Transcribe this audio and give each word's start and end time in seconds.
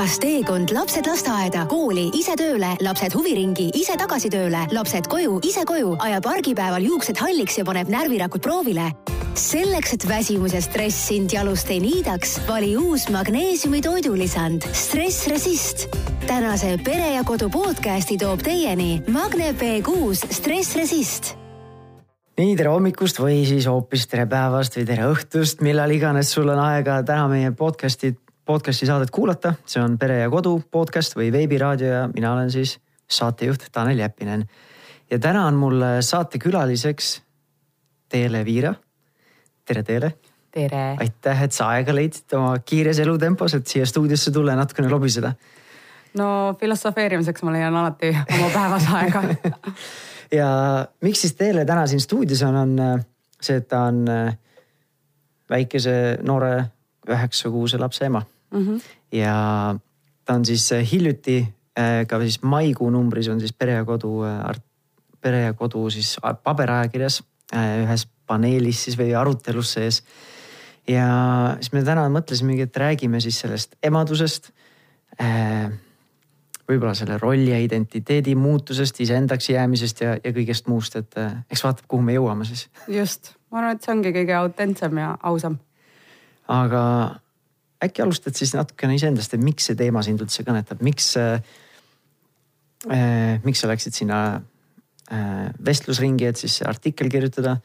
kas 0.00 0.14
teekond 0.16 0.70
lapsed 0.72 1.04
lasteaeda, 1.04 1.66
kooli, 1.68 2.06
ise 2.16 2.32
tööle, 2.38 2.70
lapsed 2.80 3.12
huviringi, 3.12 3.66
ise 3.76 3.98
tagasi 4.00 4.30
tööle, 4.32 4.62
lapsed 4.72 5.10
koju, 5.12 5.34
ise 5.44 5.60
koju, 5.68 5.90
ajab 6.00 6.28
argipäeval 6.30 6.86
juuksed 6.86 7.18
halliks 7.20 7.58
ja 7.60 7.66
paneb 7.68 7.90
närvirakud 7.92 8.40
proovile? 8.40 8.88
selleks, 9.40 9.92
et 9.94 10.04
väsimus 10.08 10.54
ja 10.56 10.60
stress 10.64 11.04
sind 11.10 11.32
jalust 11.32 11.68
ei 11.70 11.78
niidaks, 11.84 12.32
vali 12.48 12.72
uus 12.76 13.06
magneesiumi 13.12 13.82
toidulisand 13.84 14.64
Stress 14.72 15.28
Resist. 15.30 15.86
tänase 16.26 16.78
Pere 16.84 17.12
ja 17.14 17.22
Kodu 17.24 17.50
podcasti 17.52 18.16
toob 18.18 18.42
teieni 18.44 19.02
Magne 19.08 19.52
B6 19.52 20.32
Stress 20.32 20.76
Resist 20.80 21.34
nii 22.40 22.56
tere 22.56 22.72
hommikust 22.72 23.20
või 23.20 23.44
siis 23.44 23.68
hoopis 23.68 24.08
tere 24.08 24.24
päevast 24.24 24.80
või 24.80 24.88
tere 24.88 25.06
õhtust, 25.12 25.60
millal 25.60 25.92
iganes 25.92 26.32
sul 26.32 26.48
on 26.48 26.60
aega 26.64 27.02
täna 27.04 27.28
meie 27.28 27.52
podcast'i 27.52 28.14
podcast'i 28.50 28.86
saadet 28.88 29.12
kuulata, 29.14 29.52
see 29.68 29.78
on 29.82 29.92
Pere 29.98 30.16
ja 30.24 30.30
Kodu 30.30 30.56
podcast 30.74 31.14
või 31.14 31.28
veebiraadio 31.30 31.90
ja 31.90 32.06
mina 32.10 32.32
olen 32.32 32.48
siis 32.50 32.72
saatejuht 33.06 33.68
Tanel 33.72 33.98
Jeppinen. 34.02 34.42
ja 35.10 35.18
täna 35.18 35.44
on 35.46 35.54
mul 35.54 35.84
saatekülaliseks 36.02 37.10
Teele 38.08 38.44
Viira. 38.44 38.74
tere, 39.64 39.82
Teele. 39.82 40.12
tere. 40.50 40.96
aitäh, 40.98 41.42
et 41.42 41.52
sa 41.52 41.68
aega 41.76 41.94
leidsid 41.94 42.34
oma 42.34 42.56
kiires 42.58 42.98
elutempos, 42.98 43.54
et 43.54 43.66
siia 43.66 43.86
stuudiosse 43.86 44.32
tulla 44.34 44.56
ja 44.56 44.56
natukene 44.56 44.90
lobiseda. 44.90 45.32
no 46.18 46.56
filosofeerimiseks 46.60 47.46
ma 47.46 47.52
leian 47.52 47.76
alati 47.76 48.10
oma 48.10 48.50
päevas 48.50 48.90
aega 48.94 49.22
ja 50.40 50.50
miks 51.06 51.20
siis 51.20 51.38
Teele 51.38 51.64
täna 51.64 51.86
siin 51.86 52.00
stuudios 52.00 52.42
on, 52.42 52.56
on 52.56 53.04
see, 53.40 53.62
et 53.62 53.68
ta 53.68 53.86
on 53.92 54.02
väikese 55.50 56.18
noore 56.22 56.64
üheksakuuse 57.06 57.78
lapse 57.78 58.10
ema 58.10 58.26
mm. 58.50 58.66
-hmm. 58.66 58.80
ja 59.12 59.34
ta 60.30 60.36
on 60.38 60.44
siis 60.44 60.72
äh, 60.72 60.86
hiljuti 60.92 61.42
äh, 61.78 62.06
ka 62.06 62.20
siis 62.22 62.42
maikuu 62.42 62.90
numbris 62.90 63.28
on 63.28 63.40
siis 63.40 63.52
Pere 63.52 63.72
ja 63.80 63.84
Kodu, 63.84 64.22
äh, 64.24 64.62
Pere 65.20 65.42
ja 65.42 65.52
Kodu 65.52 65.90
siis 65.90 66.16
paberajakirjas 66.44 67.22
ühes 67.50 68.04
paneelis 68.30 68.84
siis 68.84 68.94
või 68.98 69.10
arutelus 69.18 69.72
sees. 69.74 70.04
ja 70.86 71.06
siis 71.58 71.72
me 71.72 71.82
täna 71.82 72.04
mõtlesimegi, 72.08 72.62
et 72.62 72.76
räägime 72.76 73.20
siis 73.20 73.40
sellest 73.42 73.74
emadusest 73.82 74.52
võib-olla 76.70 76.94
selle 76.94 77.16
rolli 77.18 77.50
ja 77.50 77.58
identiteedi 77.58 78.36
muutusest, 78.38 79.00
iseendaks 79.02 79.50
jäämisest 79.50 80.04
ja, 80.04 80.12
ja 80.22 80.32
kõigest 80.36 80.70
muust, 80.70 80.94
et 80.96 81.18
eks 81.50 81.64
vaatab, 81.66 81.88
kuhu 81.90 82.06
me 82.06 82.14
jõuame 82.14 82.46
siis. 82.46 82.68
just, 82.86 83.32
ma 83.50 83.64
arvan, 83.64 83.76
et 83.80 83.82
see 83.82 83.96
ongi 83.96 84.14
kõige 84.14 84.36
autentsem 84.38 85.02
ja 85.02 85.10
ausam. 85.32 85.58
aga 86.46 86.84
äkki 87.84 88.02
alustad 88.04 88.36
siis 88.36 88.52
natukene 88.54 88.96
iseendast, 88.98 89.34
et 89.34 89.42
miks 89.44 89.70
see 89.70 89.78
teema 89.78 90.02
sind 90.06 90.20
üldse 90.22 90.44
kõnetab, 90.46 90.82
miks 90.84 91.12
äh,, 91.20 91.40
miks 93.44 93.62
sa 93.62 93.70
läksid 93.70 93.96
sinna 93.96 94.20
äh, 94.36 95.48
vestlusringi, 95.64 96.28
et 96.28 96.40
siis 96.40 96.60
artikkel 96.66 97.10
kirjutada 97.12 97.58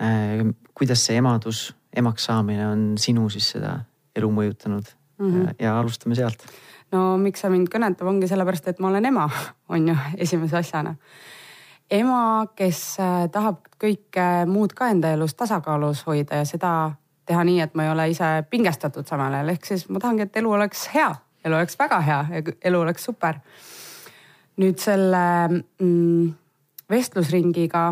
äh,. 0.00 0.46
kuidas 0.74 1.04
see 1.06 1.20
emadus, 1.20 1.70
emaks 1.96 2.28
saamine 2.30 2.66
on 2.68 2.86
sinu 3.00 3.28
siis 3.32 3.52
seda 3.56 3.78
elu 4.16 4.30
mõjutanud 4.32 4.86
mm 5.18 5.30
-hmm. 5.30 5.54
ja 5.58 5.78
alustame 5.78 6.14
sealt. 6.14 6.44
no 6.92 7.16
miks 7.18 7.40
see 7.40 7.50
mind 7.50 7.68
kõnetab, 7.68 8.06
ongi 8.08 8.28
sellepärast, 8.28 8.68
et 8.68 8.80
ma 8.80 8.88
olen 8.88 9.04
ema, 9.04 9.30
on 9.68 9.88
ju 9.88 9.96
esimese 10.24 10.56
asjana 10.56 10.96
ema, 11.90 12.46
kes 12.56 12.80
äh, 13.02 13.28
tahab 13.32 13.66
kõike 13.80 14.46
muud 14.46 14.74
ka 14.76 14.90
enda 14.92 15.12
elus 15.16 15.34
tasakaalus 15.34 16.04
hoida 16.06 16.42
ja 16.42 16.48
seda 16.48 16.72
teha 17.30 17.46
nii, 17.46 17.60
et 17.62 17.74
ma 17.78 17.86
ei 17.86 17.92
ole 17.94 18.08
ise 18.10 18.28
pingestatud 18.50 19.08
samal 19.08 19.38
ajal, 19.38 19.54
ehk 19.54 19.68
siis 19.68 19.86
ma 19.88 20.02
tahangi, 20.02 20.26
et 20.26 20.38
elu 20.42 20.52
oleks 20.58 20.88
hea, 20.94 21.10
elu 21.46 21.58
oleks 21.60 21.78
väga 21.78 22.00
hea 22.06 22.20
elu 22.70 22.84
oleks 22.84 23.06
super. 23.06 23.40
nüüd 24.60 24.76
selle 24.82 25.24
mm, 25.48 26.32
vestlusringiga 26.90 27.84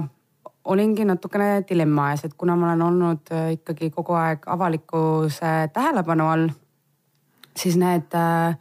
olingi 0.69 1.06
natukene 1.09 1.62
dilemma 1.69 2.10
ees, 2.12 2.27
et 2.27 2.34
kuna 2.37 2.56
ma 2.59 2.69
olen 2.69 2.82
olnud 2.82 3.31
äh, 3.32 3.53
ikkagi 3.56 3.91
kogu 3.94 4.16
aeg 4.19 4.44
avalikkuse 4.53 5.53
tähelepanu 5.72 6.27
all, 6.28 6.48
siis 7.56 7.78
need 7.81 8.12
äh, 8.19 8.59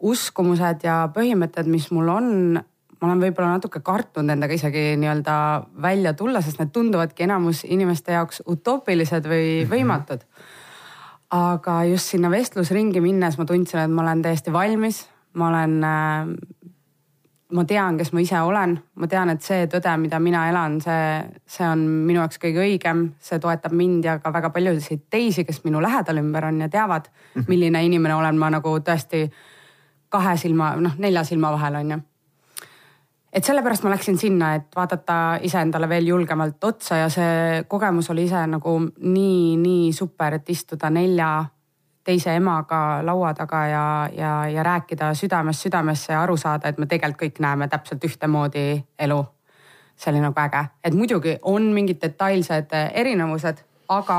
uskumused 0.00 0.86
ja 0.86 1.02
põhimõtted, 1.14 1.68
mis 1.68 1.90
mul 1.92 2.08
on, 2.08 2.30
ma 3.02 3.10
olen 3.10 3.22
võib-olla 3.24 3.56
natuke 3.56 3.82
kartnud 3.82 4.30
endaga 4.30 4.54
isegi 4.54 4.92
nii-öelda 5.02 5.36
välja 5.82 6.14
tulla, 6.14 6.40
sest 6.40 6.60
need 6.62 6.70
tunduvadki 6.74 7.26
enamus 7.26 7.64
inimeste 7.66 8.14
jaoks 8.14 8.44
utoopilised 8.46 9.26
või 9.26 9.46
mhm. 9.64 9.72
võimatud. 9.74 10.26
aga 11.32 11.82
just 11.88 12.12
sinna 12.12 12.30
vestlusringi 12.30 13.00
minnes 13.00 13.38
ma 13.40 13.46
tundsin, 13.48 13.80
et 13.80 13.90
ma 13.90 14.04
olen 14.04 14.22
täiesti 14.22 14.52
valmis, 14.52 15.06
ma 15.34 15.48
olen 15.48 15.78
äh, 15.88 16.28
ma 17.56 17.64
tean, 17.68 17.98
kes 17.98 18.12
ma 18.12 18.22
ise 18.22 18.38
olen, 18.40 18.76
ma 18.94 19.08
tean, 19.10 19.32
et 19.32 19.42
see 19.42 19.66
tõde, 19.72 19.96
mida 19.98 20.20
mina 20.22 20.44
elan, 20.50 20.78
see, 20.84 21.08
see 21.56 21.66
on 21.66 21.82
minu 22.06 22.20
jaoks 22.20 22.38
kõige 22.38 22.62
õigem, 22.62 23.02
see 23.18 23.40
toetab 23.42 23.74
mind 23.76 24.06
ja 24.06 24.18
ka 24.22 24.30
väga 24.32 24.52
paljusid 24.54 25.08
teisi, 25.10 25.42
kes 25.48 25.64
minu 25.66 25.82
lähedal 25.82 26.22
ümber 26.22 26.46
on 26.52 26.62
ja 26.62 26.70
teavad, 26.70 27.10
mhm. 27.34 27.50
milline 27.50 27.82
inimene 27.88 28.14
olen 28.14 28.38
ma 28.38 28.52
nagu 28.54 28.78
tõesti 28.78 29.26
kahe 30.12 30.36
silma, 30.38 30.76
noh 30.76 30.94
nelja 31.02 31.24
silma 31.26 31.50
vahel 31.56 31.82
on 31.82 31.94
ju 31.96 32.02
et 33.32 33.44
sellepärast 33.44 33.86
ma 33.86 33.94
läksin 33.94 34.18
sinna, 34.18 34.54
et 34.54 34.76
vaadata 34.76 35.38
iseendale 35.42 35.88
veel 35.88 36.06
julgemalt 36.12 36.64
otsa 36.64 37.00
ja 37.00 37.08
see 37.12 37.64
kogemus 37.68 38.10
oli 38.12 38.26
ise 38.28 38.44
nagu 38.46 38.76
nii, 38.84 39.56
nii 39.56 39.92
super, 39.96 40.36
et 40.36 40.50
istuda 40.52 40.90
nelja 40.92 41.32
teise 42.04 42.34
emaga 42.36 43.00
laua 43.06 43.32
taga 43.34 43.66
ja, 43.66 43.84
ja, 44.16 44.32
ja 44.50 44.62
rääkida 44.62 45.14
südamest 45.14 45.62
südamesse 45.62 46.12
ja 46.12 46.22
aru 46.22 46.36
saada, 46.36 46.68
et 46.68 46.78
me 46.78 46.86
tegelikult 46.86 47.22
kõik 47.22 47.40
näeme 47.40 47.68
täpselt 47.68 48.04
ühtemoodi 48.04 48.82
elu. 48.98 49.24
see 49.96 50.10
oli 50.10 50.20
nagu 50.20 50.40
äge, 50.40 50.64
et 50.84 50.94
muidugi 50.94 51.36
on 51.42 51.62
mingid 51.72 52.00
detailsed 52.02 52.72
erinevused, 52.72 53.60
aga 53.88 54.16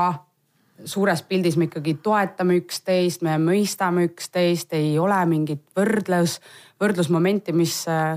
suures 0.84 1.22
pildis 1.22 1.56
me 1.56 1.66
ikkagi 1.68 1.94
toetame 2.02 2.56
üksteist, 2.62 3.22
me 3.22 3.34
mõistame 3.38 4.06
üksteist, 4.08 4.72
ei 4.72 4.98
ole 4.98 5.18
mingit 5.26 5.62
võrdlus, 5.76 6.38
võrdlusmomenti, 6.80 7.52
mis 7.52 7.82
äh, 7.88 8.16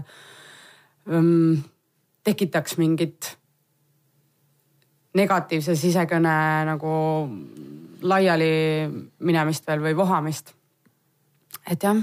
tekitaks 2.28 2.78
mingit 2.78 3.38
negatiivse 5.18 5.76
sisekõne 5.80 6.36
nagu 6.68 6.94
laiali 8.08 8.52
minemist 9.26 9.68
veel 9.68 9.82
või 9.86 9.96
vohamist. 9.98 10.54
et 11.72 11.84
jah, 11.84 11.98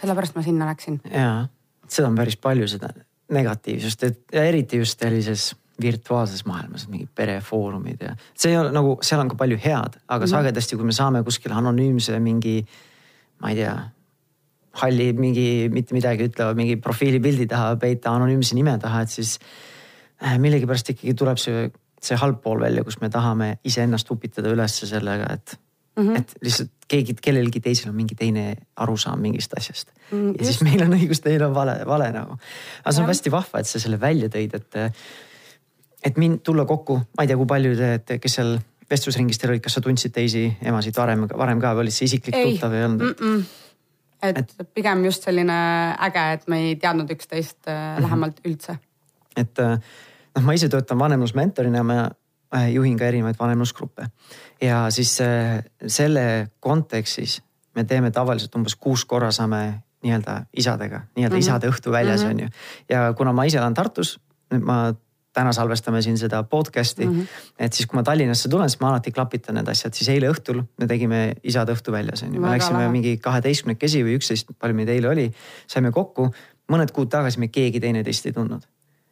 sellepärast 0.00 0.36
ma 0.36 0.42
sinna 0.42 0.68
läksin. 0.70 1.00
ja, 1.10 1.48
seda 1.88 2.08
on 2.08 2.16
päris 2.18 2.36
palju, 2.36 2.68
seda 2.68 2.92
negatiivsust, 3.34 4.04
et 4.04 4.22
ja 4.32 4.44
eriti 4.48 4.80
just 4.80 5.00
sellises 5.00 5.54
virtuaalses 5.80 6.44
maailmas, 6.46 6.88
mingid 6.88 7.10
perefoorumid 7.14 8.00
ja 8.02 8.14
see 8.34 8.50
ei 8.50 8.58
ole 8.58 8.72
nagu, 8.74 8.96
seal 9.02 9.20
on 9.22 9.30
ka 9.30 9.36
palju 9.38 9.58
head, 9.62 10.00
aga 10.08 10.24
mm 10.24 10.24
-hmm. 10.24 10.30
sagedasti, 10.30 10.76
kui 10.76 10.84
me 10.84 10.92
saame 10.92 11.22
kuskile 11.22 11.54
anonüümse 11.54 12.18
mingi, 12.20 12.64
ma 13.42 13.50
ei 13.50 13.56
tea 13.56 13.76
halli 14.82 15.12
mingi 15.16 15.48
mitte 15.72 15.96
midagi 15.96 16.28
ütleva 16.28 16.54
mingi 16.58 16.78
profiilipildi 16.82 17.48
taha 17.50 17.76
peita 17.80 18.14
anonüümse 18.14 18.56
nime 18.58 18.76
taha, 18.82 19.04
et 19.04 19.12
siis 19.12 19.36
äh, 20.22 20.38
millegipärast 20.40 20.94
ikkagi 20.94 21.14
tuleb 21.18 21.40
see, 21.42 21.68
see 22.02 22.18
halb 22.20 22.42
pool 22.44 22.62
välja, 22.62 22.84
kus 22.86 23.00
me 23.02 23.10
tahame 23.12 23.56
iseennast 23.68 24.10
upitada 24.14 24.52
ülesse 24.54 24.88
sellega, 24.90 25.32
et 25.34 25.58
mm, 25.98 26.08
-hmm. 26.08 26.18
et 26.18 26.34
lihtsalt 26.42 26.72
keegi, 26.88 27.14
kellelgi 27.22 27.60
teisel 27.60 27.90
on 27.90 27.96
mingi 27.98 28.16
teine 28.18 28.56
arusaam 28.76 29.20
mingist 29.20 29.54
asjast 29.58 29.92
mm. 29.92 30.18
-hmm. 30.18 30.34
ja 30.38 30.44
siis 30.44 30.62
meil 30.62 30.82
on 30.82 30.96
õigus, 30.98 31.22
teil 31.22 31.42
on 31.42 31.54
vale, 31.54 31.80
vale 31.86 32.10
nagu. 32.12 32.38
aga 32.84 32.92
see 32.92 33.02
on 33.02 33.08
hästi 33.08 33.30
vahva, 33.30 33.60
et 33.60 33.66
sa 33.66 33.80
selle 33.80 34.00
välja 34.00 34.28
tõid, 34.28 34.54
et, 34.54 34.98
et 36.04 36.16
mind 36.16 36.42
tulla 36.42 36.64
kokku, 36.64 37.00
ma 37.16 37.24
ei 37.24 37.28
tea, 37.28 37.36
kui 37.36 37.46
palju 37.46 37.76
te, 38.06 38.18
kes 38.18 38.40
seal 38.40 38.58
vestlusringis 38.90 39.38
teil 39.38 39.52
olid, 39.52 39.62
kas 39.62 39.74
sa 39.76 39.80
tundsid 39.84 40.12
teisi 40.12 40.46
emasid 40.64 40.96
varem, 40.96 41.26
varem 41.28 41.60
ka 41.60 41.74
või 41.74 41.86
olid 41.86 41.96
see 41.96 42.08
isiklik 42.08 42.36
tuttav 42.36 42.72
või 42.72 42.78
ei 42.78 42.84
olnud 42.84 43.08
mm? 43.08 43.16
-mm 43.24 43.66
et, 44.22 44.54
pigem 44.74 45.04
just 45.04 45.26
selline 45.26 45.58
äge, 46.08 46.24
et 46.32 46.46
me 46.48 46.60
ei 46.66 46.76
teadnud 46.76 47.10
üksteist 47.10 47.66
mm 47.66 47.72
-hmm. 47.72 48.02
lähemalt 48.02 48.40
üldse. 48.44 48.78
et 49.36 49.58
äh, 49.58 49.78
noh, 50.36 50.44
ma 50.44 50.52
ise 50.52 50.68
töötan 50.68 50.98
vanemlusmentorina, 50.98 51.82
ma 51.82 52.10
äh, 52.54 52.72
juhin 52.72 52.98
ka 52.98 53.04
erinevaid 53.04 53.36
vanemlusgruppe 53.38 54.10
ja 54.60 54.90
siis 54.90 55.18
selle 55.86 56.48
kontekstis 56.60 57.42
me 57.74 57.84
teeme 57.84 58.10
tavaliselt 58.10 58.54
umbes 58.54 58.76
kuus 58.76 59.04
korra 59.04 59.30
saame 59.30 59.82
nii-öelda 60.02 60.44
isadega, 60.56 61.00
nii-öelda 61.16 61.36
mm 61.36 61.38
-hmm. 61.38 61.46
isade 61.46 61.68
õhtu 61.68 61.92
väljas 61.92 62.22
mm 62.22 62.28
-hmm. 62.28 62.30
on 62.30 62.40
ju. 62.40 62.48
ja 62.88 63.12
kuna 63.16 63.32
ma 63.32 63.44
ise 63.44 63.58
elan 63.58 63.74
Tartus, 63.74 64.20
nüüd 64.54 64.64
ma 64.64 64.94
täna 65.38 65.54
salvestame 65.56 66.02
siin 66.04 66.18
seda 66.18 66.42
podcast'i 66.42 67.06
mm. 67.06 67.20
-hmm. 67.20 67.42
et 67.66 67.72
siis, 67.72 67.86
kui 67.86 67.98
ma 67.98 68.04
Tallinnasse 68.06 68.50
tulen, 68.52 68.70
siis 68.70 68.80
ma 68.82 68.90
alati 68.92 69.12
klapitan 69.14 69.58
need 69.58 69.70
asjad, 69.70 69.94
siis 69.94 70.10
eile 70.14 70.30
õhtul 70.32 70.62
me 70.80 70.88
tegime 70.90 71.20
isade 71.42 71.74
õhtu 71.76 71.94
väljas 71.94 72.24
on 72.26 72.34
ju, 72.34 72.42
me 72.42 72.54
läksime 72.54 72.82
lahe. 72.82 72.94
mingi 72.94 73.16
kaheteistkümnekesi 73.22 74.02
või 74.06 74.16
üksteist, 74.18 74.50
palju 74.58 74.78
meid 74.80 74.90
eile 74.94 75.12
oli. 75.12 75.28
saime 75.66 75.92
kokku, 75.94 76.30
mõned 76.72 76.92
kuud 76.94 77.10
tagasi 77.12 77.40
me 77.40 77.48
keegi 77.48 77.80
teineteist 77.80 78.26
ei 78.26 78.32
tundnud. 78.32 78.66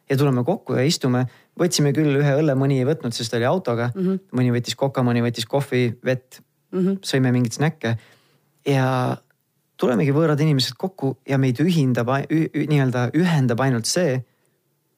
ja 0.09 0.17
tuleme 0.17 0.43
kokku 0.43 0.73
ja 0.73 0.83
istume, 0.87 1.25
võtsime 1.59 1.93
küll 1.93 2.19
ühe 2.19 2.35
õlle, 2.41 2.55
mõni 2.55 2.79
ei 2.79 2.85
võtnud, 2.87 3.15
sest 3.15 3.33
oli 3.33 3.45
autoga 3.45 3.91
mm. 3.95 4.03
-hmm. 4.03 4.19
mõni 4.39 4.51
võttis 4.55 4.75
koka, 4.75 5.03
mõni 5.03 5.23
võttis 5.23 5.45
kohvi, 5.45 5.97
vett 6.05 6.41
mm, 6.71 6.79
-hmm. 6.79 6.99
sõime 7.03 7.31
mingeid 7.31 7.59
snäkke 7.59 7.97
ja 8.67 9.17
tulemegi 9.77 10.13
võõrad 10.15 10.41
inimesed 10.41 10.77
kokku 10.79 11.17
ja 11.27 11.37
meid 11.41 11.59
ühindab 11.63 12.09
nii-öelda 12.29 13.11
ühendab 13.17 13.61
ainult 13.63 13.89
see. 13.89 14.19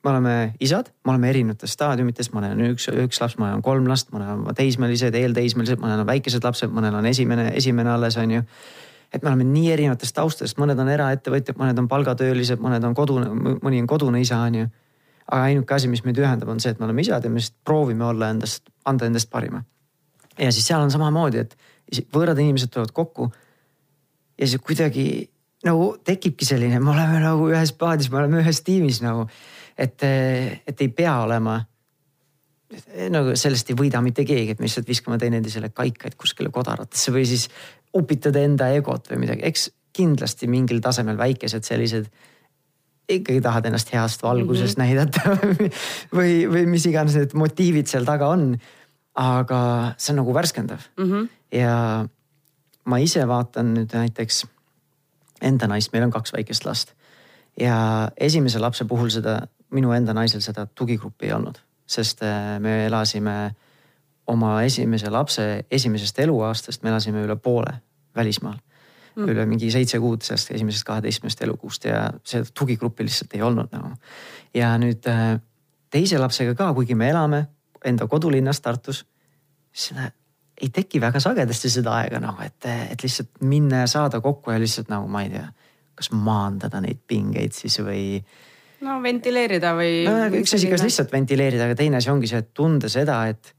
Me 0.03 0.11
oleme 0.11 0.35
isad, 0.63 0.91
me 1.05 1.11
oleme 1.13 1.29
erinevates 1.29 1.73
staadiumites, 1.75 2.31
mõnel 2.31 2.55
on 2.55 2.73
üks, 2.73 2.87
üks 3.05 3.19
laps, 3.21 3.35
mõnel 3.39 3.57
on 3.57 3.63
kolm 3.65 3.87
last, 3.89 4.13
mõnel 4.15 4.37
on 4.37 4.55
teismelised, 4.55 5.15
eelteismelised, 5.15 5.81
mõnel 5.81 6.03
on 6.03 6.07
väikesed 6.07 6.45
lapsed, 6.45 6.71
mõnel 6.71 6.95
on 6.99 7.07
esimene, 7.09 7.49
esimene 7.59 7.91
alles 7.95 8.17
on 8.21 8.37
ju 8.37 8.45
et 9.13 9.23
me 9.23 9.31
oleme 9.31 9.45
nii 9.49 9.71
erinevatest 9.73 10.15
taustadest, 10.15 10.59
mõned 10.61 10.79
on 10.79 10.89
eraettevõtjad, 10.93 11.57
mõned 11.57 11.81
on 11.81 11.87
palgatöölised, 11.89 12.61
mõned 12.61 12.83
on 12.85 12.93
kodune, 12.97 13.55
mõni 13.63 13.81
on 13.81 13.89
kodune 13.89 14.21
isa, 14.21 14.37
on 14.45 14.59
ju. 14.61 14.67
aga 15.29 15.41
ainuke 15.49 15.73
asi, 15.73 15.89
mis 15.89 16.03
meid 16.05 16.17
ühendab, 16.17 16.49
on 16.49 16.61
see, 16.61 16.73
et 16.73 16.79
me 16.79 16.87
oleme 16.87 17.01
isad 17.01 17.25
ja 17.25 17.29
me 17.29 17.41
lihtsalt 17.41 17.57
proovime 17.65 18.05
olla 18.05 18.29
endast, 18.33 18.69
anda 18.85 19.09
endast 19.09 19.29
parima. 19.29 19.63
ja 20.37 20.51
siis 20.51 20.67
seal 20.67 20.81
on 20.81 20.91
samamoodi, 20.91 21.41
et 21.41 21.57
võõrad 22.13 22.37
inimesed 22.39 22.69
tulevad 22.73 22.93
kokku. 22.93 23.31
ja 24.37 24.47
siis 24.47 24.61
kuidagi 24.61 25.29
nagu 25.65 25.89
tekibki 26.06 26.45
selline, 26.47 26.79
me 26.79 26.94
oleme 26.94 27.19
nagu 27.23 27.50
ühes 27.51 27.73
paadis, 27.75 28.11
me 28.11 28.21
oleme 28.21 28.44
ühes 28.44 28.61
tiimis 28.63 29.01
nagu. 29.03 29.27
et, 29.79 30.03
et 30.67 30.81
ei 30.81 30.89
pea 30.91 31.21
olema 31.23 31.59
nagu 33.09 33.33
sellest 33.39 33.71
ei 33.71 33.77
võida 33.77 34.01
mitte 34.06 34.25
keegi, 34.27 34.53
et 34.53 34.59
me 34.59 34.67
lihtsalt 34.67 34.88
viskame 34.88 35.17
teineteisele 35.17 35.71
kaikaid 35.73 36.15
kuskile 36.19 36.51
kodaratesse 36.53 37.13
või 37.15 37.25
siis 37.25 37.47
upitada 37.95 38.44
enda 38.45 38.69
egot 38.75 39.09
või 39.09 39.23
midagi, 39.23 39.45
eks 39.47 39.69
kindlasti 39.95 40.50
mingil 40.51 40.81
tasemel 40.83 41.17
väikesed 41.17 41.65
sellised 41.65 42.11
ikkagi 43.09 43.41
tahad 43.41 43.65
ennast 43.65 43.89
heast 43.94 44.21
valguses 44.23 44.75
mm 44.77 44.83
-hmm. 44.83 44.85
näidata 44.85 45.71
või, 46.17 46.45
või 46.51 46.67
mis 46.69 46.85
iganes 46.85 47.17
need 47.17 47.33
motiivid 47.33 47.89
seal 47.89 48.06
taga 48.06 48.29
on. 48.29 48.59
aga 49.19 49.94
see 49.97 50.13
on 50.13 50.21
nagu 50.21 50.33
värskendav 50.33 50.79
mm 50.97 51.06
-hmm. 51.06 51.29
ja 51.51 52.06
ma 52.85 52.97
ise 52.97 53.27
vaatan 53.27 53.73
nüüd 53.73 53.94
näiteks 53.94 54.45
enda 55.41 55.68
naist, 55.68 55.94
meil 55.94 56.07
on 56.07 56.12
kaks 56.12 56.33
väikest 56.33 56.65
last. 56.65 56.94
Ja 57.59 58.09
esimese 58.18 58.59
lapse 58.59 58.86
puhul 58.86 59.09
seda 59.13 59.41
minu 59.75 59.91
enda 59.94 60.13
naisel 60.13 60.41
seda 60.41 60.65
tugigruppi 60.65 61.27
ei 61.30 61.33
olnud, 61.36 61.59
sest 61.88 62.24
äh, 62.24 62.57
me 62.59 62.86
elasime 62.86 63.36
oma 64.30 64.62
esimese 64.63 65.09
lapse 65.09 65.65
esimesest 65.71 66.19
eluaastast 66.19 66.83
me 66.83 66.89
elasime 66.94 67.24
üle 67.25 67.36
poole 67.36 67.74
välismaal. 68.15 68.57
Mm.. 69.15 69.30
üle 69.33 69.45
mingi 69.50 69.71
seitse 69.74 69.97
kuud 70.00 70.21
sellest 70.21 70.51
esimesest 70.53 70.86
kaheteistkümnest 70.86 71.42
elukuust 71.42 71.85
ja 71.89 72.03
seda 72.24 72.45
tugigruppi 72.53 73.03
lihtsalt 73.03 73.33
ei 73.35 73.42
olnud 73.42 73.71
nagu. 73.74 73.89
ja 74.53 74.75
nüüd 74.77 75.07
äh, 75.09 75.39
teise 75.89 76.19
lapsega 76.21 76.53
ka, 76.56 76.74
kuigi 76.77 76.95
me 76.95 77.09
elame 77.09 77.47
enda 77.85 78.07
kodulinnas 78.07 78.62
Tartus, 78.62 79.06
seda 79.74 80.12
ei 80.59 80.69
teki 80.73 81.01
väga 81.01 81.21
sagedasti 81.23 81.71
seda 81.71 81.95
aega 82.01 82.19
nagu, 82.23 82.44
et, 82.45 82.67
et 82.94 83.03
lihtsalt 83.03 83.41
minna 83.47 83.83
ja 83.83 83.89
saada 83.91 84.21
kokku 84.23 84.51
ja 84.51 84.59
lihtsalt 84.61 84.91
nagu 84.91 85.07
ma 85.11 85.23
ei 85.25 85.33
tea, 85.33 85.45
kas 86.00 86.11
maandada 86.15 86.81
neid 86.83 87.01
pingeid 87.07 87.56
siis 87.56 87.79
või 87.83 88.19
no 88.85 88.97
ventileerida 89.03 89.73
või 89.77 90.03
no,. 90.07 90.17
üks 90.39 90.56
asi, 90.57 90.69
kas 90.71 90.83
lihtsalt 90.85 91.11
ventileerida, 91.13 91.67
aga 91.67 91.77
teine 91.79 92.00
asi 92.00 92.11
ongi 92.11 92.31
see, 92.31 92.41
et 92.44 92.51
tunda 92.56 92.91
seda, 92.91 93.21
et 93.31 93.56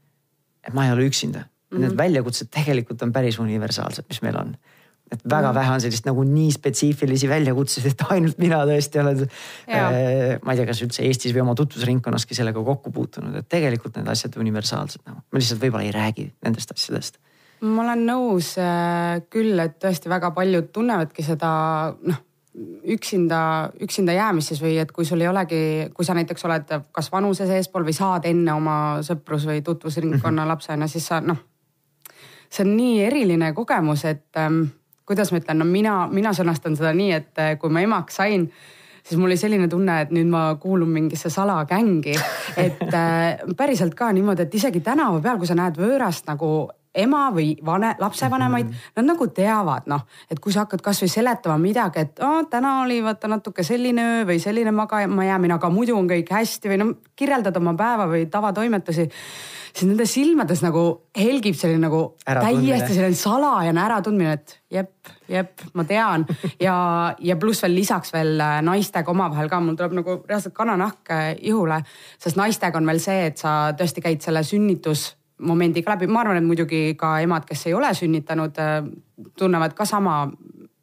et 0.61 0.75
ma 0.77 0.85
ei 0.85 0.93
ole 0.93 1.07
üksinda 1.09 1.41
mm. 1.41 1.47
-hmm. 1.77 1.81
Need 1.85 1.97
väljakutsed 1.97 2.51
tegelikult 2.53 3.01
on 3.01 3.13
päris 3.13 3.39
universaalsed, 3.39 4.05
mis 4.09 4.21
meil 4.21 4.37
on. 4.37 4.55
Et 5.11 5.23
väga 5.25 5.49
mm. 5.49 5.57
vähe 5.59 5.73
on 5.75 5.83
sellist 5.83 6.07
nagu 6.07 6.23
nii 6.27 6.51
spetsiifilisi 6.55 7.29
väljakutseid, 7.31 7.89
et 7.91 8.05
ainult 8.15 8.39
mina 8.41 8.61
tõesti 8.69 9.01
olen 9.01 9.25
äh,. 9.25 10.37
ma 10.43 10.53
ei 10.53 10.61
tea, 10.61 10.69
kas 10.69 10.83
üldse 10.85 11.03
Eestis 11.07 11.35
või 11.35 11.43
oma 11.45 11.57
tutvusringkonnaski 11.59 12.37
sellega 12.37 12.63
kokku 12.63 12.93
puutunud, 12.95 13.35
et 13.41 13.49
tegelikult 13.51 13.99
need 13.99 14.09
asjad 14.11 14.39
universaalsed 14.39 15.03
nagu. 15.05 15.19
ma 15.21 15.41
lihtsalt 15.41 15.61
võib-olla 15.61 15.87
ei 15.87 15.93
räägi 15.95 16.31
nendest 16.45 16.73
asjadest 16.75 17.21
ma 17.61 17.83
olen 17.83 18.07
nõus 18.07 18.55
äh, 18.57 19.21
küll, 19.29 19.59
et 19.61 19.77
tõesti 19.83 20.09
väga 20.09 20.31
paljud 20.33 20.71
tunnevadki 20.73 21.25
seda 21.25 21.51
noh 22.01 22.27
üksinda, 22.83 23.71
üksinda 23.79 24.13
jäämises 24.13 24.59
või 24.61 24.75
et 24.81 24.91
kui 24.91 25.05
sul 25.07 25.21
ei 25.23 25.29
olegi, 25.29 25.61
kui 25.95 26.05
sa 26.05 26.15
näiteks 26.17 26.45
oled 26.47 26.73
kas 26.91 27.07
vanuses 27.11 27.49
eespool 27.49 27.85
või 27.87 27.95
saad 27.95 28.27
enne 28.27 28.53
oma 28.53 28.75
sõprus- 29.07 29.47
või 29.47 29.61
tutvusringkonna 29.63 30.43
mhm. 30.43 30.51
lapsena, 30.51 30.87
siis 30.91 31.07
sa 31.07 31.21
noh. 31.23 31.39
see 32.51 32.65
on 32.65 32.75
nii 32.75 33.03
eriline 33.05 33.53
kogemus, 33.55 34.03
et 34.05 34.27
ähm, 34.37 34.63
kuidas 35.11 35.31
ma 35.31 35.41
ütlen, 35.41 35.61
no 35.61 35.67
mina, 35.67 35.95
mina 36.11 36.33
sõnastan 36.37 36.77
seda 36.79 36.95
nii, 36.97 37.11
et 37.19 37.41
äh, 37.43 37.55
kui 37.61 37.73
ma 37.73 37.83
emaks 37.83 38.21
sain 38.21 38.49
siis 39.01 39.17
mul 39.17 39.31
oli 39.31 39.37
selline 39.37 39.67
tunne, 39.67 39.95
et 40.03 40.11
nüüd 40.13 40.29
ma 40.29 40.43
kuulun 40.61 40.89
mingisse 40.89 41.29
salagängi. 41.33 42.13
et 42.57 42.83
äh, 42.93 43.41
päriselt 43.57 43.95
ka 43.97 44.11
niimoodi, 44.13 44.45
et 44.45 44.55
isegi 44.55 44.83
tänava 44.85 45.19
peal, 45.21 45.41
kui 45.41 45.49
sa 45.49 45.57
näed 45.57 45.79
võõrast 45.79 46.29
nagu 46.29 46.69
ema 46.95 47.29
või 47.31 47.53
vane, 47.65 47.95
lapsevanemaid 47.99 48.65
mm, 48.65 48.71
-hmm. 48.71 48.95
nad 48.95 49.05
nagu 49.05 49.27
teavad, 49.27 49.87
noh, 49.87 50.01
et 50.31 50.39
kui 50.39 50.51
sa 50.51 50.65
hakkad 50.65 50.81
kasvõi 50.83 51.07
seletama 51.07 51.57
midagi, 51.57 51.99
et 51.99 52.19
oh, 52.19 52.43
täna 52.49 52.81
oli 52.81 52.99
vaata 53.03 53.27
natuke 53.31 53.63
selline 53.63 54.03
öö 54.17 54.25
või 54.27 54.39
selline 54.39 54.71
magama 54.71 55.25
jäämine, 55.25 55.53
aga 55.53 55.69
muidu 55.69 55.95
on 55.97 56.09
kõik 56.09 56.31
hästi 56.31 56.69
või 56.69 56.77
noh, 56.77 56.93
kirjeldad 57.15 57.57
oma 57.57 57.73
päeva 57.73 58.07
või 58.07 58.25
tavatoimetusi. 58.25 59.09
Siis 59.71 59.87
nende 59.87 60.05
silmades 60.09 60.61
nagu 60.63 60.83
helgib 61.17 61.55
selline 61.57 61.85
nagu 61.85 62.01
täiesti 62.25 62.95
selline 62.95 63.17
salajane 63.17 63.81
äratundmine, 63.85 64.33
et 64.35 64.55
jep, 64.71 65.13
jep, 65.31 65.65
ma 65.77 65.85
tean 65.87 66.25
ja, 66.61 66.75
ja 67.19 67.37
pluss 67.39 67.63
veel 67.63 67.75
lisaks 67.79 68.13
veel 68.13 68.35
äh, 68.39 68.59
naistega 68.65 69.11
omavahel 69.13 69.49
ka, 69.51 69.61
mul 69.63 69.79
tuleb 69.79 69.95
nagu 70.01 70.17
reaalselt 70.27 70.55
kananahk 70.57 71.13
äh, 71.15 71.31
ihule, 71.47 71.81
sest 72.21 72.39
naistega 72.39 72.79
on 72.79 72.91
veel 72.91 73.01
see, 73.03 73.25
et 73.31 73.41
sa 73.41 73.73
tõesti 73.77 74.03
käid 74.03 74.23
selle 74.25 74.43
sünnitus 74.47 75.11
momendiga 75.41 75.95
läbi, 75.95 76.09
ma 76.11 76.21
arvan, 76.21 76.37
et 76.37 76.45
muidugi 76.45 76.81
ka 76.99 77.15
emad, 77.23 77.47
kes 77.49 77.65
ei 77.69 77.75
ole 77.77 77.89
sünnitanud, 77.97 78.59
äh, 78.61 78.81
tunnevad 79.39 79.77
ka 79.77 79.87
sama. 79.89 80.23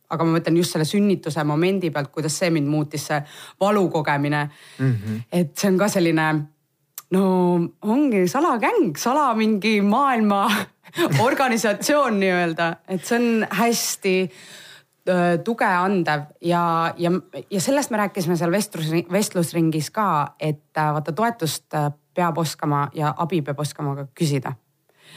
aga 0.08 0.24
ma 0.24 0.38
mõtlen 0.38 0.56
just 0.56 0.72
selle 0.72 0.86
sünnituse 0.88 1.42
momendi 1.44 1.90
pealt, 1.92 2.08
kuidas 2.08 2.38
see 2.40 2.48
mind 2.48 2.64
muutis, 2.72 3.02
see 3.10 3.18
valu 3.60 3.90
kogemine 3.92 4.46
mm. 4.78 4.94
-hmm. 4.94 5.18
et 5.32 5.50
see 5.52 5.68
on 5.68 5.76
ka 5.78 5.88
selline 5.88 6.28
no 7.10 7.24
ongi 7.82 8.26
salagäng, 8.28 8.96
sala 8.98 9.32
mingi 9.34 9.80
maailma 9.80 10.44
organisatsioon 11.28 12.20
nii-öelda, 12.20 12.70
et 12.88 13.04
see 13.04 13.18
on 13.18 13.46
hästi 13.60 14.14
äh, 14.24 15.38
tuge 15.44 15.68
andev 15.68 16.28
ja, 16.44 16.94
ja, 16.96 17.12
ja 17.50 17.60
sellest 17.60 17.92
me 17.94 18.02
rääkisime 18.04 18.36
seal 18.36 18.52
vestlus, 18.52 18.92
vestlusringis 19.12 19.90
ka, 19.94 20.08
et 20.40 20.76
äh, 20.76 20.92
vaata 20.94 21.12
toetust 21.12 21.76
peab 22.14 22.38
oskama 22.38 22.88
ja 22.94 23.14
abi 23.16 23.42
peab 23.42 23.60
oskama 23.60 23.94
ka 23.96 24.08
küsida 24.14 24.52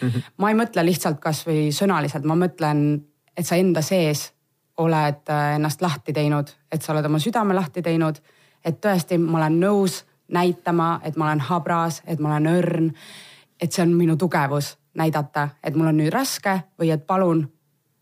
mm. 0.02 0.10
-hmm. 0.10 0.22
ma 0.38 0.50
ei 0.50 0.60
mõtle 0.60 0.86
lihtsalt 0.86 1.20
kasvõi 1.20 1.72
sõnaliselt, 1.76 2.28
ma 2.28 2.36
mõtlen, 2.36 3.02
et 3.38 3.48
sa 3.48 3.56
enda 3.56 3.82
sees 3.82 4.32
oled 4.78 5.30
äh, 5.30 5.56
ennast 5.56 5.82
lahti 5.82 6.14
teinud, 6.14 6.50
et 6.72 6.82
sa 6.82 6.94
oled 6.94 7.06
oma 7.06 7.20
südame 7.20 7.56
lahti 7.56 7.82
teinud. 7.82 8.22
et 8.66 8.78
tõesti, 8.86 9.18
ma 9.18 9.38
olen 9.40 9.60
nõus 9.60 10.04
näitama, 10.32 11.00
et 11.04 11.18
ma 11.18 11.30
olen 11.30 11.44
habras, 11.48 12.02
et 12.08 12.20
ma 12.20 12.36
olen 12.36 12.52
õrn. 12.56 12.92
et 13.62 13.72
see 13.72 13.84
on 13.84 13.92
minu 13.94 14.16
tugevus 14.18 14.78
näidata, 14.98 15.50
et 15.64 15.76
mul 15.76 15.92
on 15.92 15.98
nüüd 15.98 16.10
raske 16.14 16.56
või 16.80 16.90
et 16.92 17.06
palun 17.08 17.46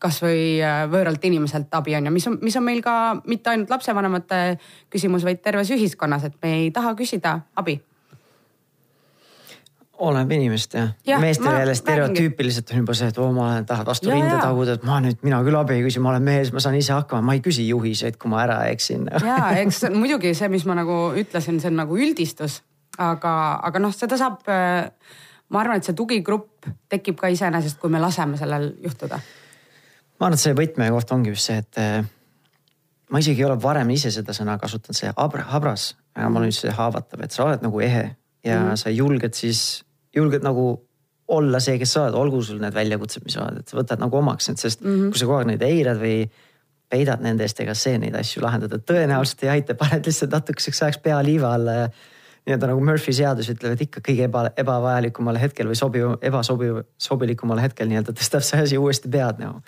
kasvõi 0.00 0.62
äh, 0.64 0.86
võõralt 0.88 1.24
inimeselt 1.28 1.74
abi 1.76 1.94
on 1.96 2.08
ju, 2.08 2.12
mis 2.14 2.26
on, 2.26 2.38
mis 2.40 2.56
on 2.56 2.64
meil 2.64 2.80
ka 2.82 3.20
mitte 3.26 3.52
ainult 3.52 3.70
lapsevanemate 3.70 4.58
küsimus, 4.90 5.24
vaid 5.24 5.42
terves 5.44 5.70
ühiskonnas, 5.70 6.24
et 6.24 6.38
me 6.42 6.54
ei 6.62 6.70
taha 6.72 6.94
küsida 6.96 7.40
abi 7.60 7.76
oleneb 10.00 10.32
inimest 10.34 10.74
jah 10.74 10.90
ja,. 11.06 11.18
meestel 11.22 11.52
jälle 11.52 11.74
stereotüüpiliselt 11.74 12.72
on 12.72 12.82
juba 12.82 12.96
see, 12.96 13.08
et 13.12 13.18
oo, 13.20 13.30
ma 13.36 13.46
olen, 13.46 13.66
tahad 13.68 13.88
vastu 13.88 14.10
rinda 14.10 14.38
taguda, 14.40 14.76
et 14.78 14.84
ma 14.88 15.00
nüüd, 15.04 15.20
mina 15.26 15.40
küll 15.46 15.58
abi 15.58 15.76
ei 15.78 15.84
küsi, 15.84 16.02
ma 16.02 16.12
olen 16.14 16.24
mees, 16.26 16.52
ma 16.54 16.62
saan 16.64 16.78
ise 16.78 16.94
hakkama, 16.96 17.22
ma 17.28 17.36
ei 17.36 17.42
küsi 17.44 17.66
juhiseid, 17.68 18.16
kui 18.20 18.32
ma 18.32 18.42
ära 18.44 18.60
eksin. 18.72 19.08
ja 19.30 19.50
eks 19.60 19.84
muidugi 19.94 20.32
see, 20.36 20.50
mis 20.52 20.66
ma 20.68 20.78
nagu 20.78 21.00
ütlesin, 21.20 21.60
see 21.62 21.72
on 21.72 21.80
nagu 21.82 21.98
üldistus, 21.98 22.60
aga, 22.98 23.34
aga 23.68 23.82
noh, 23.82 23.94
seda 23.96 24.18
saab. 24.20 24.40
ma 25.50 25.64
arvan, 25.64 25.80
et 25.80 25.88
see 25.88 25.96
tugigrupp 25.98 26.70
tekib 26.92 27.18
ka 27.20 27.30
iseenesest, 27.32 27.80
kui 27.82 27.92
me 27.92 28.00
laseme 28.00 28.38
sellel 28.40 28.72
juhtuda. 28.84 29.20
ma 29.20 30.30
arvan, 30.30 30.38
et 30.38 30.46
see 30.46 30.56
võtmekoht 30.56 31.12
ongi 31.16 31.34
just 31.34 31.50
see, 31.50 31.60
et 31.60 31.84
ma 33.10 33.20
isegi 33.20 33.42
ei 33.42 33.50
ole 33.50 33.58
varem 33.60 33.90
ise 33.90 34.12
seda 34.14 34.34
sõna 34.36 34.56
kasutanud, 34.62 34.96
see 34.96 35.12
habras, 35.18 35.92
aga 36.14 36.32
ma 36.32 36.40
olen 36.42 36.54
see 36.54 36.72
haavatav, 36.72 37.24
et 37.24 37.34
sa 37.34 37.44
oled 37.48 37.62
nagu 37.66 37.84
ehe 37.84 38.10
ja 38.44 38.60
mm 38.60 38.68
-hmm. 38.70 38.76
sa 38.76 38.90
julged 38.90 39.34
siis 39.34 39.84
julged 40.16 40.44
nagu 40.46 40.68
olla 41.30 41.60
see, 41.62 41.78
kes 41.78 41.92
sa 41.94 42.04
oled, 42.04 42.16
olgu 42.18 42.42
sul 42.42 42.58
need 42.62 42.74
väljakutsed, 42.74 43.24
mis 43.24 43.36
oled, 43.38 43.60
et 43.62 43.70
sa 43.70 43.78
võtad 43.78 44.00
nagu 44.02 44.16
omaks 44.18 44.50
need, 44.50 44.58
sest 44.58 44.80
mm 44.82 44.94
-hmm. 44.94 45.10
kui 45.10 45.20
sa 45.20 45.28
kogu 45.28 45.38
aeg 45.38 45.50
neid 45.52 45.62
eirad 45.62 46.00
või 46.00 46.30
peidad 46.90 47.22
nende 47.22 47.46
eest, 47.46 47.60
ega 47.62 47.74
see 47.78 47.98
neid 48.02 48.16
asju 48.18 48.42
lahendada 48.42 48.80
tõenäoliselt 48.82 49.44
ei 49.46 49.52
aita, 49.54 49.74
paned 49.78 50.06
lihtsalt 50.06 50.32
natukeseks 50.34 50.82
ajaks 50.82 50.98
pea 51.04 51.20
liiva 51.22 51.54
alla 51.54 51.72
ja 51.72 51.90
nii-öelda 52.46 52.70
nagu 52.72 52.84
Murphy 52.84 53.12
seadus 53.14 53.50
ütleb, 53.52 53.76
et 53.76 53.84
ikka 53.86 54.02
kõige 54.04 54.26
eba, 54.26 54.48
ebavajalikumal 54.58 55.38
hetkel 55.38 55.68
või 55.70 55.78
sobiv, 55.78 56.16
ebasobiv, 56.24 56.82
sobilikumal 56.98 57.60
hetkel 57.62 57.88
nii-öelda 57.90 58.14
tõstab 58.16 58.42
see 58.46 58.62
asi 58.64 58.78
uuesti 58.80 59.08
pead 59.12 59.42
nagu. 59.42 59.60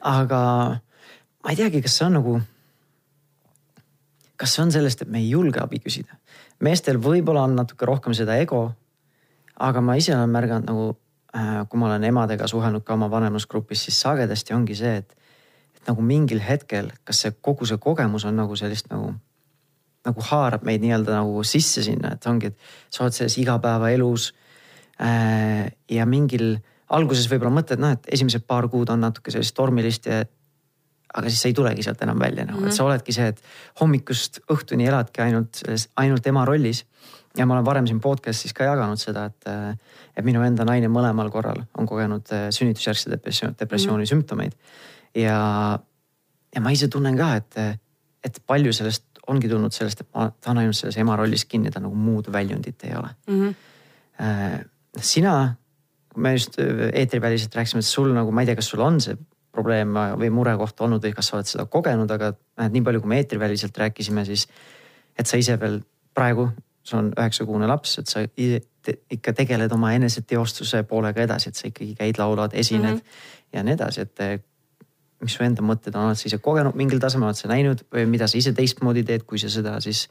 aga 0.00 0.40
ma 1.44 1.52
ei 1.52 1.56
teagi, 1.56 1.82
kas 1.84 1.98
see 1.98 2.06
on 2.06 2.16
nagu, 2.18 2.40
kas 4.40 4.56
see 4.56 4.64
on 4.64 4.72
sellest, 4.72 5.02
et 5.02 5.08
me 5.12 5.20
ei 5.20 5.30
julge 5.30 5.60
abi 5.60 5.78
küsida. 5.78 6.16
meestel 6.60 6.98
võib-olla 6.98 7.44
on 7.44 7.56
natuke 7.56 7.86
rohkem 7.86 8.16
seda 8.16 8.36
ego 8.40 8.72
aga 9.60 9.82
ma 9.84 9.96
ise 10.00 10.14
olen 10.16 10.30
märganud 10.32 10.68
nagu, 10.68 10.90
äh, 11.36 11.62
kui 11.68 11.80
ma 11.80 11.90
olen 11.90 12.04
emadega 12.08 12.48
suhelnud 12.50 12.84
ka 12.86 12.96
oma 12.96 13.10
vanemlusgrupis, 13.12 13.86
siis 13.86 14.00
sagedasti 14.00 14.56
ongi 14.56 14.76
see, 14.78 15.00
et, 15.02 15.16
nagu 15.88 16.02
mingil 16.04 16.42
hetkel, 16.44 16.90
kas 17.08 17.22
see 17.24 17.32
kogu 17.40 17.66
see 17.68 17.80
kogemus 17.80 18.26
on 18.28 18.36
nagu 18.36 18.56
sellist 18.56 18.90
nagu, 18.92 19.14
nagu 20.06 20.24
haarab 20.30 20.64
meid 20.68 20.82
nii-öelda 20.84 21.14
nagu 21.16 21.44
sisse 21.46 21.84
sinna, 21.84 22.14
et 22.16 22.26
ongi, 22.28 22.50
et 22.52 22.92
sa 22.92 23.04
oled 23.04 23.16
selles 23.16 23.38
igapäevaelus 23.40 24.32
äh,. 25.00 25.70
ja 25.88 26.06
mingil 26.06 26.58
alguses 26.90 27.30
võib-olla 27.30 27.54
mõtled, 27.60 27.80
noh, 27.80 27.94
et 27.96 28.12
esimesed 28.12 28.44
paar 28.48 28.68
kuud 28.68 28.92
on 28.92 29.00
natuke 29.00 29.32
sellist 29.32 29.56
tormilist 29.56 30.08
ja 30.10 30.20
aga 31.14 31.30
siis 31.30 31.42
sa 31.42 31.50
ei 31.50 31.56
tulegi 31.56 31.82
sealt 31.82 32.02
enam 32.04 32.18
välja 32.18 32.44
nagu 32.44 32.60
mm, 32.60 32.64
-hmm. 32.64 32.68
et 32.68 32.76
sa 32.76 32.82
mhm. 32.82 32.90
oledki 32.90 33.12
see, 33.12 33.26
et 33.32 33.42
hommikust 33.80 34.40
õhtuni 34.52 34.86
eladki 34.86 35.22
ainult 35.24 35.62
selles, 35.62 35.88
ainult 35.96 36.26
ema 36.26 36.44
rollis. 36.44 36.84
Ja 37.38 37.46
ma 37.46 37.54
olen 37.54 37.66
varem 37.66 37.86
siin 37.86 38.00
podcast'is 38.02 38.54
ka 38.56 38.66
jaganud 38.66 39.00
seda, 39.00 39.26
et, 39.30 39.76
et 40.18 40.26
minu 40.26 40.42
enda 40.46 40.66
naine 40.66 40.90
mõlemal 40.92 41.30
korral 41.32 41.62
on 41.78 41.88
kogenud 41.88 42.32
äh, 42.34 42.48
sünnitusjärgse 42.54 43.12
depressiooni, 43.12 43.56
depressiooni 43.58 44.04
mm 44.04 44.10
sümptomeid. 44.10 44.56
ja, 45.14 45.38
ja 46.54 46.60
ma 46.60 46.72
ise 46.74 46.88
tunnen 46.88 47.16
ka, 47.18 47.34
et, 47.38 47.78
et 48.24 48.42
palju 48.46 48.72
sellest 48.74 49.06
ongi 49.30 49.48
tulnud 49.48 49.74
sellest, 49.74 50.02
et 50.02 50.08
ma 50.14 50.30
tahan 50.42 50.62
ainult 50.64 50.78
selles 50.78 50.98
ema 50.98 51.16
rollis 51.18 51.44
kinni, 51.46 51.70
ta 51.70 51.82
nagu 51.82 51.94
muud 51.94 52.32
väljundit 52.32 52.82
ei 52.88 52.96
ole 52.98 53.10
mm. 53.28 53.54
-hmm. 54.18 54.64
sina, 54.98 55.54
me 56.16 56.32
just 56.32 56.58
äh, 56.58 56.90
eetriväliselt 56.92 57.54
rääkisime, 57.54 57.78
et 57.78 57.86
sul 57.86 58.14
nagu, 58.14 58.32
ma 58.32 58.42
ei 58.42 58.50
tea, 58.50 58.58
kas 58.58 58.72
sul 58.74 58.80
on 58.80 59.00
see 59.00 59.16
probleem 59.52 59.94
või 59.94 60.30
murekoht 60.30 60.80
olnud 60.80 61.02
või 61.04 61.14
kas 61.14 61.26
sa 61.26 61.36
oled 61.36 61.46
seda 61.46 61.66
kogenud, 61.66 62.10
aga 62.10 62.32
nii 62.70 62.82
palju, 62.86 63.00
kui 63.00 63.08
me 63.08 63.16
eetriväliselt 63.18 63.78
rääkisime, 63.78 64.24
siis 64.24 64.46
et 65.18 65.26
sa 65.26 65.36
ise 65.36 65.56
veel 65.60 65.80
praegu, 66.14 66.50
sul 66.90 67.00
on 67.00 67.10
üheksakuune 67.14 67.68
laps, 67.70 67.98
et 68.02 68.10
sa 68.10 68.24
te, 68.26 68.96
ikka 69.10 69.34
tegeled 69.36 69.72
oma 69.72 69.92
eneseteostuse 69.96 70.82
poolega 70.90 71.24
edasi, 71.26 71.50
et 71.50 71.58
sa 71.58 71.68
ikkagi 71.68 71.94
käid, 71.98 72.20
laulad, 72.20 72.54
esined 72.54 72.96
mm 72.96 72.98
-hmm. 72.98 73.56
ja 73.56 73.64
nii 73.66 73.76
edasi, 73.78 74.06
et 74.06 74.44
mis 75.20 75.36
su 75.36 75.44
enda 75.44 75.64
mõtted 75.64 75.96
on, 75.96 76.10
oled 76.10 76.18
sa 76.18 76.28
ise 76.28 76.38
kogenud 76.42 76.76
mingil 76.78 77.00
tasemel, 77.02 77.28
oled 77.28 77.38
sa 77.38 77.50
näinud 77.50 77.84
või 77.92 78.06
mida 78.08 78.28
sa 78.30 78.38
ise 78.38 78.52
teistmoodi 78.56 79.04
teed, 79.04 79.26
kui 79.28 79.38
sa 79.38 79.50
seda 79.52 79.76
siis 79.84 80.08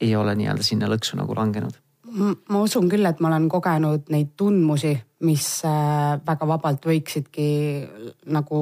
ei 0.00 0.14
ole 0.16 0.34
nii-öelda 0.38 0.62
sinna 0.66 0.90
lõksu 0.90 1.18
nagu 1.20 1.36
langenud? 1.36 1.80
ma 2.14 2.60
usun 2.62 2.86
küll, 2.88 3.06
et 3.08 3.18
ma 3.20 3.30
olen 3.32 3.48
kogenud 3.50 4.10
neid 4.14 4.34
tundmusi, 4.38 4.92
mis 5.26 5.46
äh, 5.66 6.20
väga 6.26 6.46
vabalt 6.46 6.86
võiksidki 6.86 7.46
nagu 8.30 8.60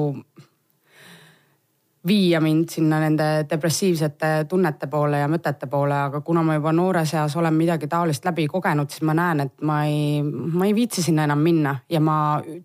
viia 2.07 2.41
mind 2.43 2.69
sinna 2.69 2.99
nende 2.99 3.45
depressiivsete 3.49 4.45
tunnete 4.49 4.87
poole 4.91 5.21
ja 5.21 5.27
mõtete 5.31 5.69
poole, 5.71 5.95
aga 6.09 6.19
kuna 6.21 6.41
ma 6.43 6.57
juba 6.57 6.73
noores 6.75 7.13
eas 7.15 7.35
olen 7.39 7.55
midagi 7.55 7.87
taolist 7.87 8.25
läbi 8.27 8.47
kogenud, 8.51 8.91
siis 8.91 9.05
ma 9.07 9.15
näen, 9.15 9.45
et 9.45 9.63
ma 9.63 9.77
ei, 9.87 10.19
ma 10.23 10.67
ei 10.67 10.75
viitsi 10.75 11.03
sinna 11.03 11.23
enam 11.29 11.39
minna 11.39 11.77
ja 11.89 12.01
ma 12.03 12.17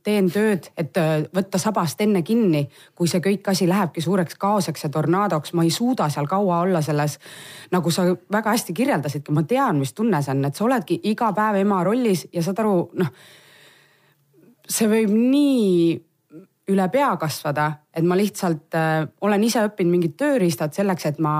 teen 0.02 0.30
tööd, 0.34 0.70
et 0.76 0.98
äh, 0.98 1.22
võtta 1.34 1.60
sabast 1.62 2.02
enne 2.02 2.24
kinni, 2.26 2.64
kui 2.98 3.10
see 3.10 3.22
kõik 3.22 3.52
asi 3.54 3.68
lähebki 3.70 4.02
suureks 4.02 4.34
kaoseks 4.42 4.88
ja 4.88 4.92
tornaadoks, 4.94 5.54
ma 5.54 5.66
ei 5.66 5.70
suuda 5.74 6.10
seal 6.10 6.26
kaua 6.26 6.60
olla 6.66 6.82
selles. 6.82 7.18
nagu 7.70 7.90
sa 7.90 8.08
väga 8.32 8.50
hästi 8.50 8.74
kirjeldasidki, 8.74 9.32
ma 9.32 9.42
tean, 9.46 9.78
mis 9.78 9.92
tunne 9.94 10.22
see 10.22 10.34
on, 10.34 10.44
et 10.44 10.56
sa 10.56 10.64
oledki 10.64 11.00
iga 11.04 11.30
päev 11.32 11.60
ema 11.62 11.84
rollis 11.84 12.26
ja 12.32 12.42
saad 12.42 12.64
aru, 12.64 12.88
noh 12.98 13.14
see 14.68 14.88
võib 14.90 15.12
nii 15.14 16.07
üle 16.68 16.88
pea 16.92 17.10
kasvada, 17.20 17.70
et 17.94 18.04
ma 18.04 18.16
lihtsalt 18.18 18.76
äh, 18.76 19.06
olen 19.24 19.44
ise 19.44 19.64
õppinud 19.68 19.94
mingid 19.94 20.16
tööriistad 20.20 20.76
selleks, 20.76 21.06
et 21.08 21.18
ma 21.22 21.34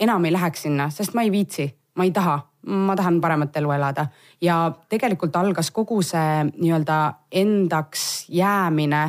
enam 0.00 0.24
ei 0.24 0.32
läheks 0.34 0.66
sinna, 0.66 0.88
sest 0.94 1.14
ma 1.14 1.24
ei 1.26 1.32
viitsi, 1.32 1.66
ma 1.98 2.06
ei 2.06 2.12
taha, 2.14 2.38
ma 2.70 2.96
tahan 2.96 3.20
paremat 3.20 3.56
elu 3.56 3.72
elada. 3.72 4.06
ja 4.40 4.72
tegelikult 4.88 5.36
algas 5.36 5.70
kogu 5.70 6.02
see 6.02 6.44
nii-öelda 6.50 6.98
endaks 7.32 8.26
jäämine 8.28 9.02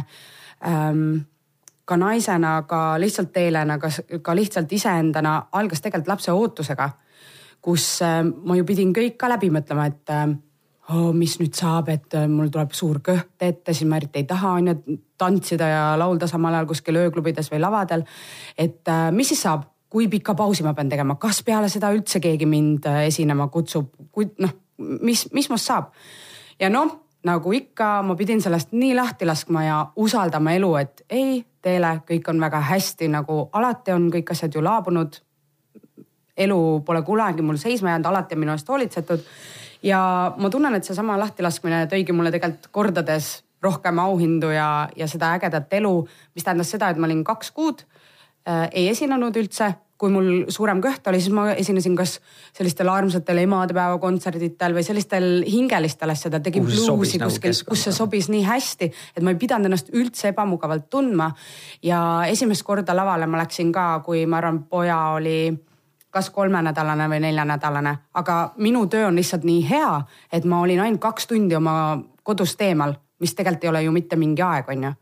ähm, 0.68 1.22
ka 1.86 1.98
naisena, 1.98 2.62
ka 2.68 3.00
lihtsalt 3.00 3.34
teelena, 3.34 3.78
ka, 3.78 3.90
ka 4.22 4.36
lihtsalt 4.36 4.72
iseendana 4.72 5.42
algas 5.52 5.82
tegelikult 5.82 6.08
lapse 6.08 6.32
ootusega. 6.32 6.90
kus 7.62 8.02
äh, 8.02 8.24
ma 8.24 8.56
ju 8.56 8.66
pidin 8.66 8.94
kõik 8.94 9.18
ka 9.18 9.30
läbi 9.30 9.52
mõtlema, 9.54 9.86
et 9.86 10.10
äh, 10.10 10.26
oh, 10.92 11.12
mis 11.16 11.38
nüüd 11.42 11.56
saab, 11.58 11.90
et 11.94 12.16
äh, 12.18 12.28
mul 12.30 12.52
tuleb 12.52 12.74
suur 12.76 13.02
kõht 13.04 13.44
ette, 13.44 13.74
siis 13.74 13.90
ma 13.90 14.00
eriti 14.00 14.22
ei 14.22 14.28
taha 14.30 14.56
on 14.60 14.72
ju 14.72 14.98
tantsida 15.22 15.68
ja 15.70 15.84
laulda 16.00 16.28
samal 16.30 16.56
ajal 16.58 16.70
kuskil 16.70 17.00
ööklubides 17.02 17.52
või 17.52 17.62
lavadel. 17.62 18.04
et 18.58 18.88
äh, 18.88 19.12
mis 19.16 19.32
siis 19.34 19.44
saab, 19.48 19.68
kui 19.92 20.08
pika 20.08 20.36
pausi 20.36 20.64
ma 20.64 20.74
pean 20.74 20.90
tegema, 20.90 21.18
kas 21.20 21.44
peale 21.44 21.70
seda 21.70 21.92
üldse 21.94 22.22
keegi 22.24 22.48
mind 22.50 22.88
äh, 22.90 23.06
esinema 23.12 23.48
kutsub, 23.48 23.92
kui 24.12 24.30
noh, 24.40 24.54
mis, 24.78 25.28
mis 25.34 25.50
must 25.50 25.70
saab? 25.70 25.92
ja 26.60 26.70
noh, 26.70 26.98
nagu 27.28 27.54
ikka, 27.54 28.02
ma 28.06 28.16
pidin 28.18 28.42
sellest 28.42 28.74
nii 28.74 28.96
lahti 28.98 29.28
laskma 29.30 29.64
ja 29.66 29.80
usaldama 29.96 30.58
elu, 30.58 30.76
et 30.82 31.06
ei, 31.10 31.42
Teele, 31.62 31.92
kõik 32.08 32.26
on 32.32 32.40
väga 32.42 32.58
hästi, 32.72 33.06
nagu 33.14 33.36
alati 33.54 33.94
on 33.94 34.08
kõik 34.10 34.32
asjad 34.34 34.56
ju 34.56 34.64
laabunud. 34.66 35.20
elu 36.42 36.58
pole 36.86 37.02
kunagi 37.06 37.44
mul 37.46 37.60
seisma 37.62 37.92
jäänud, 37.92 38.08
alati 38.10 38.34
on 38.34 38.40
minu 38.42 38.52
eest 38.56 38.70
hoolitsetud 38.70 39.22
ja 39.84 40.02
ma 40.38 40.50
tunnen, 40.50 40.76
et 40.78 40.88
seesama 40.88 41.18
lahtilaskmine 41.20 41.86
tõigi 41.92 42.16
mulle 42.16 42.32
tegelikult 42.34 42.72
kordades 42.72 43.40
rohkem 43.62 44.02
auhindu 44.02 44.50
ja, 44.54 44.90
ja 44.98 45.08
seda 45.10 45.36
ägedat 45.38 45.74
elu, 45.78 45.94
mis 46.36 46.46
tähendas 46.46 46.74
seda, 46.74 46.90
et 46.90 47.00
ma 47.00 47.10
olin 47.10 47.24
kaks 47.26 47.54
kuud 47.56 47.86
äh,, 47.86 48.68
ei 48.72 48.90
esinenud 48.92 49.38
üldse. 49.38 49.74
Kui 50.02 50.10
mul 50.10 50.48
suurem 50.50 50.80
kõht 50.82 51.06
oli, 51.12 51.20
siis 51.22 51.30
ma 51.30 51.52
esinesin 51.54 51.94
kas 51.94 52.16
sellistel 52.58 52.90
armsatel 52.90 53.38
emadepäeva 53.44 54.00
kontserditel 54.02 54.74
või 54.74 54.82
sellistel 54.82 55.28
hingelistel 55.46 56.10
asjadel, 56.10 56.42
tegin 56.42 56.66
bluusi 56.66 57.20
nagu 57.22 57.30
kuskil, 57.30 57.54
kus 57.68 57.84
see 57.86 57.94
sobis 57.94 58.32
nii 58.34 58.42
hästi, 58.48 58.90
et 59.14 59.22
ma 59.22 59.30
ei 59.30 59.38
pidanud 59.44 59.70
ennast 59.70 59.94
üldse 59.94 60.32
ebamugavalt 60.32 60.90
tundma. 60.90 61.30
ja 61.86 62.00
esimest 62.34 62.66
korda 62.66 62.98
lavale 62.98 63.30
ma 63.30 63.44
läksin 63.44 63.70
ka, 63.70 64.02
kui 64.02 64.26
ma 64.26 64.42
arvan, 64.42 64.64
poja 64.74 64.98
oli 65.20 65.54
kas 66.12 66.30
kolmenädalane 66.30 67.08
või 67.10 67.22
neljanädalane, 67.24 67.96
aga 68.14 68.40
minu 68.58 68.86
töö 68.92 69.08
on 69.08 69.16
lihtsalt 69.16 69.48
nii 69.48 69.62
hea, 69.70 70.02
et 70.34 70.46
ma 70.46 70.62
olin 70.62 70.82
ainult 70.84 71.02
kaks 71.02 71.28
tundi 71.28 71.56
oma 71.56 71.76
kodust 72.24 72.62
eemal, 72.62 72.94
mis 73.20 73.36
tegelikult 73.36 73.64
ei 73.64 73.70
ole 73.70 73.84
ju 73.84 73.94
mitte 73.96 74.20
mingi 74.20 74.44
aeg, 74.44 74.70
on 74.70 74.84
ju. 74.90 74.94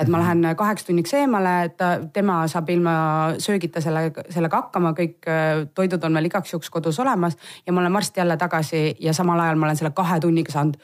Et 0.00 0.08
ma 0.12 0.18
lähen 0.20 0.44
kaheks 0.56 0.84
tunniks 0.84 1.14
eemale, 1.16 1.70
ta, 1.76 1.94
tema 2.12 2.42
saab 2.52 2.68
ilma 2.70 2.96
söögita 3.40 3.80
selle, 3.80 4.10
sellega 4.28 4.60
hakkama, 4.60 4.92
kõik 4.96 5.28
äh, 5.30 5.62
toidud 5.74 6.04
on 6.04 6.18
veel 6.18 6.28
igaks 6.28 6.52
juhuks 6.52 6.68
kodus 6.72 7.00
olemas. 7.00 7.38
Ja 7.66 7.72
ma 7.72 7.80
olen 7.80 7.96
varsti 7.96 8.20
jälle 8.20 8.36
tagasi 8.36 8.82
ja 9.00 9.14
samal 9.16 9.40
ajal 9.40 9.56
ma 9.56 9.70
olen 9.70 9.80
selle 9.80 9.94
kahe 9.96 10.20
tunniga 10.20 10.52
saanud 10.52 10.76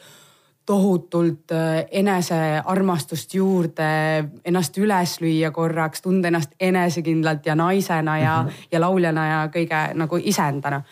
tohutult 0.67 1.53
äh, 1.53 1.85
enesearmastust 1.91 3.35
juurde, 3.35 3.89
ennast 4.45 4.79
üles 4.79 5.17
lüüa 5.21 5.51
korraks, 5.51 6.03
tunda 6.03 6.31
ennast 6.31 6.55
enesekindlalt 6.61 7.47
ja 7.47 7.57
naisena 7.59 8.19
ja 8.19 8.43
mm, 8.43 8.49
-hmm. 8.49 8.69
ja 8.73 8.81
lauljana 8.81 9.27
ja 9.27 9.43
kõige 9.55 9.83
nagu 9.95 10.21
iseendana. 10.23 10.83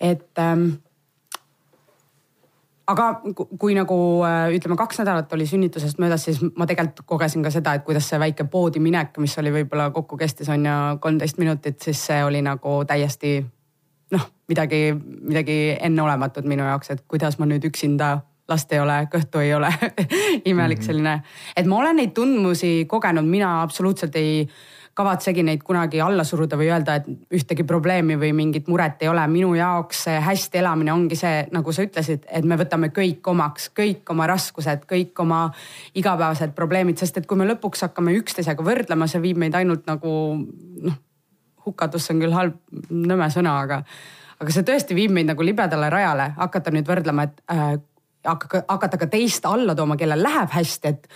et 0.00 0.38
ähm, 0.38 0.68
aga 2.86 3.20
kui 3.58 3.74
nagu 3.74 3.98
äh, 4.24 4.54
ütleme, 4.54 4.76
kaks 4.76 4.98
nädalat 4.98 5.32
oli 5.32 5.46
sünnitusest 5.46 5.98
möödas, 5.98 6.24
siis 6.24 6.40
ma 6.56 6.66
tegelikult 6.66 7.06
kogesin 7.06 7.42
ka 7.42 7.50
seda, 7.50 7.74
et 7.74 7.84
kuidas 7.84 8.08
see 8.08 8.20
väike 8.20 8.44
poodi 8.44 8.80
minek, 8.80 9.18
mis 9.18 9.38
oli 9.38 9.52
võib-olla 9.52 9.90
kokku 9.90 10.16
kestis 10.16 10.48
on 10.48 10.66
ju 10.66 10.98
kolmteist 11.00 11.38
minutit, 11.38 11.82
siis 11.82 12.06
see 12.06 12.24
oli 12.24 12.42
nagu 12.42 12.84
täiesti 12.86 13.46
noh, 14.10 14.30
midagi, 14.48 14.94
midagi 15.20 15.76
enneolematut 15.80 16.44
minu 16.44 16.64
jaoks, 16.64 16.90
et 16.90 17.04
kuidas 17.08 17.38
ma 17.38 17.46
nüüd 17.46 17.64
üksinda 17.66 18.20
last 18.48 18.72
ei 18.72 18.80
ole, 18.80 19.00
kõhtu 19.12 19.42
ei 19.42 19.54
ole 19.54 19.72
imelik 20.50 20.78
mm 20.78 20.82
-hmm. 20.82 20.86
selline, 20.86 21.22
et 21.56 21.66
ma 21.66 21.78
olen 21.82 21.96
neid 21.96 22.14
tundmusi 22.14 22.84
kogenud, 22.88 23.24
mina 23.24 23.62
absoluutselt 23.62 24.16
ei 24.16 24.48
kavatsegi 24.96 25.42
neid 25.44 25.60
kunagi 25.64 26.00
alla 26.00 26.24
suruda 26.24 26.56
või 26.56 26.70
öelda, 26.72 26.94
et 26.96 27.08
ühtegi 27.36 27.66
probleemi 27.68 28.16
või 28.16 28.32
mingit 28.32 28.68
muret 28.72 29.02
ei 29.04 29.08
ole. 29.08 29.26
minu 29.28 29.54
jaoks 29.54 30.04
see 30.06 30.20
hästi 30.20 30.58
elamine 30.58 30.92
ongi 30.92 31.18
see, 31.20 31.42
nagu 31.52 31.72
sa 31.72 31.84
ütlesid, 31.84 32.24
et 32.32 32.44
me 32.44 32.56
võtame 32.56 32.88
kõik 32.96 33.28
omaks, 33.28 33.68
kõik 33.76 34.08
oma 34.10 34.26
raskused, 34.26 34.86
kõik 34.88 35.20
oma 35.20 35.50
igapäevased 35.94 36.54
probleemid, 36.56 36.96
sest 36.96 37.18
et 37.20 37.26
kui 37.26 37.36
me 37.36 37.44
lõpuks 37.44 37.84
hakkame 37.84 38.16
üksteisega 38.16 38.64
võrdlema, 38.64 39.06
see 39.06 39.20
viib 39.20 39.36
meid 39.42 39.54
ainult 39.54 39.84
nagu 39.86 40.12
noh, 40.88 40.96
hukatusse 41.66 42.14
on 42.14 42.24
küll 42.24 42.32
halb, 42.32 42.56
nõme 42.88 43.28
sõna, 43.34 43.58
aga, 43.66 43.82
aga 44.40 44.54
see 44.54 44.64
tõesti 44.64 44.96
viib 44.96 45.12
meid 45.12 45.28
nagu 45.28 45.44
libedale 45.44 45.90
rajale, 45.92 46.30
hakata 46.38 46.72
nüüd 46.72 46.88
võrdlema, 46.88 47.28
et 47.28 47.44
äh, 47.52 47.76
hakka, 48.26 48.64
hakata 48.68 49.00
ka 49.00 49.10
teist 49.10 49.46
alla 49.48 49.74
tooma, 49.78 49.96
kellel 49.98 50.22
läheb 50.22 50.52
hästi, 50.54 50.92
et 50.92 51.08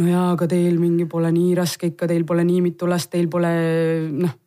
no 0.00 0.08
jaa, 0.08 0.28
aga 0.36 0.48
teil 0.50 0.78
mingi 0.80 1.06
pole 1.10 1.32
nii 1.34 1.56
raske 1.58 1.92
ikka, 1.92 2.08
teil 2.10 2.24
pole 2.28 2.44
nii 2.48 2.62
mitu 2.64 2.88
last, 2.90 3.10
teil 3.12 3.28
pole 3.32 3.50
noh 4.12 4.38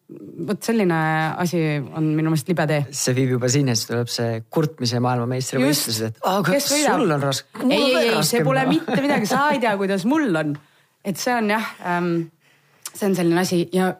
vot 0.45 0.62
selline 0.62 0.97
asi 1.41 1.59
on 1.81 2.12
minu 2.13 2.29
meelest 2.29 2.50
libe 2.51 2.67
tee. 2.69 2.83
see 2.93 3.15
viib 3.17 3.31
juba 3.35 3.50
sinna, 3.50 3.74
siis 3.74 3.89
tuleb 3.89 4.09
see 4.13 4.43
kurtmise 4.53 5.00
maailmameistrivõistlused, 5.01 6.12
et 6.12 6.27
aga 6.29 6.59
sul 6.62 7.15
on 7.15 7.24
raske. 7.24 7.63
ei, 7.65 7.81
ei, 7.81 8.12
ei, 8.12 8.24
see 8.27 8.43
pole 8.45 8.67
mitte 8.69 9.00
midagi, 9.01 9.29
sa 9.29 9.47
ei 9.55 9.62
tea, 9.63 9.74
kuidas 9.79 10.05
mul 10.09 10.29
on. 10.43 10.53
et 11.05 11.17
see 11.21 11.33
on 11.33 11.50
jah 11.50 11.71
ähm,, 11.89 12.12
see 12.91 13.09
on 13.09 13.17
selline 13.17 13.41
asi 13.41 13.63
ja 13.74 13.95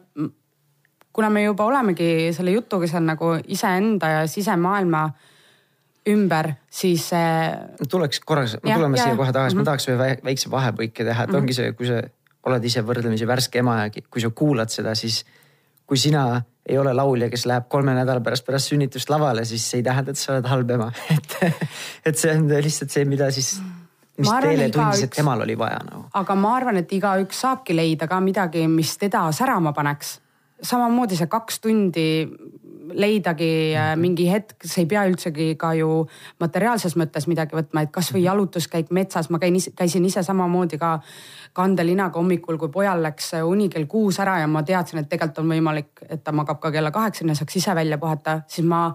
kuna 1.16 1.30
me 1.32 1.42
juba 1.42 1.66
olemegi 1.66 2.30
selle 2.36 2.54
jutuga 2.54 2.86
seal 2.90 3.02
nagu 3.06 3.34
iseenda 3.50 4.12
ja 4.12 4.26
sisemaailma 4.30 5.02
äh, 5.08 5.34
ümber, 6.10 6.52
siis. 6.70 7.08
tuleks 7.90 8.20
korraks, 8.20 8.58
me 8.62 8.74
tuleme 8.74 9.00
siia 9.00 9.16
kohe 9.16 9.32
tagasi 9.32 9.56
mm, 9.56 9.60
-hmm. 9.60 9.62
ma 9.62 9.62
mhm. 9.62 9.64
tahaks 9.64 9.88
ühe 9.88 10.18
väikse 10.24 10.50
vahepõike 10.50 11.04
teha, 11.04 11.22
et 11.22 11.28
mm 11.28 11.34
-hmm. 11.34 11.38
ongi 11.38 11.54
see, 11.54 11.72
kui 11.72 11.86
see 11.86 12.02
oled 12.46 12.64
ise 12.64 12.82
võrdlemisi 12.86 13.26
värske 13.26 13.58
ema 13.58 13.80
ja 13.84 14.02
kui 14.10 14.22
sa 14.22 14.30
kuulad 14.30 14.70
seda, 14.70 14.94
siis 14.94 15.24
kui 15.86 15.98
sina 15.98 16.42
ei 16.66 16.78
ole 16.78 16.92
laulja, 16.94 17.30
kes 17.30 17.46
läheb 17.46 17.68
kolme 17.70 17.94
nädala 17.94 18.20
pärast 18.20 18.46
pärast 18.46 18.72
sünnitust 18.72 19.10
lavale, 19.10 19.44
siis 19.44 19.70
see 19.70 19.82
ei 19.82 19.86
tähenda, 19.86 20.10
et 20.10 20.18
sa 20.18 20.32
oled 20.34 20.46
halb 20.50 20.70
ema 20.70 20.90
et, 21.16 21.36
et 22.06 22.18
see 22.18 22.34
on 22.34 22.48
lihtsalt 22.50 22.90
see, 22.90 23.04
mida 23.04 23.30
siis, 23.34 23.54
mis 24.18 24.30
arvan, 24.30 24.50
teile 24.50 24.68
tundis, 24.74 25.04
et 25.06 25.14
temal 25.14 25.42
oli 25.46 25.58
vaja 25.58 25.78
nagu. 25.86 26.06
aga 26.14 26.38
ma 26.38 26.54
arvan, 26.56 26.82
et 26.82 26.92
igaüks 26.92 27.42
saabki 27.46 27.76
leida 27.76 28.10
ka 28.10 28.20
midagi, 28.20 28.66
mis 28.70 28.96
teda 28.98 29.26
särama 29.32 29.72
paneks. 29.76 30.18
samamoodi 30.62 31.16
see 31.16 31.30
kaks 31.30 31.60
tundi 31.60 32.06
leidagi 32.92 33.74
äh, 33.76 33.94
mingi 33.96 34.28
hetk, 34.30 34.62
see 34.64 34.84
ei 34.84 34.90
pea 34.90 35.06
üldsegi 35.08 35.54
ka 35.58 35.72
ju 35.78 36.04
materiaalses 36.42 36.96
mõttes 36.98 37.26
midagi 37.30 37.56
võtma, 37.58 37.84
et 37.86 37.92
kasvõi 37.94 38.22
jalutuskäik 38.24 38.92
metsas, 38.94 39.30
ma 39.30 39.40
käin, 39.42 39.58
käisin 39.76 40.06
ise 40.06 40.22
samamoodi 40.26 40.78
ka 40.80 40.96
kandelinaga 41.56 42.20
hommikul, 42.20 42.58
kui 42.60 42.72
pojal 42.72 43.02
läks 43.04 43.32
uni 43.42 43.68
kell 43.72 43.88
kuus 43.90 44.20
ära 44.22 44.38
ja 44.42 44.48
ma 44.50 44.62
teadsin, 44.66 45.02
et 45.02 45.10
tegelikult 45.12 45.44
on 45.44 45.52
võimalik, 45.54 45.92
et 46.08 46.24
ta 46.24 46.34
magab 46.36 46.60
ka 46.62 46.72
kella 46.74 46.92
kaheksani 46.94 47.32
ja 47.32 47.40
saaks 47.40 47.60
ise 47.62 47.74
välja 47.74 47.98
puhata, 47.98 48.40
siis 48.48 48.66
ma 48.68 48.88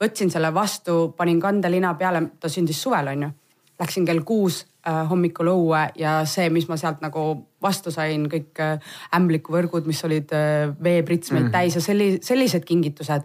võtsin 0.00 0.30
selle 0.32 0.52
vastu, 0.54 1.14
panin 1.16 1.40
kandelina 1.40 1.94
peale, 1.98 2.22
ta 2.40 2.48
sündis 2.52 2.80
suvel, 2.82 3.12
onju. 3.14 3.32
Läksin 3.80 4.06
kell 4.08 4.22
kuus 4.24 4.62
äh, 4.88 5.02
hommikul 5.10 5.50
õue 5.52 5.82
ja 6.00 6.22
see, 6.24 6.48
mis 6.50 6.68
ma 6.68 6.78
sealt 6.80 7.02
nagu 7.04 7.26
vastu 7.62 7.92
sain, 7.92 8.24
kõik 8.32 8.60
äh, 8.64 8.94
ämblikuvõrgud, 9.16 9.86
mis 9.88 10.00
olid 10.04 10.32
äh, 10.32 10.70
veepritsmeid 10.82 11.42
mm 11.42 11.48
-hmm. 11.48 11.52
täis 11.52 11.74
ja 11.76 11.80
selli-, 11.80 12.18
sellised 12.22 12.64
kingitused. 12.64 13.22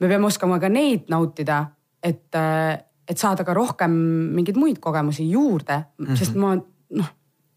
me 0.00 0.08
peame 0.08 0.26
oskama 0.26 0.58
ka 0.58 0.68
neid 0.68 1.08
nautida, 1.08 1.66
et 2.02 2.34
et 3.08 3.18
saada 3.18 3.44
ka 3.44 3.54
rohkem 3.54 3.90
mingeid 4.34 4.56
muid 4.56 4.78
kogemusi 4.78 5.30
juurde 5.30 5.76
mm, 5.76 6.06
-hmm. 6.06 6.16
sest 6.16 6.34
ma 6.34 6.56
noh, 6.90 7.10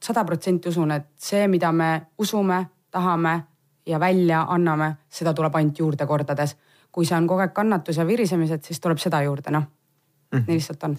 sada 0.03 0.23
protsenti 0.25 0.69
usun, 0.69 0.91
et 0.91 1.05
see, 1.17 1.47
mida 1.47 1.71
me 1.71 2.07
usume, 2.17 2.65
tahame 2.91 3.43
ja 3.85 3.99
välja 3.99 4.45
anname, 4.49 4.95
seda 5.09 5.33
tuleb 5.33 5.55
ainult 5.55 5.79
juurde 5.79 6.05
kordades. 6.05 6.55
kui 6.95 7.05
see 7.05 7.17
on 7.17 7.27
kogu 7.27 7.43
aeg 7.43 7.51
kannatus 7.53 7.97
ja 7.97 8.05
virisemised, 8.07 8.63
siis 8.63 8.79
tuleb 8.79 8.97
seda 8.97 9.21
juurde, 9.21 9.51
noh 9.51 9.61
mm. 9.61 10.37
-hmm. 10.39 10.43
nii 10.47 10.55
lihtsalt 10.55 10.83
on 10.83 10.97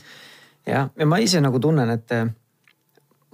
jah, 0.66 0.90
ja 0.96 1.08
ma 1.08 1.18
ise 1.22 1.40
nagu 1.42 1.60
tunnen, 1.62 1.90
et 1.94 2.14
eh, 2.14 2.24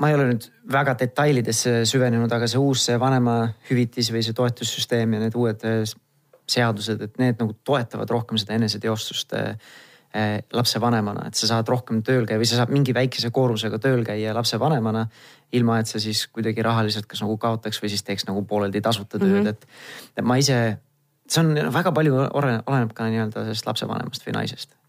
ma 0.03 0.11
ei 0.11 0.17
ole 0.17 0.33
nüüd 0.33 0.49
väga 0.73 0.97
detailidesse 1.03 1.83
süvenenud, 1.89 2.33
aga 2.33 2.49
see 2.51 2.61
uus 2.61 2.89
see 2.89 2.99
vanemahüvitis 3.01 4.11
või 4.15 4.25
see 4.27 4.37
toetussüsteem 4.37 5.17
ja 5.17 5.23
need 5.25 5.39
uued 5.39 5.65
eh, 5.69 5.81
seadused, 6.53 7.01
et 7.07 7.17
need 7.23 7.41
nagu 7.41 7.57
toetavad 7.65 8.11
rohkem 8.11 8.41
seda 8.41 8.57
eneseteostust 8.59 9.37
eh, 9.39 9.73
lapsevanemana, 10.53 11.31
et 11.31 11.39
sa 11.39 11.49
saad 11.49 11.69
rohkem 11.73 12.03
tööl 12.05 12.27
käia 12.29 12.41
või 12.41 12.49
sa 12.49 12.59
saad 12.59 12.73
mingi 12.75 12.93
väikese 12.93 13.31
koormusega 13.33 13.79
tööl 13.81 14.03
käia 14.05 14.35
lapsevanemana. 14.37 15.07
ilma, 15.53 15.79
et 15.81 15.87
sa 15.87 16.01
siis 16.01 16.27
kuidagi 16.33 16.63
rahaliselt 16.65 17.07
kas 17.07 17.21
nagu 17.21 17.37
kaotaks 17.37 17.81
või 17.83 17.89
siis 17.93 18.03
teeks 18.03 18.27
nagu 18.29 18.45
pooleldi 18.45 18.81
tasuta 18.81 19.19
tööd 19.19 19.29
mm, 19.29 19.43
-hmm. 19.43 19.49
et, 19.49 19.67
et 20.17 20.25
ma 20.25 20.37
ise, 20.37 20.79
see 21.29 21.41
on 21.41 21.73
väga 21.73 21.93
palju 21.93 22.29
oleneb, 22.33 22.93
ka 22.93 23.09
nii-öelda 23.09 23.45
sellest 23.45 23.67
lapsevanemast 23.67 24.27
või 24.27 24.37
naisest 24.37 24.73
Äh, 24.73 24.82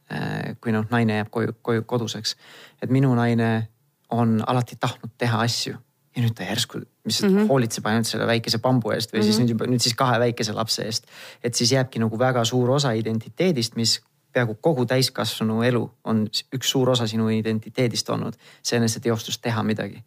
kui 0.61 0.71
noh, 0.71 0.85
naine 0.91 1.21
jääb 1.21 1.31
koju, 1.31 1.55
koju 1.61 1.83
koduseks. 1.89 2.35
et 2.81 2.89
minu 2.89 3.15
naine 3.15 3.67
on 4.09 4.41
alati 4.47 4.75
tahtnud 4.79 5.11
teha 5.17 5.41
asju 5.41 5.75
ja 6.15 6.21
nüüd 6.21 6.35
ta 6.37 6.45
järsku 6.45 6.79
lihtsalt 6.79 7.31
mm 7.31 7.37
-hmm. 7.37 7.47
hoolitseb 7.47 7.85
ainult 7.85 8.07
selle 8.07 8.27
väikese 8.27 8.59
bambu 8.59 8.91
eest 8.91 9.13
või 9.13 9.17
mm 9.17 9.21
-hmm. 9.21 9.25
siis 9.25 9.39
nüüd 9.39 9.49
juba 9.49 9.65
nüüd 9.65 9.81
siis 9.81 9.95
kahe 9.95 10.19
väikese 10.19 10.53
lapse 10.53 10.85
eest. 10.85 11.07
et 11.43 11.55
siis 11.55 11.71
jääbki 11.71 11.99
nagu 11.99 12.19
väga 12.19 12.45
suur 12.45 12.69
osa 12.69 12.91
identiteedist, 12.91 13.75
mis 13.75 14.01
peaaegu 14.33 14.55
kogu 14.61 14.85
täiskasvanu 14.85 15.61
elu 15.63 15.91
on 16.03 16.27
üks 16.55 16.69
suur 16.69 16.89
osa 16.89 17.07
sinu 17.07 17.29
identiteedist 17.29 18.09
olnud, 18.09 18.33
see 18.63 18.77
eneseteostus 18.77 19.37
teha 19.37 19.63
midagi. 19.63 20.03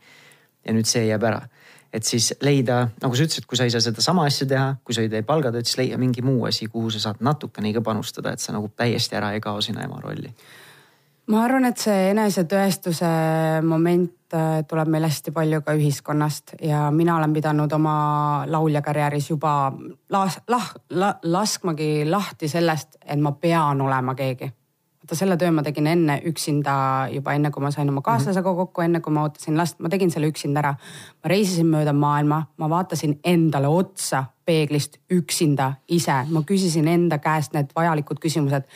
ja 0.66 0.72
nüüd 0.72 0.84
see 0.84 1.06
jääb 1.06 1.22
ära 1.22 1.48
et 1.92 2.04
siis 2.04 2.32
leida, 2.44 2.82
nagu 3.02 3.16
sa 3.16 3.26
ütlesid, 3.26 3.46
kui 3.48 3.58
sa 3.58 3.66
ei 3.66 3.72
saa 3.72 3.84
sedasama 3.84 4.26
asja 4.28 4.46
teha, 4.50 4.66
kui 4.84 4.96
sa 4.96 5.04
ei 5.04 5.10
tee 5.12 5.22
palgatööd, 5.26 5.66
siis 5.68 5.80
leia 5.80 5.98
mingi 6.00 6.24
muu 6.26 6.46
asi, 6.48 6.68
kuhu 6.72 6.90
sa 6.94 7.02
saad 7.08 7.22
natukenegi 7.24 7.82
panustada, 7.84 8.34
et 8.34 8.42
sa 8.42 8.54
nagu 8.56 8.70
täiesti 8.76 9.18
ära 9.18 9.32
ei 9.36 9.42
kao 9.44 9.60
sinna 9.64 9.84
ema 9.86 10.00
rolli. 10.02 10.32
ma 11.26 11.40
arvan, 11.42 11.64
et 11.66 11.78
see 11.82 12.10
enesetõestuse 12.12 13.08
moment 13.66 14.34
äh, 14.34 14.60
tuleb 14.68 14.92
meil 14.94 15.08
hästi 15.08 15.32
palju 15.34 15.62
ka 15.66 15.74
ühiskonnast 15.74 16.54
ja 16.62 16.84
mina 16.94 17.16
olen 17.16 17.32
pidanud 17.34 17.72
oma 17.72 17.96
lauljakarjääris 18.46 19.30
juba 19.30 19.72
las, 20.10 20.38
lah, 20.48 20.70
la, 20.90 21.16
laskmagi 21.22 22.04
lahti 22.06 22.48
sellest, 22.48 23.00
et 23.02 23.18
ma 23.18 23.32
pean 23.32 23.80
olema 23.82 24.14
keegi 24.14 24.52
vaata 25.06 25.14
selle 25.14 25.36
töö 25.38 25.52
ma 25.54 25.62
tegin 25.62 25.86
enne 25.86 26.16
üksinda 26.26 27.06
juba 27.14 27.36
enne, 27.36 27.52
kui 27.54 27.62
ma 27.62 27.70
sain 27.70 27.86
oma 27.88 28.02
kaaslasega 28.02 28.52
kokku, 28.58 28.82
enne 28.82 28.98
kui 29.00 29.12
ma 29.14 29.22
ootasin 29.22 29.54
last, 29.56 29.78
ma 29.78 29.88
tegin 29.88 30.10
selle 30.10 30.26
üksinda 30.26 30.58
ära. 30.58 30.72
ma 31.22 31.28
reisisin 31.30 31.66
mööda 31.70 31.92
maailma, 31.94 32.40
ma 32.58 32.68
vaatasin 32.68 33.20
endale 33.22 33.68
otsa 33.70 34.24
peeglist 34.44 34.98
üksinda 35.10 35.76
ise, 35.88 36.24
ma 36.30 36.42
küsisin 36.42 36.88
enda 36.90 37.18
käest 37.22 37.54
need 37.54 37.70
vajalikud 37.76 38.18
küsimused 38.18 38.66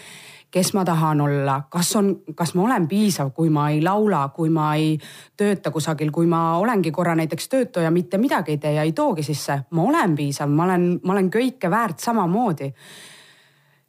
kes 0.51 0.73
ma 0.75 0.85
tahan 0.85 1.21
olla, 1.21 1.63
kas 1.71 1.91
on, 1.97 2.13
kas 2.35 2.55
ma 2.55 2.63
olen 2.63 2.87
piisav, 2.89 3.33
kui 3.35 3.51
ma 3.51 3.69
ei 3.71 3.83
laula, 3.83 4.29
kui 4.35 4.51
ma 4.51 4.75
ei 4.75 4.97
tööta 5.37 5.71
kusagil, 5.71 6.11
kui 6.11 6.27
ma 6.27 6.59
olengi 6.59 6.91
korra 6.91 7.15
näiteks 7.15 7.49
töötu 7.49 7.83
ja 7.83 7.91
mitte 7.91 8.19
midagi 8.19 8.55
ei 8.55 8.59
tee 8.59 8.73
ja 8.75 8.83
ei 8.87 8.93
toogi 8.93 9.23
sisse, 9.23 9.61
ma 9.71 9.83
olen 9.83 10.15
piisav, 10.19 10.51
ma 10.51 10.67
olen, 10.67 10.87
ma 11.05 11.15
olen 11.15 11.31
kõike 11.31 11.71
väärt 11.71 11.99
samamoodi. 11.99 12.71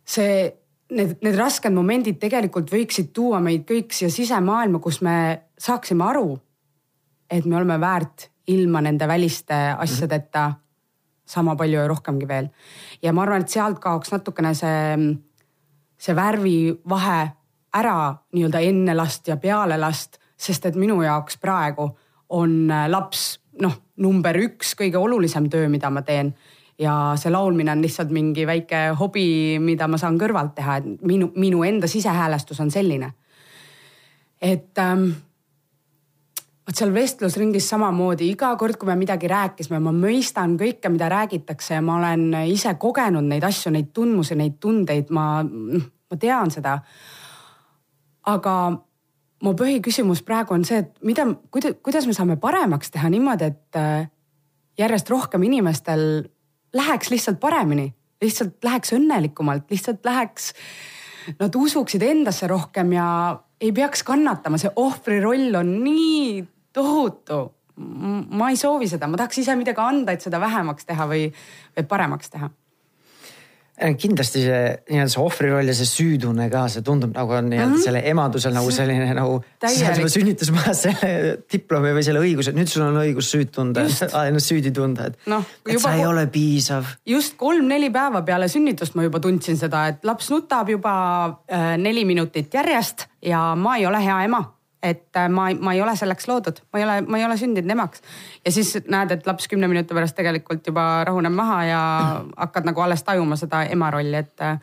see 0.06 0.61
need, 0.92 1.18
need 1.24 1.38
rasked 1.40 1.74
momendid 1.74 2.20
tegelikult 2.22 2.72
võiksid 2.72 3.12
tuua 3.16 3.42
meid 3.44 3.66
kõik 3.68 3.94
siia 3.96 4.12
sisemaailma, 4.12 4.82
kus 4.84 5.02
me 5.06 5.16
saaksime 5.60 6.06
aru, 6.06 6.36
et 7.32 7.46
me 7.48 7.58
oleme 7.60 7.80
väärt 7.82 8.30
ilma 8.52 8.82
nende 8.84 9.08
väliste 9.08 9.58
asjadeta 9.78 10.50
sama 11.32 11.56
palju 11.56 11.80
ja 11.80 11.88
rohkemgi 11.88 12.28
veel. 12.28 12.50
ja 13.02 13.14
ma 13.14 13.24
arvan, 13.24 13.42
et 13.42 13.50
sealt 13.50 13.80
kaoks 13.80 14.12
natukene 14.12 14.54
see, 14.58 14.98
see 15.98 16.16
värvivahe 16.16 17.22
ära 17.78 17.98
nii-öelda 18.36 18.60
enne 18.68 18.96
last 18.98 19.28
ja 19.28 19.38
peale 19.38 19.78
last, 19.80 20.20
sest 20.36 20.66
et 20.66 20.76
minu 20.76 21.00
jaoks 21.04 21.38
praegu 21.40 21.88
on 22.36 22.68
laps 22.88 23.40
noh, 23.62 23.78
number 24.02 24.38
üks 24.42 24.74
kõige 24.80 25.00
olulisem 25.00 25.48
töö, 25.52 25.70
mida 25.70 25.90
ma 25.94 26.04
teen 26.04 26.34
ja 26.82 27.14
see 27.20 27.32
laulmine 27.32 27.72
on 27.72 27.82
lihtsalt 27.84 28.12
mingi 28.14 28.46
väike 28.48 28.92
hobi, 29.00 29.60
mida 29.62 29.88
ma 29.88 30.00
saan 30.02 30.18
kõrvalt 30.20 30.56
teha, 30.58 30.80
et 30.82 31.04
minu, 31.08 31.32
minu 31.38 31.64
enda 31.68 31.88
sisehäälestus 31.88 32.60
on 32.64 32.72
selline. 32.72 33.14
et 34.42 34.78
ähm, 34.82 35.12
vot 36.66 36.78
seal 36.78 36.94
vestlusringis 36.94 37.68
samamoodi 37.70 38.32
iga 38.32 38.56
kord, 38.58 38.80
kui 38.82 38.90
me 38.90 38.96
midagi 38.98 39.30
rääkisime, 39.30 39.80
ma 39.84 39.94
mõistan 39.94 40.56
kõike, 40.58 40.90
mida 40.90 41.10
räägitakse 41.12 41.76
ja 41.76 41.82
ma 41.86 42.00
olen 42.00 42.34
ise 42.50 42.74
kogenud 42.80 43.28
neid 43.30 43.44
asju, 43.46 43.74
neid 43.76 43.92
tundmusi, 43.94 44.38
neid 44.40 44.58
tundeid, 44.60 45.12
ma, 45.14 45.44
ma 45.44 46.20
tean 46.20 46.52
seda. 46.52 46.80
aga 48.26 48.56
mu 49.42 49.54
põhiküsimus 49.58 50.22
praegu 50.26 50.54
on 50.54 50.66
see, 50.66 50.82
et 50.82 50.92
mida, 51.06 51.26
kuidas, 51.52 51.78
kuidas 51.84 52.08
me 52.08 52.14
saame 52.14 52.38
paremaks 52.42 52.92
teha 52.94 53.10
niimoodi, 53.10 53.46
et 53.46 53.78
äh, 53.78 54.10
järjest 54.78 55.10
rohkem 55.10 55.44
inimestel 55.44 56.24
läheks 56.74 57.12
lihtsalt 57.12 57.40
paremini, 57.40 57.90
lihtsalt 58.22 58.64
läheks 58.64 58.94
õnnelikumalt, 58.98 59.70
lihtsalt 59.72 60.06
läheks, 60.06 60.52
nad 61.40 61.56
usuksid 61.56 62.04
endasse 62.06 62.48
rohkem 62.48 62.94
ja 62.96 63.08
ei 63.62 63.72
peaks 63.72 64.04
kannatama, 64.04 64.58
see 64.62 64.72
ohvri 64.76 65.20
roll 65.22 65.56
on 65.60 65.76
nii 65.84 66.42
tohutu. 66.74 67.44
ma 68.30 68.50
ei 68.52 68.58
soovi 68.60 68.88
seda, 68.88 69.08
ma 69.08 69.18
tahaks 69.18 69.40
ise 69.42 69.56
midagi 69.58 69.82
anda, 69.82 70.14
et 70.14 70.22
seda 70.22 70.40
vähemaks 70.40 70.86
teha 70.86 71.08
või, 71.10 71.30
või 71.78 71.86
paremaks 71.90 72.30
teha 72.30 72.50
kindlasti 74.00 74.44
see 74.46 74.62
nii-öelda 74.92 75.14
see 75.14 75.22
ohvriroll 75.22 75.72
ja 75.72 75.76
see 75.78 75.90
süütunne 75.90 76.48
ka, 76.54 76.66
see 76.72 76.84
tundub 76.86 77.16
nagu 77.16 77.36
on 77.38 77.50
nii-öelda 77.50 77.70
mm 77.70 77.78
-hmm. 77.78 77.86
selle 77.86 78.02
emadusel 78.12 78.54
nagu 78.54 78.72
selline 78.72 79.14
nagu. 79.18 79.42
sa 79.62 79.74
saad 79.74 80.00
juba 80.02 80.14
sünnitusmajas 80.16 80.84
selle 80.88 81.12
diplomi 81.54 81.94
või 81.98 82.06
selle 82.06 82.24
õiguse, 82.24 82.54
nüüd 82.58 82.72
sul 82.72 82.86
on 82.86 83.02
õigus 83.02 83.32
süüd 83.34 83.52
tunda, 83.56 83.86
ennast 84.30 84.54
süüdi 84.54 84.72
tunda, 84.72 85.10
et 85.12 85.20
no,. 85.26 85.44
et 85.68 85.80
sa 85.82 85.96
ei 85.96 86.06
ole 86.06 86.28
piisav. 86.28 86.96
just 87.06 87.38
kolm-neli 87.38 87.90
päeva 87.90 88.22
peale 88.22 88.48
sünnitust 88.48 88.96
ma 88.96 89.04
juba 89.04 89.20
tundsin 89.20 89.58
seda, 89.58 89.88
et 89.88 90.06
laps 90.06 90.30
nutab 90.30 90.70
juba 90.70 90.96
äh, 91.52 91.78
neli 91.78 92.06
minutit 92.06 92.54
järjest 92.54 93.08
ja 93.22 93.56
ma 93.56 93.78
ei 93.78 93.86
ole 93.86 94.04
hea 94.06 94.24
ema 94.24 94.46
et 94.84 95.16
äh, 95.16 95.30
ma, 95.30 95.50
ma 95.60 95.74
ei 95.74 95.82
ole 95.82 95.96
selleks 95.96 96.28
loodud, 96.28 96.62
ma 96.74 96.80
ei 96.80 96.86
ole, 96.86 96.96
ma 97.02 97.20
ei 97.20 97.26
ole 97.26 97.38
sündinud 97.38 97.72
emaks. 97.72 98.02
ja 98.46 98.52
siis 98.52 98.74
näed, 98.88 99.12
et 99.12 99.28
laps 99.28 99.48
kümne 99.48 99.68
minuti 99.68 99.94
pärast 99.94 100.16
tegelikult 100.18 100.68
juba 100.68 101.04
rahuneb 101.08 101.34
maha 101.34 101.60
ja 101.66 101.84
hakkad 102.38 102.66
nagu 102.70 102.82
alles 102.82 103.04
tajuma 103.04 103.38
seda 103.40 103.64
ema 103.70 103.92
rolli, 103.92 104.18
et 104.18 104.42
äh, 104.42 104.60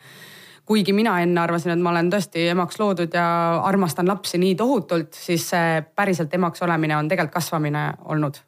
kuigi 0.69 0.93
mina 0.93 1.19
enne 1.23 1.41
arvasin, 1.41 1.73
et 1.73 1.81
ma 1.81 1.93
olen 1.93 2.11
tõesti 2.13 2.49
emaks 2.51 2.79
loodud 2.79 3.15
ja 3.15 3.27
armastan 3.65 4.07
lapsi 4.07 4.37
nii 4.37 4.55
tohutult, 4.55 5.13
siis 5.17 5.49
see 5.55 5.83
päriselt 5.95 6.33
emaks 6.33 6.61
olemine 6.67 6.97
on 6.97 7.07
tegelikult 7.07 7.39
kasvamine 7.39 7.91
olnud 8.05 8.41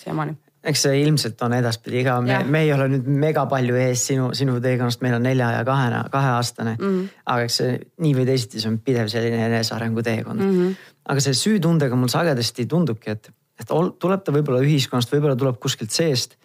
siiamaani 0.00 0.38
eks 0.64 0.82
see 0.84 0.98
ilmselt 1.00 1.40
on 1.46 1.54
edaspidi 1.56 2.02
ka, 2.04 2.18
me, 2.24 2.40
me 2.44 2.64
ei 2.66 2.72
ole 2.74 2.88
nüüd 2.92 3.06
mega 3.22 3.46
palju 3.48 3.78
ees 3.80 4.02
sinu, 4.10 4.28
sinu 4.36 4.58
teekonnast, 4.60 5.00
meil 5.04 5.16
on 5.16 5.24
nelja 5.24 5.48
ja 5.54 5.62
kahe, 5.64 6.02
kaheaastane 6.12 6.74
mm. 6.76 6.86
-hmm. 6.86 7.20
aga 7.32 7.46
eks 7.46 7.60
see 7.62 7.78
nii 8.04 8.16
või 8.18 8.26
teisiti, 8.28 8.60
see 8.60 8.72
on 8.72 8.78
pidev 8.84 9.08
selline 9.12 9.40
enesearengu 9.46 10.04
teekond 10.04 10.44
mm. 10.44 10.58
-hmm. 10.58 10.89
Aga 11.10 11.22
see 11.24 11.36
süütundega 11.36 11.96
mul 11.98 12.10
sagedasti 12.12 12.68
tundubki, 12.70 13.14
et, 13.16 13.32
et 13.60 13.72
ol, 13.74 13.92
tuleb 14.00 14.22
ta 14.24 14.34
võib-olla 14.34 14.62
ühiskonnast, 14.62 15.10
võib-olla 15.14 15.38
tuleb 15.38 15.58
kuskilt 15.62 15.94
seest. 15.94 16.36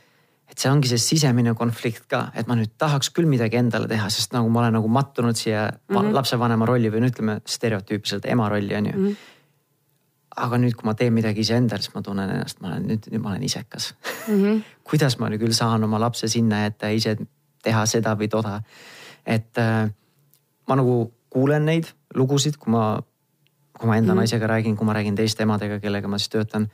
et 0.45 0.61
see 0.61 0.69
ongi 0.69 0.89
see 0.91 1.01
sisemine 1.01 1.55
konflikt 1.57 2.03
ka, 2.09 2.27
et 2.37 2.45
ma 2.45 2.53
nüüd 2.57 2.75
tahaks 2.77 3.09
küll 3.09 3.25
midagi 3.25 3.57
endale 3.57 3.87
teha, 3.89 4.09
sest 4.13 4.35
nagu 4.35 4.49
ma 4.53 4.61
olen 4.61 4.75
nagu 4.77 4.87
mattunud 4.87 5.35
siia 5.35 5.71
mm 5.71 5.95
-hmm. 5.95 6.13
lapsevanema 6.13 6.65
rolli 6.69 6.91
või 6.93 7.01
no 7.01 7.09
ütleme 7.09 7.39
stereotüüpiliselt 7.45 8.25
ema 8.29 8.49
rolli 8.49 8.75
on 8.75 8.85
ju 8.85 8.97
mm. 8.97 9.07
-hmm 9.07 9.33
aga 10.35 10.57
nüüd, 10.59 10.75
kui 10.75 10.87
ma 10.87 10.93
teen 10.99 11.13
midagi 11.15 11.45
iseendale, 11.45 11.81
siis 11.81 11.93
ma 11.95 12.01
tunnen 12.03 12.29
ennast, 12.29 12.59
ma 12.61 12.67
olen 12.67 12.87
nüüd, 12.89 13.07
nüüd 13.11 13.23
ma 13.23 13.29
olen 13.31 13.43
isekas 13.43 13.93
mm. 14.27 14.43
-hmm. 14.43 14.63
kuidas 14.89 15.17
ma 15.19 15.29
nüüd 15.29 15.43
küll 15.43 15.55
saan 15.55 15.83
oma 15.83 15.99
lapse 15.99 16.27
sinna 16.27 16.63
jätta, 16.65 16.87
ise 16.87 17.15
teha 17.63 17.85
seda 17.85 18.15
või 18.19 18.29
toda. 18.29 18.61
et 19.25 19.57
äh, 19.57 19.89
ma 20.67 20.75
nagu 20.75 21.13
kuulen 21.29 21.65
neid 21.65 21.89
lugusid, 22.15 22.57
kui 22.57 22.71
ma, 22.71 23.01
kui 23.79 23.89
ma 23.89 23.97
enda 23.99 24.13
mm 24.13 24.23
naisega 24.23 24.47
räägin, 24.47 24.77
kui 24.77 24.85
ma 24.87 24.93
räägin 24.93 25.15
teiste 25.15 25.43
emadega, 25.43 25.79
kellega 25.79 26.07
ma 26.07 26.17
siis 26.17 26.29
töötan 26.29 26.69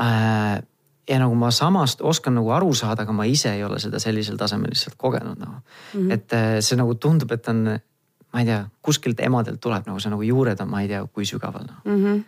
äh,. 0.00 0.62
ja 1.08 1.18
nagu 1.18 1.34
ma 1.34 1.50
samast 1.50 2.00
oskan 2.00 2.34
nagu 2.34 2.50
aru 2.50 2.74
saada, 2.74 3.02
aga 3.02 3.12
ma 3.12 3.24
ise 3.24 3.52
ei 3.54 3.64
ole 3.64 3.78
seda 3.78 3.98
sellisel 3.98 4.36
tasemel 4.36 4.70
lihtsalt 4.70 4.96
kogenud 4.98 5.38
nagu 5.38 5.60
mm. 5.94 6.10
et 6.10 6.32
äh, 6.32 6.60
see 6.60 6.76
nagu 6.76 6.94
tundub, 6.94 7.32
et 7.32 7.48
on, 7.48 7.78
ma 8.32 8.40
ei 8.40 8.46
tea, 8.46 8.64
kuskilt 8.82 9.20
emadelt 9.20 9.60
tuleb 9.60 9.86
nagu 9.86 10.00
see 10.00 10.10
nagu 10.10 10.22
juured 10.22 10.60
on, 10.60 10.70
ma 10.70 10.82
ei 10.82 10.88
tea, 10.88 11.04
kui 11.12 11.24
sügaval 11.24 11.66
nagu. 11.66 11.80
mm. 11.84 12.02
-hmm 12.04 12.24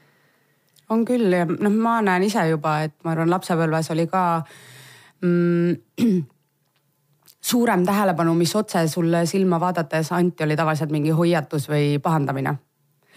on 0.88 1.04
küll 1.04 1.32
ja 1.32 1.44
noh, 1.44 1.72
ma 1.72 2.00
näen 2.00 2.22
ise 2.22 2.48
juba, 2.48 2.80
et 2.82 2.94
ma 3.04 3.12
arvan, 3.12 3.30
lapsepõlves 3.30 3.90
oli 3.92 4.06
ka 4.06 4.42
mm, 5.20 5.74
suurem 7.50 7.84
tähelepanu, 7.84 8.34
mis 8.34 8.54
otse 8.56 8.88
sulle 8.88 9.26
silma 9.26 9.60
vaadates 9.60 10.12
anti, 10.12 10.44
oli 10.44 10.56
tavaliselt 10.56 10.90
mingi 10.90 11.10
hoiatus 11.10 11.68
või 11.68 11.98
pahandamine 12.02 12.56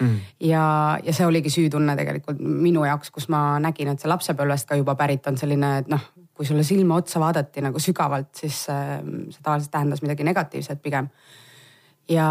mm.. 0.01 0.17
ja, 0.49 0.63
ja 1.03 1.13
see 1.15 1.27
oligi 1.27 1.53
süütunne 1.53 1.95
tegelikult 1.99 2.41
minu 2.41 2.85
jaoks, 2.87 3.13
kus 3.13 3.29
ma 3.33 3.59
nägin, 3.63 3.93
et 3.93 4.01
see 4.01 4.11
lapsepõlvest 4.11 4.69
ka 4.69 4.79
juba 4.79 4.97
pärit 4.99 5.29
on 5.31 5.39
selline, 5.39 5.77
et 5.83 5.91
noh, 5.91 6.03
kui 6.33 6.47
sulle 6.47 6.65
silma 6.67 6.97
otsa 7.01 7.21
vaadati 7.21 7.63
nagu 7.63 7.79
sügavalt, 7.81 8.33
siis 8.43 8.63
äh, 8.73 8.99
see 9.29 9.41
tavaliselt 9.43 9.73
tähendas 9.73 10.03
midagi 10.05 10.27
negatiivset 10.27 10.81
pigem. 10.81 11.09
ja, 12.09 12.27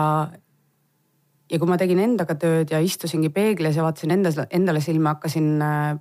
ja 1.51 1.59
kui 1.59 1.71
ma 1.71 1.79
tegin 1.81 2.03
endaga 2.03 2.37
tööd 2.39 2.73
ja 2.75 2.81
istusingi 2.83 3.31
peeglis 3.35 3.79
ja 3.79 3.87
vaatasin 3.87 4.17
endas, 4.19 4.39
endale 4.51 4.83
silma, 4.85 5.17
hakkasin 5.17 5.53
äh, 5.65 5.95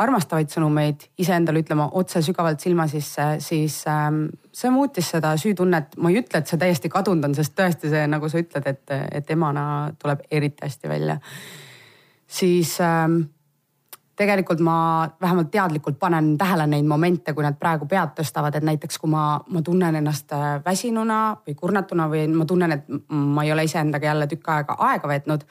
armastavaid 0.00 0.52
sõnumeid 0.52 1.10
iseendale 1.20 1.64
ütlema 1.64 1.90
otse 2.00 2.22
sügavalt 2.24 2.62
silma 2.62 2.86
sisse, 2.90 3.34
siis 3.44 3.82
ähm, 3.90 4.26
see 4.52 4.70
muutis 4.70 5.10
seda 5.10 5.34
süütunnet. 5.36 5.96
ma 5.96 6.10
ei 6.10 6.20
ütle, 6.20 6.40
et 6.40 6.50
see 6.50 6.58
täiesti 6.58 6.90
kadunud 6.92 7.24
on, 7.28 7.34
sest 7.34 7.54
tõesti 7.58 7.90
see, 7.92 8.06
nagu 8.10 8.28
sa 8.28 8.40
ütled, 8.42 8.66
et, 8.66 8.94
et 9.20 9.30
emana 9.30 9.64
tuleb 9.98 10.24
eriti 10.30 10.66
hästi 10.66 10.88
välja. 10.88 11.18
siis 12.26 12.76
ähm, 12.80 13.22
tegelikult 14.16 14.60
ma 14.60 15.08
vähemalt 15.20 15.50
teadlikult 15.50 15.98
panen 15.98 16.36
tähele 16.38 16.66
neid 16.66 16.86
momente, 16.86 17.32
kui 17.32 17.44
nad 17.44 17.56
praegu 17.58 17.86
pead 17.88 18.14
tõstavad, 18.18 18.56
et 18.56 18.66
näiteks 18.66 18.98
kui 18.98 19.10
ma, 19.10 19.40
ma 19.48 19.62
tunnen 19.62 20.00
ennast 20.02 20.32
äh, 20.36 20.48
väsinuna 20.64 21.20
või 21.46 21.56
kurnatuna 21.56 22.08
või 22.10 22.26
ma 22.34 22.46
tunnen, 22.46 22.72
et 22.72 22.88
ma 23.10 23.44
ei 23.44 23.52
ole 23.52 23.64
iseendaga 23.64 24.10
jälle 24.12 24.26
tükk 24.30 24.48
aega 24.48 24.76
aega 24.90 25.08
veetnud, 25.08 25.44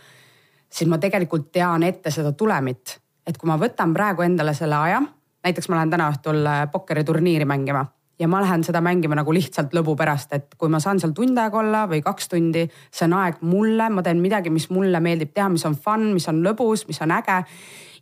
siis 0.69 0.89
ma 0.89 0.99
tegelikult 1.01 1.51
tean 1.51 1.83
ette 1.83 2.11
seda 2.11 2.31
tulemit. 2.31 2.99
et 3.27 3.37
kui 3.37 3.47
ma 3.47 3.57
võtan 3.61 3.93
praegu 3.93 4.21
endale 4.25 4.53
selle 4.57 4.75
aja, 4.75 5.01
näiteks 5.45 5.69
ma 5.69 5.75
lähen 5.75 5.89
täna 5.89 6.11
õhtul 6.11 6.45
äh, 6.45 6.67
pokkeriturniiri 6.71 7.45
mängima 7.45 7.85
ja 8.19 8.27
ma 8.27 8.41
lähen 8.43 8.63
seda 8.67 8.81
mängima 8.83 9.15
nagu 9.17 9.33
lihtsalt 9.33 9.73
lõbu 9.75 9.95
pärast, 9.99 10.33
et 10.35 10.55
kui 10.59 10.71
ma 10.71 10.81
saan 10.83 10.99
seal 10.99 11.13
tund 11.15 11.37
aega 11.39 11.59
olla 11.61 11.85
või 11.89 12.01
kaks 12.03 12.31
tundi, 12.33 12.65
see 12.91 13.07
on 13.07 13.15
aeg 13.21 13.43
mulle, 13.47 13.89
ma 13.93 14.03
teen 14.05 14.19
midagi, 14.23 14.51
mis 14.51 14.67
mulle 14.73 14.99
meeldib 15.03 15.31
teha, 15.33 15.47
mis 15.53 15.65
on 15.67 15.77
fun, 15.79 16.09
mis 16.15 16.27
on 16.31 16.43
lõbus, 16.45 16.85
mis 16.89 16.99
on 17.05 17.15
äge. 17.15 17.43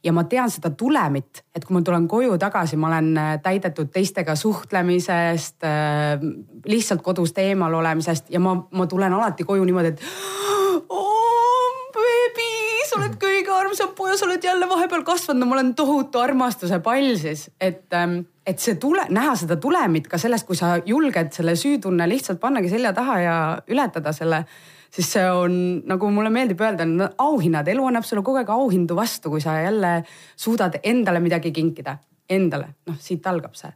Ja 0.05 0.13
ma 0.13 0.23
tean 0.29 0.49
seda 0.53 0.69
tulemit, 0.77 1.41
et 1.57 1.65
kui 1.65 1.73
ma 1.73 1.81
tulen 1.85 2.05
koju 2.09 2.35
tagasi, 2.39 2.77
ma 2.77 2.91
olen 2.91 3.07
äh, 3.17 3.31
täidetud 3.43 3.89
teistega 3.93 4.35
suhtlemisest, 4.37 5.57
äh, 5.65 6.21
lihtsalt 6.69 7.01
kodust 7.05 7.37
eemal 7.41 7.73
olemisest 7.79 8.29
ja 8.33 8.41
ma, 8.41 8.53
ma 8.77 8.85
tulen 8.89 9.13
alati 9.17 9.45
koju 9.45 9.65
niimoodi, 9.65 9.95
et 9.95 10.85
oh, 10.93 11.81
beebi, 11.97 12.49
sa 12.87 13.01
oled 13.01 13.17
kõige 13.21 13.53
armsam 13.57 13.93
poja, 13.97 14.15
sa 14.17 14.29
oled 14.29 14.45
jälle 14.45 14.69
vahepeal 14.69 15.05
kasvanud, 15.07 15.41
no 15.41 15.49
ma 15.49 15.57
olen 15.57 15.73
tohutu 15.77 16.21
armastuse 16.21 16.79
pall 16.85 17.17
siis, 17.17 17.47
et, 17.57 17.87
ähm, 17.97 18.21
et 18.47 18.63
see 18.63 18.77
tule, 18.79 19.03
näha 19.11 19.35
seda 19.35 19.57
tulemit 19.59 20.07
ka 20.07 20.17
sellest, 20.21 20.47
kui 20.47 20.55
sa 20.55 20.77
julged 20.85 21.33
selle 21.35 21.55
süütunne 21.59 22.07
lihtsalt 22.07 22.39
pannagi 22.39 22.71
selja 22.71 22.93
taha 22.95 23.19
ja 23.19 23.37
ületada 23.67 24.13
selle 24.15 24.45
siis 24.93 25.09
see 25.17 25.25
on 25.31 25.57
nagu 25.87 26.11
mulle 26.15 26.31
meeldib 26.33 26.61
öelda, 26.63 26.85
auhinnad, 27.21 27.67
elu 27.67 27.89
annab 27.89 28.05
sulle 28.07 28.23
kogu 28.25 28.39
aeg 28.41 28.51
auhindu 28.53 28.95
vastu, 28.95 29.29
kui 29.33 29.43
sa 29.43 29.59
jälle 29.59 29.91
suudad 30.35 30.79
endale 30.83 31.19
midagi 31.23 31.51
kinkida, 31.51 31.97
endale, 32.29 32.71
noh, 32.87 32.95
siit 33.01 33.27
algab 33.27 33.55
see 33.59 33.71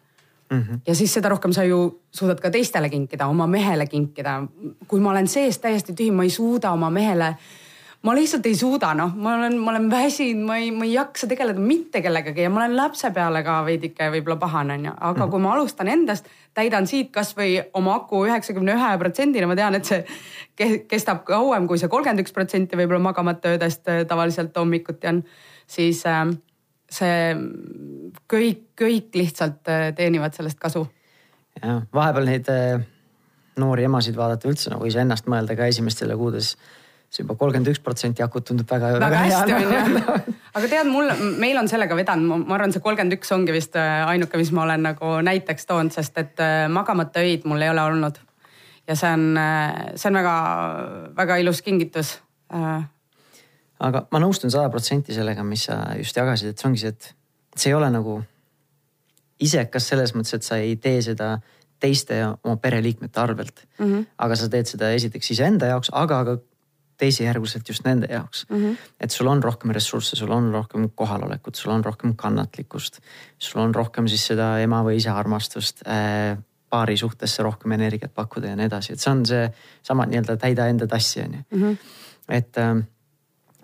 mm. 0.52 0.62
-hmm. 0.62 0.80
ja 0.88 0.96
siis 0.96 1.14
seda 1.14 1.30
rohkem 1.30 1.54
sa 1.54 1.64
ju 1.64 2.02
suudad 2.12 2.40
ka 2.40 2.52
teistele 2.52 2.90
kinkida, 2.90 3.28
oma 3.28 3.48
mehele 3.48 3.88
kinkida. 3.88 4.44
kui 4.88 5.00
ma 5.00 5.12
olen 5.12 5.28
seest 5.28 5.62
täiesti 5.62 5.94
tühi, 5.94 6.12
ma 6.12 6.24
ei 6.24 6.30
suuda 6.30 6.72
oma 6.72 6.90
mehele 6.90 7.36
ma 8.02 8.14
lihtsalt 8.18 8.46
ei 8.50 8.56
suuda, 8.58 8.94
noh, 8.98 9.14
ma 9.16 9.36
olen, 9.38 9.58
ma 9.62 9.72
olen 9.76 9.90
väsinud, 9.92 10.46
ma 10.48 10.58
ei, 10.58 10.72
ma 10.74 10.86
ei 10.88 10.94
jaksa 10.96 11.28
tegeleda 11.30 11.62
mitte 11.62 12.02
kellegagi 12.02 12.48
ja 12.48 12.50
ma 12.50 12.64
olen 12.64 12.74
lapse 12.78 13.12
peale 13.14 13.44
ka 13.46 13.60
veidike 13.66 14.08
võib-olla 14.16 14.40
pahane 14.42 14.78
onju, 14.80 14.94
aga 14.98 15.12
-hmm. 15.20 15.32
kui 15.32 15.44
ma 15.44 15.54
alustan 15.54 15.92
endast, 15.92 16.30
täidan 16.58 16.88
siit 16.88 17.12
kasvõi 17.14 17.62
oma 17.78 17.96
aku 18.02 18.26
üheksakümne 18.26 18.74
ühe 18.74 18.92
protsendini, 18.98 19.46
ma 19.46 19.56
tean, 19.56 19.78
et 19.78 19.86
see 19.86 20.06
kestab 20.90 21.24
kauem 21.26 21.68
kui 21.68 21.78
see 21.78 21.90
kolmkümmend 21.90 22.26
üks 22.26 22.34
protsenti 22.34 22.78
võib-olla 22.78 23.04
magamata 23.12 23.54
öödest 23.54 23.88
äh, 23.88 24.06
tavaliselt 24.08 24.58
hommikuti 24.58 25.08
on, 25.08 25.24
siis 25.68 26.02
äh, 26.06 26.26
see 26.90 27.36
kõik, 28.34 28.66
kõik 28.82 29.14
lihtsalt 29.14 29.70
äh, 29.70 29.94
teenivad 29.96 30.34
sellest 30.34 30.60
kasu. 30.60 30.88
jah, 31.62 31.86
vahepeal 31.94 32.26
neid 32.26 32.50
noori 33.62 33.84
emasid 33.84 34.16
vaadata 34.18 34.50
üldse 34.50 34.72
nagu 34.74 34.86
iseennast 34.86 35.28
mõelda 35.30 35.56
ka 35.56 35.70
esimestele 35.70 36.16
kuudes 36.18 36.56
see 37.12 37.26
juba 37.26 37.36
kolmkümmend 37.36 37.68
üks 37.74 37.82
protsenti 37.84 38.24
akut 38.24 38.46
tundub 38.48 38.70
väga, 38.72 38.94
väga, 39.02 39.22
hästi 39.26 39.56
on 39.58 39.64
ju. 39.66 40.18
aga 40.58 40.72
tead, 40.72 40.88
mul, 40.88 41.12
meil 41.42 41.60
on 41.60 41.68
sellega 41.68 41.98
vedanud, 41.98 42.46
ma 42.48 42.56
arvan, 42.56 42.72
see 42.72 42.84
kolmkümmend 42.84 43.18
üks 43.18 43.34
ongi 43.36 43.56
vist 43.56 43.76
ainuke, 43.76 44.40
mis 44.40 44.54
ma 44.56 44.64
olen 44.64 44.88
nagu 44.92 45.18
näiteks 45.28 45.68
toonud, 45.68 45.92
sest 45.96 46.18
et 46.24 46.44
magamata 46.72 47.24
öid 47.26 47.48
mul 47.50 47.68
ei 47.68 47.74
ole 47.74 47.84
olnud 47.84 48.22
ja 48.88 48.98
see 48.98 49.12
on, 49.14 49.28
see 49.96 50.10
on 50.10 50.20
väga-väga 50.20 51.40
ilus 51.44 51.62
kingitus. 51.66 52.18
Äh. 52.52 52.84
aga 53.80 54.06
ma 54.12 54.20
nõustun 54.20 54.52
sada 54.52 54.70
protsenti 54.74 55.16
sellega, 55.16 55.44
mis 55.48 55.68
sa 55.70 55.82
just 56.00 56.18
jagasid, 56.18 56.52
et 56.52 56.60
see 56.60 56.68
ongi 56.70 56.84
see, 56.84 56.92
et 56.92 57.14
see 57.56 57.72
ei 57.72 57.78
ole 57.78 57.88
nagu 57.94 58.20
isekas 59.42 59.88
selles 59.92 60.14
mõttes, 60.16 60.36
et 60.38 60.46
sa 60.48 60.60
ei 60.62 60.76
tee 60.80 61.02
seda 61.06 61.36
teiste 61.82 62.20
oma 62.28 62.58
pereliikmete 62.62 63.20
arvelt 63.20 63.64
mm. 63.80 63.86
-hmm. 63.86 64.06
aga 64.18 64.36
sa 64.38 64.50
teed 64.54 64.70
seda 64.70 64.92
esiteks 64.94 65.32
iseenda 65.34 65.72
jaoks, 65.72 65.90
aga 65.94 66.24
ka 66.28 66.38
teisejärguliselt 67.02 67.70
just 67.70 67.86
nende 67.88 68.08
jaoks 68.12 68.46
mm. 68.50 68.62
-hmm. 68.62 68.78
et 69.00 69.12
sul 69.12 69.28
on 69.32 69.44
rohkem 69.44 69.74
ressursse, 69.78 70.16
sul 70.16 70.32
on 70.32 70.52
rohkem 70.54 70.90
kohalolekut, 70.96 71.56
sul 71.56 71.74
on 71.74 71.86
rohkem 71.86 72.16
kannatlikkust, 72.16 73.02
sul 73.40 73.62
on 73.62 73.76
rohkem 73.76 74.08
siis 74.08 74.28
seda 74.34 74.54
ema 74.62 74.84
või 74.86 75.00
isa 75.02 75.18
armastust 75.18 75.84
äh, 75.88 76.38
paari 76.72 76.98
suhtesse 76.98 77.44
rohkem 77.44 77.76
energiat 77.76 78.14
pakkuda 78.16 78.54
ja 78.54 78.56
nii 78.56 78.70
edasi, 78.70 78.94
et 78.94 79.04
see 79.04 79.12
on 79.12 79.26
see 79.28 79.44
sama 79.84 80.08
nii-öelda 80.08 80.38
täida 80.40 80.68
enda 80.72 80.88
tassi 80.88 81.22
on 81.22 81.34
ju. 81.34 81.44
-hmm. 81.60 81.78
et 82.30 82.58
ähm, 82.58 82.86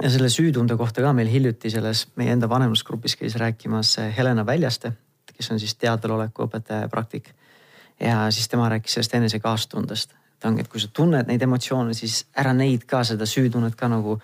ja 0.04 0.10
selle 0.14 0.30
süütunde 0.30 0.78
kohta 0.78 1.02
ka 1.02 1.14
meil 1.14 1.30
hiljuti 1.32 1.72
selles 1.74 2.06
meie 2.20 2.36
enda 2.36 2.50
vanemlusgrupis 2.50 3.16
käis 3.16 3.36
rääkimas 3.36 3.98
Helena 4.18 4.46
Väljaste, 4.46 4.94
kes 5.34 5.52
on 5.52 5.60
siis 5.60 5.76
teadveloleku 5.76 6.46
õpetaja 6.48 6.86
ja 6.86 6.90
praktik. 6.90 7.34
ja 8.00 8.32
siis 8.32 8.48
tema 8.48 8.70
rääkis 8.70 8.94
sellest 8.94 9.14
enese 9.18 9.40
kaastundest, 9.40 10.14
et 10.38 10.46
ongi, 10.46 10.62
et 10.62 10.70
kui 10.70 10.82
sa 10.82 10.90
tunned 10.94 11.30
neid 11.30 11.42
emotsioone, 11.42 11.96
siis 11.98 12.26
ära 12.38 12.54
neid 12.54 12.86
ka 12.90 13.04
seda 13.08 13.26
süütunnet 13.26 13.76
ka 13.78 13.90
nagu 13.90 14.20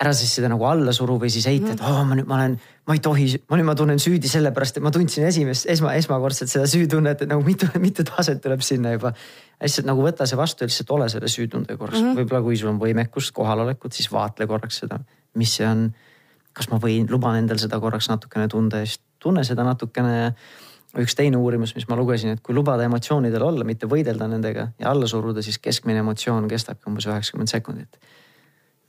ära 0.00 0.12
siis 0.16 0.32
seda 0.32 0.48
nagu 0.48 0.64
alla 0.64 0.94
suru 0.96 1.18
või 1.20 1.28
siis 1.32 1.44
heita, 1.50 1.74
et 1.74 1.82
mhm. 1.82 1.92
oh, 1.92 2.04
ma 2.08 2.16
nüüd, 2.16 2.28
ma 2.28 2.38
olen, 2.38 2.54
ma 2.88 2.96
ei 2.96 3.02
tohi, 3.04 3.26
ma 3.52 3.58
nüüd 3.60 3.68
ma 3.68 3.74
tunnen 3.76 4.00
süüdi 4.00 4.30
sellepärast, 4.32 4.78
et 4.80 4.84
ma 4.84 4.92
tundsin 4.94 5.26
esimest, 5.28 5.68
esma, 5.70 5.92
esmakordselt 6.00 6.52
seda 6.52 6.68
süütunnet, 6.70 7.26
et 7.26 7.30
nagu 7.30 7.44
mitu, 7.44 7.68
mitu 7.84 8.06
taset 8.08 8.40
tuleb 8.42 8.64
sinna 8.64 8.94
juba. 8.96 9.12
lihtsalt 9.60 9.90
nagu 9.90 10.04
võta 10.04 10.24
see 10.26 10.40
vastu 10.40 10.64
ja 10.64 10.70
lihtsalt 10.70 10.94
ole 10.96 11.10
selle 11.12 11.28
süütunde 11.28 11.76
korras 11.76 12.00
mm 12.00 12.06
-hmm., 12.06 12.22
võib-olla 12.22 12.42
kui 12.46 12.56
sul 12.56 12.72
on 12.72 12.80
võimekust, 12.80 13.34
kohalolekut, 13.36 13.92
siis 13.92 14.08
vaatle 14.12 14.46
korraks 14.48 14.80
seda, 14.84 15.02
mis 15.36 15.56
see 15.56 15.68
on. 15.68 15.90
kas 16.52 16.66
ma 16.70 16.80
võin, 16.82 17.06
luban 17.10 17.36
endal 17.38 17.60
seda 17.62 17.78
korraks 17.80 18.08
natukene 18.08 18.48
tunda 18.48 18.80
ja 18.80 18.86
siis 18.86 19.00
tunne 19.20 19.44
seda 19.44 19.62
natukene 19.64 20.34
üks 20.98 21.14
teine 21.14 21.38
uurimus, 21.38 21.74
mis 21.76 21.86
ma 21.88 21.98
lugesin, 21.98 22.34
et 22.34 22.40
kui 22.42 22.54
lubada 22.56 22.86
emotsioonidel 22.88 23.44
olla, 23.46 23.66
mitte 23.66 23.86
võidelda 23.90 24.26
nendega 24.30 24.70
ja 24.78 24.90
alla 24.90 25.06
suruda, 25.10 25.42
siis 25.42 25.60
keskmine 25.62 26.02
emotsioon 26.02 26.48
kestabki 26.50 26.90
umbes 26.90 27.06
üheksakümmend 27.06 27.52
sekundit 27.52 28.00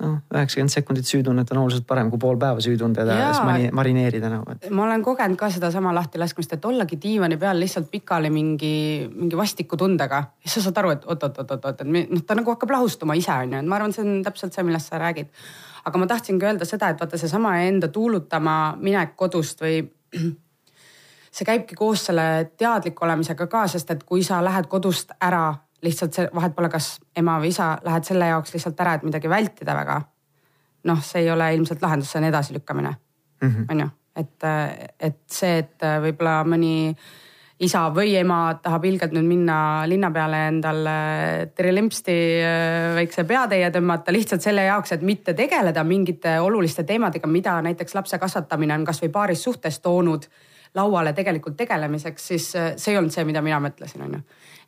noh, 0.02 0.18
üheksakümmend 0.34 0.74
sekundit 0.74 1.08
süütunnet 1.08 1.52
on 1.54 1.62
oluliselt 1.64 1.86
parem 1.88 2.10
kui 2.12 2.20
pool 2.22 2.40
päeva 2.42 2.62
süütunde 2.64 3.06
ja 3.06 3.30
siis 3.32 3.44
mani- 3.46 3.70
marineerida 3.76 4.32
nagu, 4.32 4.56
et 4.56 4.70
ma 4.74 4.86
olen 4.88 5.04
kogenud 5.06 5.40
ka 5.40 5.50
sedasama 5.54 5.94
lahtilaskmist, 5.96 6.54
et 6.58 6.66
ollagi 6.66 7.00
diivani 7.02 7.38
peal 7.42 7.60
lihtsalt 7.62 7.90
pikali 7.92 8.32
mingi, 8.34 8.74
mingi 9.14 9.38
vastiku 9.38 9.78
tundega. 9.78 10.24
siis 10.42 10.58
sa 10.58 10.68
saad 10.68 10.82
aru, 10.82 10.94
et 10.98 11.06
oot-oot-oot-oot, 11.06 11.82
et 11.82 11.88
noh, 11.88 12.24
ta 12.26 12.38
nagu 12.38 12.56
hakkab 12.56 12.74
lahustuma 12.78 13.18
ise 13.20 13.34
on 13.34 13.58
ju, 13.58 13.64
et 13.64 13.74
ma 13.74 13.78
arvan, 13.78 13.94
see 13.94 14.06
on 14.06 14.22
täpselt 14.26 14.58
see, 14.58 14.66
millest 14.68 14.92
sa 14.92 15.02
räägid. 15.02 15.30
aga 15.86 15.98
ma 15.98 16.08
tahtsingi 16.08 16.46
öelda 16.46 16.66
seda, 16.66 16.90
et 16.90 17.02
vaata 17.02 17.18
seesama 17.18 17.58
enda 17.66 17.88
tuulutama 17.88 18.78
minek 18.80 19.16
kodust 19.16 19.62
või 19.62 19.82
see 21.32 21.48
käibki 21.48 21.76
koos 21.76 22.06
selle 22.10 22.52
teadliku 22.58 23.06
olemisega 23.06 23.48
ka, 23.48 23.66
sest 23.68 23.92
et 23.92 24.04
kui 24.04 24.24
sa 24.24 24.42
lähed 24.44 24.68
kodust 24.68 25.14
ära 25.22 25.54
lihtsalt 25.82 26.14
see, 26.14 26.30
vahet 26.36 26.56
pole, 26.56 26.70
kas 26.70 27.00
ema 27.18 27.40
või 27.42 27.54
isa, 27.54 27.78
lähed 27.86 28.06
selle 28.06 28.28
jaoks 28.30 28.54
lihtsalt 28.54 28.80
ära, 28.84 28.94
et 28.98 29.08
midagi 29.08 29.30
vältida 29.30 29.76
väga. 29.76 30.02
noh, 30.84 31.02
see 31.06 31.22
ei 31.22 31.32
ole 31.32 31.54
ilmselt 31.54 31.82
lahendus, 31.82 32.10
see 32.12 32.18
on 32.18 32.26
edasilükkamine 32.26 32.96
Mhm. 33.42 33.66
on 33.70 33.80
ju, 33.80 33.88
et, 34.16 34.44
et 35.00 35.20
see, 35.30 35.58
et 35.58 35.86
võib-olla 36.04 36.44
mõni 36.46 36.96
isa 37.62 37.84
või 37.94 38.16
ema 38.18 38.56
tahab 38.62 38.86
ilgelt 38.90 39.14
nüüd 39.14 39.28
minna 39.30 39.58
linna 39.90 40.10
peale 40.14 40.40
endale 40.50 40.96
tirilimpsti 41.56 42.16
äh, 42.42 42.96
väikse 42.98 43.26
peatäie 43.30 43.70
tõmmata 43.74 44.14
lihtsalt 44.14 44.42
selle 44.42 44.66
jaoks, 44.66 44.96
et 44.96 45.06
mitte 45.06 45.36
tegeleda 45.38 45.84
mingite 45.86 46.40
oluliste 46.42 46.84
teemadega, 46.84 47.30
mida 47.30 47.60
näiteks 47.62 47.96
lapse 47.98 48.18
kasvatamine 48.22 48.80
on 48.80 48.86
kasvõi 48.86 49.12
paaris 49.14 49.44
suhtes 49.44 49.80
toonud 49.80 50.26
lauale 50.76 51.14
tegelikult 51.14 51.58
tegelemiseks, 51.58 52.28
siis 52.28 52.48
äh, 52.56 52.72
see 52.80 52.94
ei 52.94 53.00
olnud 53.00 53.14
see, 53.14 53.26
mida 53.28 53.42
mina 53.44 53.60
mõtlesin, 53.64 54.04
on 54.06 54.18
ju. 54.18 54.22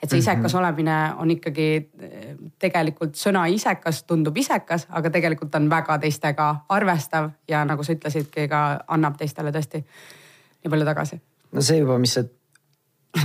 et 0.03 0.11
see 0.11 0.19
isekas 0.19 0.55
olemine 0.59 0.97
on 1.23 1.31
ikkagi 1.31 1.67
äh, 1.79 2.29
tegelikult 2.59 3.15
sõna 3.19 3.45
isekas 3.51 4.03
tundub 4.09 4.37
isekas, 4.37 4.87
aga 4.89 5.11
tegelikult 5.13 5.55
on 5.59 5.69
väga 5.71 5.97
teistega 6.03 6.49
arvestav 6.75 7.31
ja 7.47 7.63
nagu 7.67 7.83
sa 7.83 7.95
ütlesidki, 7.95 8.47
ka 8.51 8.63
annab 8.87 9.17
teistele 9.19 9.53
tõesti 9.55 9.83
nii 9.83 10.71
palju 10.71 10.89
tagasi. 10.91 11.21
no 11.51 11.63
see 11.63 11.79
juba, 11.79 11.99
mis 11.99 12.17
see, 12.19 12.27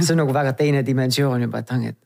see 0.01 0.13
on 0.15 0.23
nagu 0.23 0.35
väga 0.37 0.55
teine 0.59 0.85
dimensioon 0.87 1.49
juba, 1.49 1.65
et 1.65 1.75
ongi, 1.75 1.95
et 1.95 2.05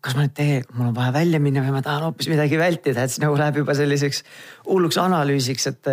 kas 0.00 0.14
ma 0.16 0.24
nüüd 0.24 0.36
tegelikult, 0.36 0.76
mul 0.78 0.92
on 0.92 0.96
vaja 0.96 1.12
välja 1.12 1.40
minna 1.42 1.64
või 1.64 1.74
ma 1.74 1.82
tahan 1.84 2.06
hoopis 2.06 2.30
midagi 2.30 2.58
vältida, 2.60 3.04
et 3.04 3.12
siis 3.12 3.20
nagu 3.20 3.36
läheb 3.36 3.60
juba 3.60 3.74
selliseks 3.76 4.22
hulluks 4.68 4.96
analüüsiks, 5.02 5.66
et 5.72 5.90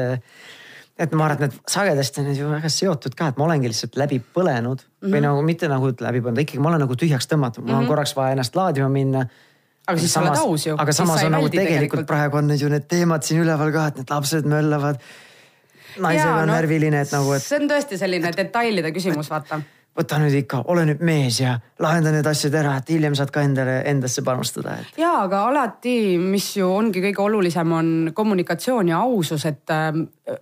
et 0.99 1.11
ma 1.11 1.25
arvan, 1.27 1.49
et 1.49 1.51
need 1.51 1.71
sagedasti 1.71 2.21
on 2.21 2.29
need 2.29 2.39
ju 2.39 2.49
väga 2.49 2.71
seotud 2.71 3.17
ka, 3.19 3.31
et 3.31 3.39
ma 3.39 3.47
olengi 3.49 3.71
lihtsalt 3.71 3.97
läbi 3.99 4.21
põlenud 4.37 4.79
mm 4.79 4.87
-hmm. 5.01 5.15
või 5.15 5.23
nagu 5.25 5.41
mitte 5.43 5.67
nagu 5.71 5.91
läbi 5.91 6.21
põlenud, 6.23 6.45
ikkagi 6.45 6.63
ma 6.63 6.71
olen 6.71 6.85
nagu 6.85 6.95
tühjaks 6.95 7.27
tõmmatud, 7.31 7.61
mul 7.65 7.71
mm 7.71 7.75
-hmm. 7.75 7.83
on 7.83 7.87
korraks 7.91 8.15
vaja 8.15 8.37
ennast 8.37 8.55
laadima 8.55 8.89
minna. 8.89 9.27
Aga 9.87 9.99
siis 9.99 10.13
sa 10.13 10.21
oled 10.21 10.37
aus 10.37 10.65
ju. 10.67 10.75
aga 10.77 10.91
samas 10.91 11.23
on 11.23 11.31
nagu 11.31 11.49
tegelikult, 11.49 11.69
tegelikult. 11.69 12.07
praegu 12.07 12.37
on 12.37 12.47
need 12.47 12.61
ju 12.61 12.69
need 12.69 12.87
teemad 12.87 13.23
siin 13.23 13.43
üleval 13.43 13.71
ka, 13.71 13.87
et 13.87 13.97
need 13.97 14.09
lapsed 14.09 14.45
möllavad. 14.45 14.95
naisega 15.99 16.35
on 16.35 16.47
närviline, 16.47 17.01
et 17.01 17.11
nagu, 17.11 17.33
et 17.33 17.43
see 17.43 17.59
on 17.59 17.69
tõesti 17.69 17.97
selline 17.97 18.31
detailide 18.37 18.91
küsimus, 18.91 19.29
vaata 19.29 19.61
võta 19.95 20.17
nüüd 20.19 20.33
ikka, 20.41 20.63
ole 20.67 20.85
nüüd 20.85 21.03
mees 21.07 21.39
ja 21.39 21.59
lahenda 21.79 22.11
need 22.11 22.27
asjad 22.27 22.55
ära, 22.59 22.77
et 22.77 22.89
hiljem 22.89 23.15
saad 23.15 23.31
ka 23.31 23.41
endale, 23.41 23.77
endasse 23.87 24.21
panustada, 24.21 24.75
et. 24.81 24.97
ja 24.99 25.11
aga 25.23 25.45
alati, 25.47 26.17
mis 26.17 26.57
ju 26.57 26.67
ongi 26.67 27.03
kõige 27.05 27.21
olulisem, 27.21 27.71
on 27.71 28.11
kommunikatsioon 28.13 28.91
ja 28.91 28.99
ausus, 28.99 29.45
et 29.45 29.71
äh, 29.71 30.39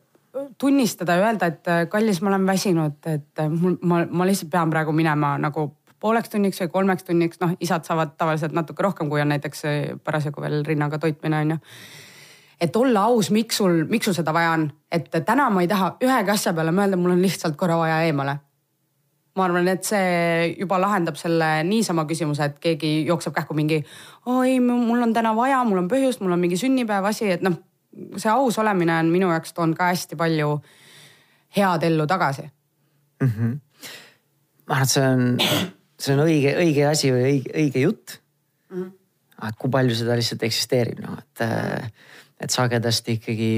tunnistada 0.57 1.17
ja 1.17 1.27
öelda, 1.27 1.51
et 1.51 1.67
äh, 1.67 1.85
kallis, 1.89 2.21
ma 2.21 2.31
olen 2.31 2.47
väsinud, 2.47 2.99
et 3.05 3.39
äh, 3.39 3.49
mul, 3.49 3.77
ma, 3.81 4.03
ma 4.09 4.27
lihtsalt 4.29 4.51
pean 4.53 4.71
praegu 4.73 4.95
minema 4.95 5.35
nagu 5.41 5.69
pooleks 6.03 6.31
tunniks 6.33 6.59
või 6.63 6.71
kolmeks 6.71 7.07
tunniks, 7.07 7.39
noh, 7.41 7.53
isad 7.63 7.85
saavad 7.87 8.17
tavaliselt 8.19 8.55
natuke 8.55 8.83
rohkem, 8.83 9.11
kui 9.11 9.21
on 9.23 9.31
näiteks 9.31 9.65
äh, 9.69 9.77
parasjagu 10.03 10.43
veel 10.43 10.63
rinnaga 10.67 10.99
toitmine 10.99 11.43
on 11.45 11.55
ju 11.55 11.61
et 12.63 12.75
olla 12.75 13.07
aus, 13.09 13.29
miks 13.31 13.57
sul, 13.59 13.83
miks 13.89 14.07
sul 14.07 14.15
seda 14.15 14.33
vaja 14.35 14.53
on, 14.55 14.67
et 14.91 15.09
täna 15.25 15.49
ma 15.51 15.63
ei 15.63 15.67
taha 15.67 15.95
ühegi 16.03 16.31
asja 16.31 16.53
peale 16.55 16.71
mõelda, 16.75 16.99
mul 16.99 17.15
on 17.15 17.23
lihtsalt 17.23 17.57
korra 17.59 17.77
vaja 17.81 18.01
eemale. 18.07 18.37
Ma 19.33 19.47
arvan, 19.47 19.67
et 19.71 19.83
see 19.87 20.53
juba 20.59 20.77
lahendab 20.77 21.17
selle 21.17 21.47
niisama 21.65 22.05
küsimuse, 22.05 22.45
et 22.45 22.59
keegi 22.61 22.91
jookseb 23.07 23.33
kähku 23.33 23.55
mingi, 23.57 23.81
oi, 24.29 24.59
mul 24.61 25.01
on 25.01 25.13
täna 25.15 25.33
vaja, 25.35 25.63
mul 25.65 25.81
on 25.81 25.89
põhjust, 25.89 26.21
mul 26.21 26.35
on 26.35 26.43
mingi 26.43 26.59
sünnipäev 26.61 27.09
asi, 27.09 27.31
et 27.33 27.41
noh, 27.43 27.57
see 28.17 28.31
aus 28.31 28.57
olemine 28.61 28.95
on 28.99 29.11
minu 29.13 29.29
jaoks 29.31 29.53
toonud 29.53 29.77
ka 29.77 29.91
hästi 29.91 30.17
palju 30.19 30.57
head 31.57 31.83
ellu 31.83 32.07
tagasi. 32.09 32.49
ma 34.67 34.75
arvan, 34.75 34.83
et 34.83 34.89
see 34.89 35.05
on, 35.07 35.37
see 35.99 36.15
on 36.15 36.25
õige, 36.25 36.55
õige 36.59 36.87
asi 36.89 37.11
või 37.13 37.23
õige, 37.29 37.53
õige 37.61 37.85
jutt 37.85 38.17
mm. 38.69 38.81
-hmm. 38.81 39.47
et 39.47 39.61
kui 39.61 39.71
palju 39.71 39.95
seda 39.95 40.17
lihtsalt 40.19 40.43
eksisteerib, 40.43 40.99
noh 41.05 41.17
et, 41.21 41.45
et 42.41 42.51
sagedasti 42.51 43.19
ikkagi 43.19 43.53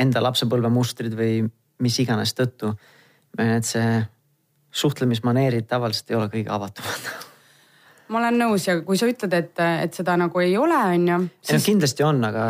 enda 0.00 0.22
lapsepõlve 0.22 0.70
mustrid 0.72 1.14
või 1.18 1.44
mis 1.84 1.98
iganes 2.00 2.34
tõttu, 2.34 2.72
et 3.38 3.66
see 3.66 4.02
suhtlemismaneerid 4.74 5.66
tavaliselt 5.70 6.10
ei 6.10 6.16
ole 6.18 6.30
kõige 6.32 6.50
avatumad. 6.50 7.10
ma 8.08 8.18
olen 8.18 8.38
nõus 8.38 8.66
ja 8.68 8.80
kui 8.86 8.98
sa 8.98 9.06
ütled, 9.10 9.32
et, 9.32 9.60
et 9.60 9.94
seda 9.94 10.16
nagu 10.20 10.40
ei 10.40 10.56
ole, 10.58 10.78
on 10.96 11.08
ju. 11.08 11.20
no 11.52 11.60
kindlasti 11.64 12.06
on, 12.06 12.24
aga, 12.24 12.48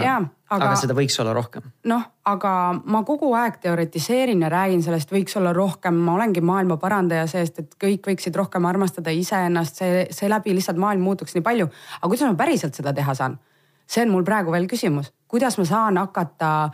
aga- 0.55 0.71
aga 0.71 0.81
seda 0.81 0.95
võiks 0.97 1.19
olla 1.21 1.33
rohkem. 1.37 1.63
noh, 1.85 2.03
aga 2.25 2.53
ma 2.85 3.03
kogu 3.05 3.33
aeg 3.35 3.61
teoritiseerin 3.61 4.43
ja 4.43 4.49
räägin 4.49 4.83
sellest, 4.83 5.13
võiks 5.13 5.37
olla 5.37 5.53
rohkem, 5.53 5.95
ma 5.95 6.15
olengi 6.15 6.41
maailma 6.41 6.77
parandaja 6.77 7.27
seest, 7.27 7.59
et 7.59 7.75
kõik 7.81 8.07
võiksid 8.11 8.37
rohkem 8.37 8.65
armastada 8.65 9.11
iseennast, 9.11 9.77
see, 9.83 10.07
seeläbi 10.11 10.55
lihtsalt 10.55 10.81
maailm 10.81 11.03
muutuks 11.03 11.35
nii 11.35 11.43
palju. 11.43 11.69
aga 12.01 12.09
kuidas 12.09 12.29
ma 12.29 12.35
päriselt 12.35 12.75
seda 12.75 12.93
teha 12.93 13.15
saan? 13.15 13.39
see 13.87 14.03
on 14.03 14.11
mul 14.11 14.25
praegu 14.25 14.53
veel 14.53 14.67
küsimus, 14.67 15.13
kuidas 15.29 15.59
ma 15.59 15.65
saan 15.69 15.97
hakata 16.01 16.71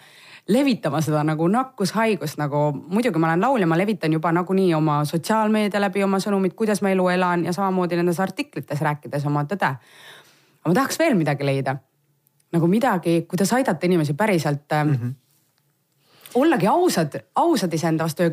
levitama 0.49 1.01
seda 1.05 1.23
nagu 1.27 1.49
nakkushaigust 1.49 2.39
nagu, 2.39 2.71
muidugi 2.73 3.19
ma 3.19 3.31
olen 3.31 3.45
laulja, 3.45 3.67
ma 3.67 3.79
levitan 3.79 4.13
juba 4.13 4.33
nagunii 4.33 4.73
oma 4.75 5.05
sotsiaalmeedia 5.05 5.81
läbi 5.81 6.05
oma 6.05 6.19
sõnumid, 6.23 6.55
kuidas 6.59 6.83
ma 6.83 6.91
elu 6.95 7.09
elan 7.09 7.45
ja 7.45 7.53
samamoodi 7.53 7.99
nendes 8.01 8.21
artiklites 8.21 8.81
rääkides 8.81 9.27
oma 9.27 9.45
tõde. 9.45 9.77
aga 10.61 10.73
ma 10.73 10.75
tahaks 10.75 10.99
veel 10.99 11.15
midagi 11.15 11.47
leida 11.47 11.77
nagu 12.53 12.67
midagi, 12.67 13.23
kuidas 13.29 13.53
aidata 13.53 13.87
inimesi 13.87 14.15
päriselt 14.15 14.73
mm. 14.85 14.95
-hmm. 14.95 15.15
ollagi 16.35 16.67
ausad, 16.67 17.21
ausad 17.35 17.73
iseenda 17.73 18.05
vastu 18.05 18.23
ja 18.23 18.31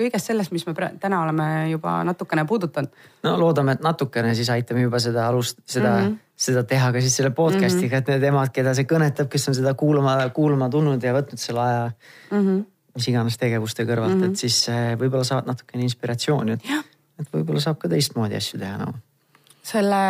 kõigest 0.00 0.30
sellest, 0.30 0.52
mis 0.52 0.66
me 0.66 0.74
täna 1.00 1.22
oleme 1.22 1.70
juba 1.70 2.04
natukene 2.04 2.44
puudutanud. 2.44 2.88
no 3.22 3.38
loodame, 3.40 3.72
et 3.72 3.80
natukene 3.82 4.34
siis 4.34 4.50
aitame 4.50 4.82
juba 4.82 4.98
seda 4.98 5.28
alust, 5.28 5.58
seda 5.66 5.96
mm, 5.96 6.02
Mhm. 6.02 6.12
-hmm. 6.12 6.18
seda 6.36 6.62
teha 6.64 6.92
ka 6.92 7.00
siis 7.00 7.16
selle 7.16 7.30
podcast'iga 7.30 7.96
mm, 7.96 7.98
-hmm. 7.98 7.98
et 7.98 8.08
need 8.08 8.22
emad, 8.22 8.50
keda 8.52 8.74
see 8.74 8.84
kõnetab, 8.84 9.28
kes 9.28 9.48
on 9.48 9.54
seda 9.54 9.74
kuulama, 9.74 10.28
kuulama 10.28 10.68
tulnud 10.68 11.02
ja 11.02 11.14
võtnud 11.14 11.36
selle 11.36 11.60
aja 11.60 11.90
mm. 12.30 12.38
Mhm. 12.38 12.48
-hmm. 12.48 12.64
mis 12.94 13.08
iganes 13.08 13.38
tegevuste 13.38 13.84
kõrvalt 13.84 14.14
mm, 14.14 14.22
-hmm. 14.22 14.30
et 14.30 14.36
siis 14.36 14.68
eh, 14.68 14.98
võib-olla 14.98 15.24
saavad 15.24 15.46
natukene 15.46 15.82
inspiratsiooni, 15.82 16.52
et, 16.52 16.62
et 17.20 17.28
võib-olla 17.34 17.60
saab 17.60 17.78
ka 17.78 17.88
teistmoodi 17.88 18.34
asju 18.34 18.58
teha 18.58 18.78
nagu. 18.78 18.98
selle, 19.68 20.00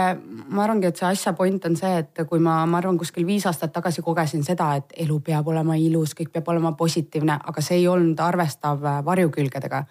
ma 0.54 0.62
arvangi, 0.62 0.86
et 0.90 0.98
see 1.00 1.06
asja 1.08 1.32
point 1.36 1.64
on 1.66 1.76
see, 1.78 1.90
et 2.02 2.22
kui 2.28 2.40
ma, 2.42 2.60
ma 2.68 2.78
arvan, 2.78 2.98
kuskil 3.00 3.26
viis 3.26 3.46
aastat 3.48 3.72
tagasi 3.74 4.04
kogesin 4.06 4.44
seda, 4.46 4.70
et 4.78 4.94
elu 5.04 5.18
peab 5.24 5.48
olema 5.50 5.76
ilus, 5.80 6.14
kõik 6.18 6.30
peab 6.34 6.50
olema 6.52 6.74
positiivne, 6.78 7.40
aga 7.50 7.64
see 7.64 7.80
ei 7.80 7.88
olnud 7.90 8.20
arvestav 8.22 8.84
äh, 8.84 9.02
varjukülgedega. 9.04 9.84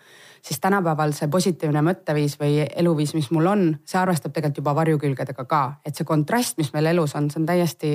siis 0.48 0.60
tänapäeval 0.64 1.12
see 1.12 1.28
positiivne 1.28 1.82
mõtteviis 1.84 2.38
või 2.40 2.62
eluviis, 2.64 3.14
mis 3.18 3.32
mul 3.36 3.50
on, 3.52 3.64
see 3.86 4.00
arvestab 4.00 4.32
tegelikult 4.32 4.62
juba 4.62 4.76
varjukülgedega 4.78 5.46
ka, 5.46 5.62
et 5.86 5.96
see 5.96 6.06
kontrast, 6.08 6.58
mis 6.58 6.72
meil 6.74 6.94
elus 6.94 7.16
on, 7.16 7.30
see 7.32 7.42
on 7.42 7.50
täiesti 7.50 7.92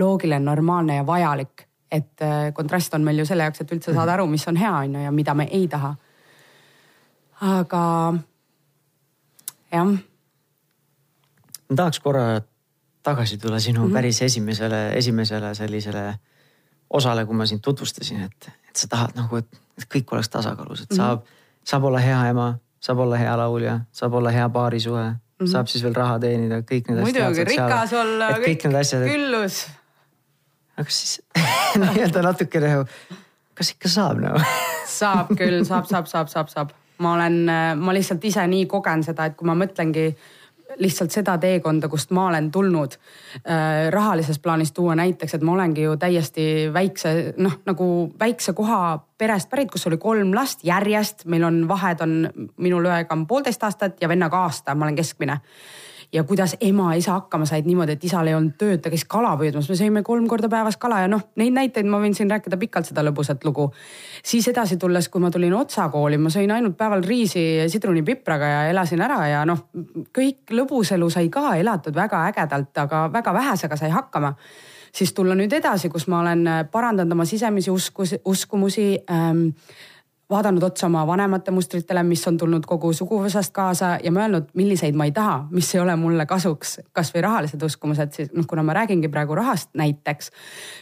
loogiline, 0.00 0.42
normaalne 0.44 0.96
ja 0.96 1.06
vajalik. 1.06 1.66
et 1.90 2.22
äh, 2.22 2.52
kontrast 2.54 2.94
on 2.94 3.04
meil 3.04 3.18
ju 3.18 3.26
selle 3.26 3.42
jaoks, 3.42 3.60
et 3.60 3.72
üldse 3.72 3.94
saada 3.94 4.12
aru, 4.14 4.26
mis 4.26 4.48
on 4.48 4.56
hea, 4.56 4.74
on 4.74 4.94
ju, 4.94 5.00
ja 5.06 5.10
mida 5.10 5.34
me 5.34 5.48
ei 5.50 5.68
taha. 5.68 5.94
aga 7.40 8.14
jah 9.72 10.09
ma 11.70 11.76
tahaks 11.76 12.00
korra 12.00 12.40
tagasi 13.02 13.38
tulla 13.38 13.60
sinu 13.60 13.80
mm 13.80 13.84
Mhm. 13.84 13.90
-hmm. 13.90 13.94
päris 13.94 14.22
esimesele, 14.22 14.92
esimesele 14.94 15.54
sellisele 15.54 16.14
osale, 16.90 17.26
kui 17.26 17.34
ma 17.36 17.46
sind 17.46 17.60
tutvustasin, 17.62 18.22
et, 18.22 18.50
et 18.68 18.76
sa 18.76 18.88
tahad 18.88 19.14
nagu, 19.14 19.36
et 19.36 19.46
kõik 19.94 20.12
oleks 20.12 20.28
tasakaalus, 20.28 20.82
et 20.82 20.92
saab 20.96 21.18
mm, 21.18 21.24
-hmm. 21.24 21.64
saab 21.64 21.84
olla 21.84 21.98
hea 21.98 22.28
ema, 22.28 22.54
saab 22.80 22.98
olla 22.98 23.16
hea 23.16 23.36
laulja, 23.36 23.80
saab 23.92 24.14
olla 24.14 24.30
hea 24.30 24.48
paarisuhe 24.48 25.04
mm, 25.10 25.16
-hmm. 25.40 25.46
saab 25.46 25.66
siis 25.66 25.84
veel 25.84 25.94
raha 25.94 26.18
teenida, 26.18 26.58
kõik 26.60 26.88
need 26.88 26.98
asjad. 26.98 27.22
muidugi, 27.22 27.44
rikas 27.44 27.92
olla, 27.92 28.30
kõik 28.30 28.64
need 28.64 28.80
asjad, 28.80 29.06
küllus. 29.08 29.66
aga 30.76 30.84
kas 30.84 31.00
siis 31.00 31.22
nii-öelda 31.80 32.22
natukene 32.22 32.68
nagu, 32.68 32.84
kas 33.54 33.70
ikka 33.70 33.88
saab 33.88 34.20
nagu 34.20 34.42
saab 35.00 35.32
küll, 35.36 35.64
saab, 35.64 35.86
saab, 35.86 36.06
saab, 36.06 36.28
saab, 36.28 36.48
saab. 36.48 36.70
ma 36.98 37.14
olen, 37.14 37.44
ma 37.76 37.92
lihtsalt 37.94 38.24
ise 38.24 38.46
nii 38.46 38.66
kogen 38.66 39.02
seda, 39.02 39.24
et 39.30 39.36
kui 39.36 39.46
ma 39.46 39.54
mõtlengi 39.54 40.10
lihtsalt 40.78 41.10
seda 41.10 41.36
teekonda, 41.38 41.88
kust 41.88 42.10
ma 42.14 42.28
olen 42.28 42.50
tulnud 42.50 42.94
äh, 42.94 43.90
rahalises 43.90 44.38
plaanis 44.38 44.72
tuua. 44.72 44.94
Näiteks, 44.98 45.34
et 45.34 45.42
ma 45.42 45.52
olengi 45.56 45.82
ju 45.82 45.96
täiesti 46.00 46.44
väikse 46.72 47.34
noh, 47.36 47.58
nagu 47.66 47.90
väikse 48.20 48.52
koha 48.56 48.98
perest 49.18 49.50
pärit, 49.50 49.70
kus 49.72 49.86
oli 49.90 49.98
kolm 50.00 50.34
last 50.34 50.64
järjest, 50.64 51.26
meil 51.26 51.44
on 51.44 51.62
vahed 51.68 52.00
on, 52.00 52.16
minul 52.56 52.88
õega 52.88 53.16
on 53.16 53.26
poolteist 53.26 53.64
aastat 53.66 54.00
ja 54.00 54.08
vennaga 54.08 54.46
aasta, 54.46 54.74
ma 54.74 54.88
olen 54.88 54.98
keskmine 55.00 55.40
ja 56.12 56.24
kuidas 56.24 56.56
ema, 56.60 56.94
isa 56.98 57.12
hakkama 57.12 57.46
said 57.46 57.66
niimoodi, 57.68 57.94
et 57.94 58.04
isal 58.04 58.26
ei 58.26 58.34
olnud 58.34 58.56
tööd, 58.58 58.80
ta 58.82 58.90
käis 58.90 59.04
kala 59.08 59.30
püüdmas, 59.38 59.68
me 59.70 59.76
sõime 59.78 60.02
kolm 60.06 60.26
korda 60.30 60.50
päevas 60.50 60.78
kala 60.80 61.02
ja 61.04 61.10
noh, 61.10 61.22
neid 61.38 61.54
näiteid 61.54 61.86
ma 61.90 62.00
võin 62.02 62.16
siin 62.16 62.30
rääkida 62.30 62.58
pikalt 62.60 62.90
seda 62.90 63.04
lõbusat 63.06 63.44
lugu. 63.46 63.68
siis 64.22 64.48
edasi 64.48 64.76
tulles, 64.76 65.08
kui 65.08 65.22
ma 65.22 65.30
tulin 65.30 65.54
Otsa 65.54 65.88
kooli, 65.88 66.18
ma 66.18 66.30
sõin 66.30 66.50
ainult 66.50 66.76
päeval 66.76 67.04
riisi 67.06 67.44
sidrunipipraga 67.68 68.50
ja 68.54 68.66
elasin 68.72 69.00
ära 69.06 69.20
ja 69.28 69.44
noh, 69.46 69.68
kõik 70.16 70.50
lõbus 70.50 70.92
elu 70.96 71.10
sai 71.10 71.30
ka 71.30 71.54
elatud 71.56 71.94
väga 71.94 72.26
ägedalt, 72.32 72.74
aga 72.78 73.06
väga 73.12 73.34
vähesega 73.34 73.76
sai 73.76 73.90
hakkama 73.94 74.34
siis 74.94 75.12
tulla 75.14 75.36
nüüd 75.38 75.52
edasi, 75.54 75.88
kus 75.88 76.08
ma 76.10 76.20
olen 76.24 76.46
parandanud 76.70 77.14
oma 77.14 77.24
sisemisi 77.24 77.70
uskus, 77.70 78.16
uskumusi 78.24 78.98
ähm, 79.10 79.50
vaadanud 80.30 80.62
otsa 80.62 80.86
oma 80.86 81.06
vanemate 81.06 81.50
mustritele, 81.50 82.02
mis 82.06 82.22
on 82.28 82.36
tulnud 82.38 82.66
kogu 82.66 82.92
suguvõsast 82.96 83.52
kaasa 83.54 83.96
ja 84.04 84.12
mõelnud, 84.14 84.52
milliseid 84.58 84.98
ma 84.98 85.08
ei 85.08 85.14
taha, 85.16 85.40
mis 85.50 85.74
ei 85.74 85.80
ole 85.82 85.96
mulle 85.98 86.26
kasuks, 86.26 86.78
kasvõi 86.96 87.24
rahalised 87.26 87.62
uskumused, 87.66 88.14
siis 88.14 88.30
noh, 88.36 88.46
kuna 88.46 88.62
ma 88.66 88.76
räägingi 88.78 89.10
praegu 89.10 89.34
rahast 89.38 89.72
näiteks, 89.78 90.30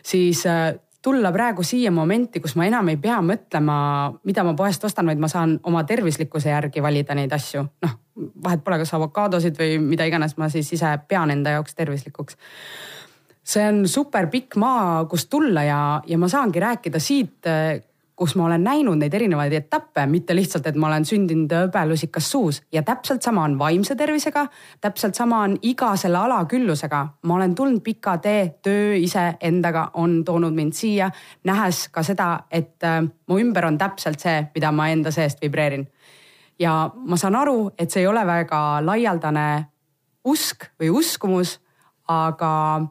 siis 0.07 0.45
äh, 0.47 0.75
tulla 1.03 1.33
praegu 1.33 1.63
siia 1.63 1.91
momenti, 1.95 2.41
kus 2.41 2.57
ma 2.59 2.67
enam 2.69 2.91
ei 2.93 2.99
pea 3.01 3.19
mõtlema, 3.25 3.79
mida 4.29 4.45
ma 4.45 4.55
poest 4.59 4.85
ostan, 4.85 5.09
vaid 5.09 5.21
ma 5.23 5.31
saan 5.31 5.57
oma 5.69 5.85
tervislikkuse 5.89 6.51
järgi 6.53 6.83
valida 6.83 7.17
neid 7.17 7.33
asju. 7.33 7.65
noh, 7.85 7.99
vahet 8.45 8.65
pole, 8.65 8.81
kas 8.83 8.95
avokaadosid 8.99 9.59
või 9.59 9.79
mida 9.83 10.09
iganes 10.09 10.37
ma 10.37 10.51
siis 10.53 10.73
ise 10.75 10.93
pean 11.09 11.31
enda 11.31 11.57
jaoks 11.57 11.75
tervislikuks. 11.79 12.37
see 13.49 13.69
on 13.69 13.87
super 13.89 14.27
pikk 14.29 14.57
maa, 14.57 15.05
kust 15.09 15.31
tulla 15.31 15.63
ja, 15.65 16.03
ja 16.07 16.19
ma 16.19 16.29
saangi 16.29 16.61
rääkida 16.61 17.01
siit 17.01 17.47
äh, 17.47 17.81
kus 18.19 18.35
ma 18.37 18.49
olen 18.49 18.65
näinud 18.67 18.99
neid 18.99 19.15
erinevaid 19.15 19.53
etappe, 19.55 20.05
mitte 20.11 20.35
lihtsalt, 20.37 20.67
et 20.67 20.77
ma 20.77 20.89
olen 20.91 21.07
sündinud 21.07 21.53
hõbelusikas 21.55 22.31
suus 22.33 22.61
ja 22.75 22.83
täpselt 22.83 23.23
sama 23.23 23.45
on 23.47 23.55
vaimse 23.59 23.95
tervisega, 23.97 24.47
täpselt 24.81 25.15
sama 25.19 25.43
on 25.47 25.57
iga 25.63 25.93
selle 25.97 26.19
ala 26.19 26.41
küllusega. 26.51 27.05
ma 27.23 27.35
olen 27.35 27.55
tulnud 27.55 27.83
pika 27.85 28.17
tee, 28.19 28.59
töö 28.63 28.97
iseendaga 28.99 29.91
on 29.95 30.25
toonud 30.25 30.55
mind 30.55 30.75
siia, 30.75 31.11
nähes 31.45 31.87
ka 31.95 32.03
seda, 32.03 32.29
et 32.51 32.85
äh, 32.85 33.03
mu 33.29 33.39
ümber 33.39 33.67
on 33.71 33.79
täpselt 33.79 34.21
see, 34.21 34.43
mida 34.55 34.73
ma 34.73 34.89
enda 34.89 35.11
seest 35.15 35.43
vibreerin. 35.43 35.87
ja 36.59 36.91
ma 36.95 37.17
saan 37.17 37.37
aru, 37.37 37.71
et 37.79 37.91
see 37.91 38.03
ei 38.03 38.11
ole 38.11 38.27
väga 38.27 38.85
laialdane 38.85 39.49
usk 40.25 40.71
või 40.81 40.91
uskumus, 40.91 41.59
aga 42.09 42.83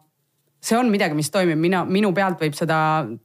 see 0.62 0.78
on 0.78 0.90
midagi, 0.92 1.16
mis 1.18 1.30
toimib, 1.32 1.60
mina, 1.62 1.84
minu 1.86 2.12
pealt 2.16 2.42
võib 2.42 2.58
seda, 2.58 2.80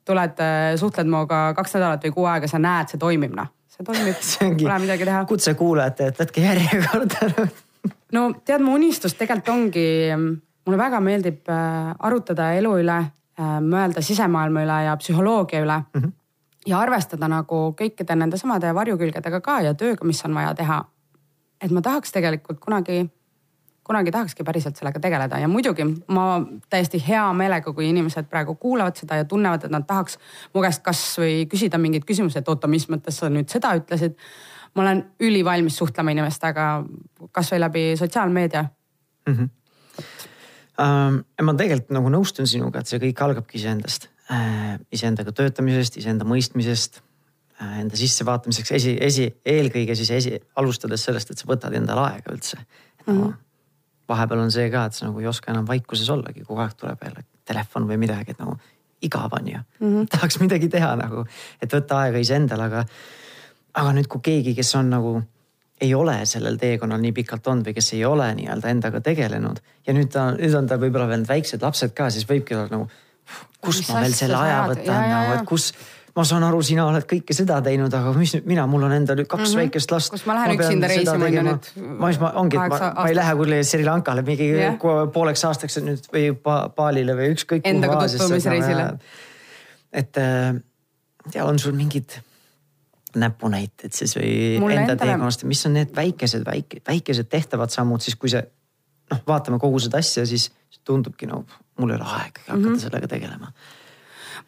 tuled, 0.06 0.40
äh, 0.44 0.74
suhtled 0.80 1.08
minuga 1.08 1.42
kaks 1.56 1.76
nädalat 1.78 2.06
või 2.06 2.14
kuu 2.14 2.28
aega, 2.30 2.50
sa 2.50 2.60
näed, 2.62 2.92
see 2.92 3.00
toimib, 3.00 3.34
noh. 3.36 3.50
see 3.72 3.86
toimib 3.86 4.22
pole 4.62 4.78
midagi 4.84 5.08
teha. 5.08 5.24
kutse 5.28 5.54
kuulajate, 5.58 6.12
et 6.12 6.22
võtke 6.22 6.44
järjekorda 6.44 7.48
no 8.16 8.28
tead, 8.44 8.64
mu 8.64 8.76
unistus 8.78 9.16
tegelikult 9.18 9.52
ongi, 9.54 9.86
mulle 10.66 10.80
väga 10.80 11.00
meeldib 11.04 11.48
äh, 11.50 11.92
arutada 12.08 12.52
elu 12.58 12.74
üle, 12.82 12.98
äh, 13.40 13.54
mõelda 13.64 14.04
sisemaailma 14.04 14.66
üle 14.66 14.80
ja 14.88 14.98
psühholoogia 15.00 15.64
üle 15.64 15.78
mm. 15.80 16.00
-hmm. 16.00 16.12
ja 16.66 16.82
arvestada 16.84 17.28
nagu 17.28 17.64
kõikide 17.78 18.16
nende 18.16 18.40
samade 18.40 18.74
varjukülgedega 18.74 19.40
ka 19.40 19.60
ja 19.60 19.74
tööga, 19.74 20.04
mis 20.04 20.24
on 20.24 20.34
vaja 20.34 20.54
teha. 20.54 20.84
et 21.62 21.70
ma 21.70 21.80
tahaks 21.80 22.12
tegelikult 22.12 22.60
kunagi 22.60 23.06
kunagi 23.84 24.12
tahakski 24.14 24.44
päriselt 24.46 24.78
sellega 24.78 25.00
tegeleda 25.02 25.38
ja 25.42 25.48
muidugi 25.50 25.84
ma 26.14 26.26
täiesti 26.70 27.00
hea 27.02 27.24
meelega, 27.34 27.72
kui 27.74 27.88
inimesed 27.90 28.28
praegu 28.30 28.54
kuulavad 28.54 28.98
seda 28.98 29.18
ja 29.18 29.26
tunnevad, 29.28 29.66
et 29.66 29.74
nad 29.74 29.86
tahaks 29.86 30.18
mu 30.54 30.62
käest 30.62 30.84
kasvõi 30.86 31.46
küsida 31.50 31.80
mingid 31.82 32.06
küsimused, 32.08 32.38
et 32.38 32.48
oota, 32.48 32.70
mis 32.70 32.86
mõttes 32.92 33.18
sa 33.18 33.30
nüüd 33.32 33.50
seda 33.50 33.74
ütlesid. 33.78 34.16
ma 34.74 34.82
olen 34.82 35.02
ülivalmis 35.20 35.76
suhtlema 35.76 36.14
inimestega 36.14 36.84
kasvõi 37.32 37.60
läbi 37.60 37.84
sotsiaalmeedia 37.96 38.62
mm. 39.26 39.34
-hmm. 39.34 39.50
Ähm, 40.80 41.18
ma 41.42 41.52
tegelikult 41.54 41.90
nagu 41.92 42.08
nõustun 42.08 42.46
sinuga, 42.46 42.80
et 42.80 42.86
see 42.86 42.98
kõik 42.98 43.20
algabki 43.20 43.58
iseendast 43.58 44.08
äh,, 44.32 44.78
iseendaga 44.90 45.32
töötamisest, 45.32 45.96
iseenda 46.00 46.24
mõistmisest 46.24 47.02
äh,, 47.60 47.80
enda 47.80 47.96
sissevaatamiseks 47.96 48.72
esi, 48.72 48.96
esi, 49.00 49.28
eelkõige 49.44 49.94
siis 49.94 50.10
esi, 50.10 50.40
alustades 50.56 51.04
sellest, 51.04 51.30
et 51.30 51.38
sa 51.38 51.46
võtad 51.46 51.76
endale 51.76 52.00
aega 52.00 52.32
üldse. 52.32 52.56
Mm 53.06 53.20
-hmm 53.20 53.32
vahepeal 54.12 54.44
on 54.44 54.54
see 54.54 54.68
ka, 54.72 54.86
et 54.86 54.98
sa 54.98 55.08
nagu 55.08 55.20
ei 55.20 55.28
oska 55.30 55.52
enam 55.52 55.66
vaikuses 55.68 56.08
ollagi, 56.12 56.44
kogu 56.46 56.62
aeg 56.62 56.78
tuleb 56.78 57.02
jälle 57.08 57.26
telefon 57.48 57.88
või 57.88 57.98
midagi, 58.04 58.36
et 58.36 58.40
nagu 58.42 58.56
igav 59.02 59.34
on 59.34 59.48
ju 59.48 59.58
mm. 59.58 59.88
-hmm. 59.88 60.08
tahaks 60.14 60.38
midagi 60.40 60.68
teha 60.68 60.94
nagu, 60.96 61.26
et 61.62 61.74
võtta 61.74 62.04
aega 62.04 62.22
iseendale, 62.22 62.70
aga, 62.70 62.84
aga 63.74 63.94
nüüd, 63.98 64.08
kui 64.08 64.20
keegi, 64.30 64.54
kes 64.54 64.74
on 64.78 64.90
nagu 64.90 65.20
ei 65.82 65.94
ole 65.94 66.14
sellel 66.26 66.58
teekonnal 66.60 67.00
nii 67.02 67.14
pikalt 67.16 67.46
olnud 67.50 67.66
või 67.66 67.74
kes 67.74 67.92
ei 67.96 68.04
ole 68.06 68.28
nii-öelda 68.38 68.70
endaga 68.70 69.00
tegelenud 69.00 69.58
ja 69.86 69.94
nüüd 69.96 70.12
ta, 70.14 70.28
nüüd 70.36 70.54
on 70.54 70.68
tal 70.70 70.78
võib-olla 70.82 71.08
veel 71.10 71.24
väiksed 71.28 71.62
lapsed 71.62 71.94
ka, 71.96 72.10
siis 72.10 72.28
võibki 72.28 72.54
olla 72.54 72.70
nagu, 72.70 72.86
kust 73.64 73.90
ma 73.90 74.04
veel 74.04 74.14
selle 74.14 74.38
aja 74.38 74.60
võtan 74.70 75.08
nagu, 75.10 75.34
et 75.40 75.48
kus 75.48 75.72
ma 76.16 76.24
saan 76.28 76.44
aru, 76.44 76.60
sina 76.64 76.84
oled 76.88 77.04
kõike 77.08 77.34
seda 77.36 77.58
teinud, 77.64 77.92
aga 77.96 78.12
mis 78.16 78.34
nüüd 78.36 78.48
mina, 78.50 78.64
mul 78.70 78.84
on 78.88 78.94
endal 78.96 79.22
kaks 79.22 79.32
mm 79.32 79.44
-hmm. 79.44 79.60
väikest 79.62 79.94
last. 79.94 80.10
kus 80.12 80.26
ma 80.26 80.34
lähen 80.34 80.58
üksinda 80.58 80.88
reisima 80.88 81.24
on 81.24 81.34
ju 81.34 81.44
nüüd. 81.46 81.70
ma, 81.76 82.10
ma 82.20 82.32
ongi, 82.42 82.56
et 82.56 82.74
ma, 82.74 82.92
ma 82.96 83.06
ei 83.08 83.16
lähe 83.16 83.34
kuhugi 83.38 83.64
Sri 83.64 83.84
Lankale 83.84 84.22
mingi 84.22 84.50
yeah. 84.50 84.76
pooleks 85.12 85.44
aastaks 85.44 85.78
nüüd 85.80 86.10
või 86.12 86.34
Balile 86.76 87.16
või 87.16 87.32
ükskõik. 87.36 87.64
Endaga 87.64 88.04
tutvumisreisile. 88.08 88.98
et 89.92 90.16
äh, 90.16 90.54
ja 91.34 91.44
on 91.44 91.58
sul 91.58 91.72
mingid 91.72 92.20
näpunäited 93.16 93.92
siis 93.92 94.16
või 94.16 94.58
Mulle 94.60 94.80
enda 94.80 94.96
teekonnast, 94.96 95.44
mis 95.44 95.66
on 95.66 95.76
need 95.76 95.92
väikesed, 95.96 96.44
väike, 96.46 96.80
väikesed 96.88 97.28
tehtavad 97.28 97.70
sammud 97.70 98.00
siis, 98.00 98.16
kui 98.16 98.28
see 98.32 98.42
noh, 99.12 99.20
vaatame 99.26 99.58
kogu 99.60 99.78
seda 99.78 100.00
asja, 100.00 100.24
siis 100.26 100.50
tundubki 100.84 101.28
no 101.28 101.44
mul 101.78 101.92
ei 101.92 101.96
ole 101.96 102.04
aega 102.04 102.40
hakata 102.46 102.58
mm 102.58 102.64
-hmm. 102.64 102.80
sellega 102.80 103.08
tegelema 103.08 103.52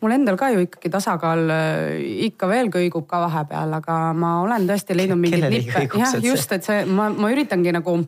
mul 0.02 0.16
endal 0.16 0.37
ka 0.40 0.50
ju 0.54 0.64
ikkagi 0.64 0.90
tasakaal 0.92 1.44
äh, 1.50 2.02
ikka 2.30 2.48
veel 2.50 2.70
kõigub 2.72 3.07
ka 3.11 3.22
vahepeal, 3.26 3.78
aga 3.80 3.98
ma 4.16 4.37
olen 4.42 4.66
tõesti 4.68 4.96
leidnud 4.96 5.20
mingeid 5.20 5.48
nippe. 5.52 5.87
jah, 6.00 6.18
just, 6.24 6.52
et 6.57 6.66
see, 6.66 6.85
ma, 6.87 7.11
ma 7.12 7.33
üritangi 7.33 7.74
nagu 7.74 7.98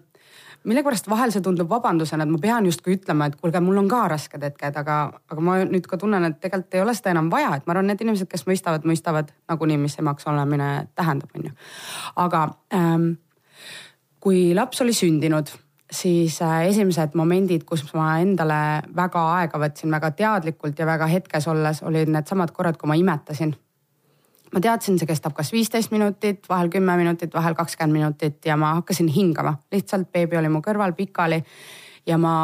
millegipärast 0.66 1.07
vahel 1.11 1.31
see 1.31 1.44
tundub 1.44 1.70
vabandusena, 1.70 2.25
et 2.27 2.33
ma 2.33 2.40
pean 2.42 2.66
justkui 2.66 2.96
ütlema, 2.96 3.29
et 3.29 3.37
kuulge, 3.38 3.61
mul 3.62 3.79
on 3.79 3.90
ka 3.90 4.03
rasked 4.11 4.42
hetked, 4.42 4.79
aga, 4.83 4.96
aga 5.31 5.44
ma 5.44 5.61
nüüd 5.62 5.87
ka 5.87 5.99
tunnen, 6.01 6.27
et 6.27 6.40
tegelikult 6.42 6.75
ei 6.75 6.83
ole 6.83 6.94
seda 6.99 7.12
enam 7.14 7.31
vaja, 7.31 7.53
et 7.55 7.68
ma 7.68 7.77
arvan, 7.77 7.87
need 7.92 8.03
inimesed, 8.03 8.29
kes 8.31 8.46
mõistavad, 8.49 8.88
mõistavad 8.88 9.31
nagunii, 9.51 9.79
mis 9.85 9.94
emaks 10.03 10.27
olemine 10.27 10.70
tähendab, 10.99 11.31
on 11.38 11.46
ju. 11.51 11.55
aga 12.25 12.42
ähm, 12.75 13.12
kui 14.22 14.51
laps 14.59 14.83
oli 14.83 14.96
sündinud 14.96 15.55
siis 15.92 16.42
äh, 16.42 16.66
esimesed 16.68 17.14
momendid, 17.14 17.64
kus 17.64 17.85
ma 17.94 18.16
endale 18.22 18.83
väga 18.96 19.22
aega 19.37 19.61
võtsin, 19.62 19.92
väga 19.92 20.11
teadlikult 20.18 20.79
ja 20.79 20.87
väga 20.87 21.07
hetkes 21.11 21.46
olles, 21.49 21.83
olid 21.87 22.11
needsamad 22.11 22.53
korrad, 22.53 22.79
kui 22.81 22.90
ma 22.90 22.99
imetasin. 22.99 23.55
ma 24.55 24.61
teadsin, 24.62 24.99
see 24.99 25.07
kestab 25.07 25.35
kas 25.37 25.51
viisteist 25.53 25.90
minutit, 25.90 26.46
vahel 26.49 26.70
kümme 26.72 26.96
minutit, 26.96 27.35
vahel 27.35 27.55
kakskümmend 27.55 27.92
minutit 27.92 28.46
ja 28.46 28.57
ma 28.57 28.75
hakkasin 28.79 29.09
hingama, 29.09 29.57
lihtsalt 29.72 30.12
beebi 30.12 30.38
oli 30.38 30.49
mu 30.49 30.62
kõrval 30.64 30.94
pikali 30.96 31.42
ja 32.07 32.18
ma 32.18 32.35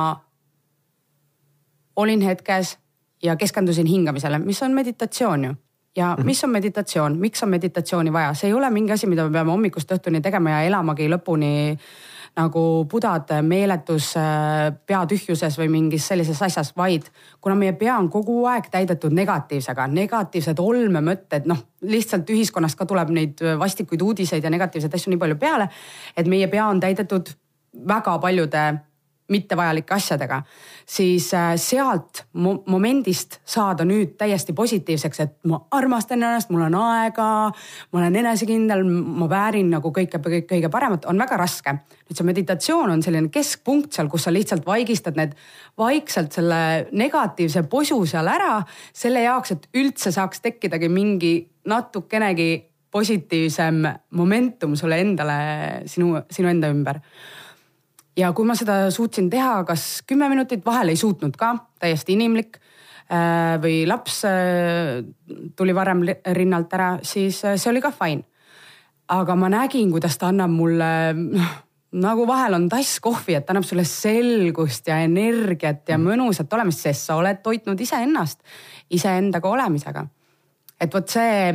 olin 1.97 2.21
hetkes 2.21 2.77
ja 3.23 3.37
keskendusin 3.37 3.87
hingamisele, 3.87 4.39
mis 4.39 4.63
on 4.63 4.75
meditatsioon 4.75 5.45
ju 5.45 5.55
ja 5.97 6.15
mhm. 6.19 6.27
mis 6.27 6.45
on 6.45 6.51
meditatsioon, 6.51 7.19
miks 7.19 7.43
on 7.43 7.49
meditatsiooni 7.49 8.13
vaja, 8.13 8.35
see 8.35 8.49
ei 8.51 8.55
ole 8.55 8.71
mingi 8.71 8.93
asi, 8.93 9.07
mida 9.07 9.27
me 9.29 9.33
peame 9.33 9.53
hommikust 9.53 9.93
õhtuni 9.93 10.23
tegema 10.23 10.57
ja 10.57 10.63
elamagi 10.69 11.09
lõpuni 11.13 11.79
nagu 12.37 12.63
pudad 12.89 13.29
meeletus 13.45 14.13
äh, 14.17 14.71
peatühjuses 14.87 15.59
või 15.61 15.69
mingis 15.73 16.07
sellises 16.09 16.41
asjas, 16.43 16.73
vaid 16.77 17.11
kuna 17.41 17.57
meie 17.59 17.75
pea 17.77 17.99
on 17.99 18.09
kogu 18.13 18.39
aeg 18.49 18.71
täidetud 18.73 19.13
negatiivsega, 19.17 19.87
negatiivsed 19.93 20.63
olmemõtted, 20.63 21.49
noh 21.51 21.61
lihtsalt 21.83 22.31
ühiskonnast 22.31 22.79
ka 22.79 22.87
tuleb 22.89 23.11
neid 23.13 23.43
vastikuid 23.59 24.03
uudiseid 24.03 24.45
ja 24.45 24.53
negatiivseid 24.53 24.95
asju 24.97 25.13
nii 25.13 25.21
palju 25.21 25.37
peale, 25.41 25.69
et 26.17 26.31
meie 26.31 26.49
pea 26.49 26.71
on 26.71 26.81
täidetud 26.81 27.35
väga 27.89 28.19
paljude 28.23 28.65
mittevajalike 29.31 29.95
asjadega, 29.95 30.41
siis 30.89 31.29
äh, 31.35 31.53
sealt 31.61 32.25
momendist 32.35 33.39
saada 33.49 33.85
nüüd 33.89 34.17
täiesti 34.21 34.55
positiivseks, 34.57 35.21
et 35.25 35.35
ma 35.49 35.61
armastan 35.75 36.23
ennast, 36.23 36.51
mul 36.53 36.65
on 36.67 36.77
aega, 36.81 37.29
ma 37.53 38.01
olen 38.01 38.19
enesekindel, 38.23 38.83
ma 38.87 39.29
väärin 39.31 39.71
nagu 39.73 39.93
kõike, 39.95 40.21
kõike, 40.23 40.43
kõige 40.51 40.73
paremat, 40.73 41.07
on 41.11 41.23
väga 41.23 41.39
raske. 41.41 41.77
nüüd 42.09 42.19
see 42.19 42.29
meditatsioon 42.29 42.91
on 42.93 43.05
selline 43.05 43.31
keskpunkt 43.33 43.95
seal, 43.97 44.11
kus 44.13 44.27
sa 44.27 44.35
lihtsalt 44.35 44.67
vaigistad 44.67 45.17
need 45.17 45.37
vaikselt 45.79 46.35
selle 46.35 46.89
negatiivse 46.93 47.63
posu 47.71 48.03
seal 48.07 48.29
ära, 48.29 48.59
selle 48.93 49.23
jaoks, 49.25 49.55
et 49.55 49.69
üldse 49.79 50.13
saaks 50.13 50.43
tekkidagi 50.45 50.91
mingi 50.93 51.35
natukenegi 51.71 52.51
positiivsem 52.93 53.87
momentum 54.19 54.75
sulle 54.77 54.99
endale, 55.01 55.39
sinu, 55.89 56.19
sinu 56.31 56.51
enda 56.53 56.69
ümber 56.69 57.01
ja 58.17 58.33
kui 58.37 58.47
ma 58.49 58.57
seda 58.59 58.85
suutsin 58.93 59.31
teha, 59.33 59.63
kas 59.69 60.03
kümme 60.09 60.29
minutit, 60.33 60.65
vahel 60.67 60.93
ei 60.93 61.01
suutnud 61.01 61.37
ka, 61.39 61.55
täiesti 61.81 62.17
inimlik 62.17 62.59
äh, 62.59 63.57
või 63.63 63.83
laps 63.89 64.23
äh, 64.29 65.01
tuli 65.57 65.75
varem 65.77 66.05
rinnalt 66.37 66.73
ära, 66.77 66.95
siis 67.07 67.43
äh, 67.47 67.57
see 67.57 67.73
oli 67.73 67.83
ka 67.85 67.93
fine. 67.97 68.25
aga 69.13 69.37
ma 69.37 69.49
nägin, 69.53 69.91
kuidas 69.93 70.17
ta 70.19 70.31
annab 70.33 70.53
mulle 70.53 70.89
noh, 71.17 71.53
nagu 72.07 72.25
vahel 72.29 72.57
on 72.57 72.69
tass 72.73 73.01
kohvi, 73.05 73.37
et 73.37 73.51
annab 73.51 73.67
sulle 73.69 73.85
selgust 73.85 74.87
ja 74.89 75.03
energiat 75.05 75.89
ja 75.89 75.99
mõnusat 76.01 76.53
olemist, 76.53 76.81
sest 76.81 77.09
sa 77.09 77.19
oled 77.21 77.43
toitnud 77.45 77.81
iseennast 77.81 78.41
iseendaga 78.93 79.49
olemisega. 79.49 80.07
et 80.81 80.95
vot 80.95 81.09
see 81.09 81.51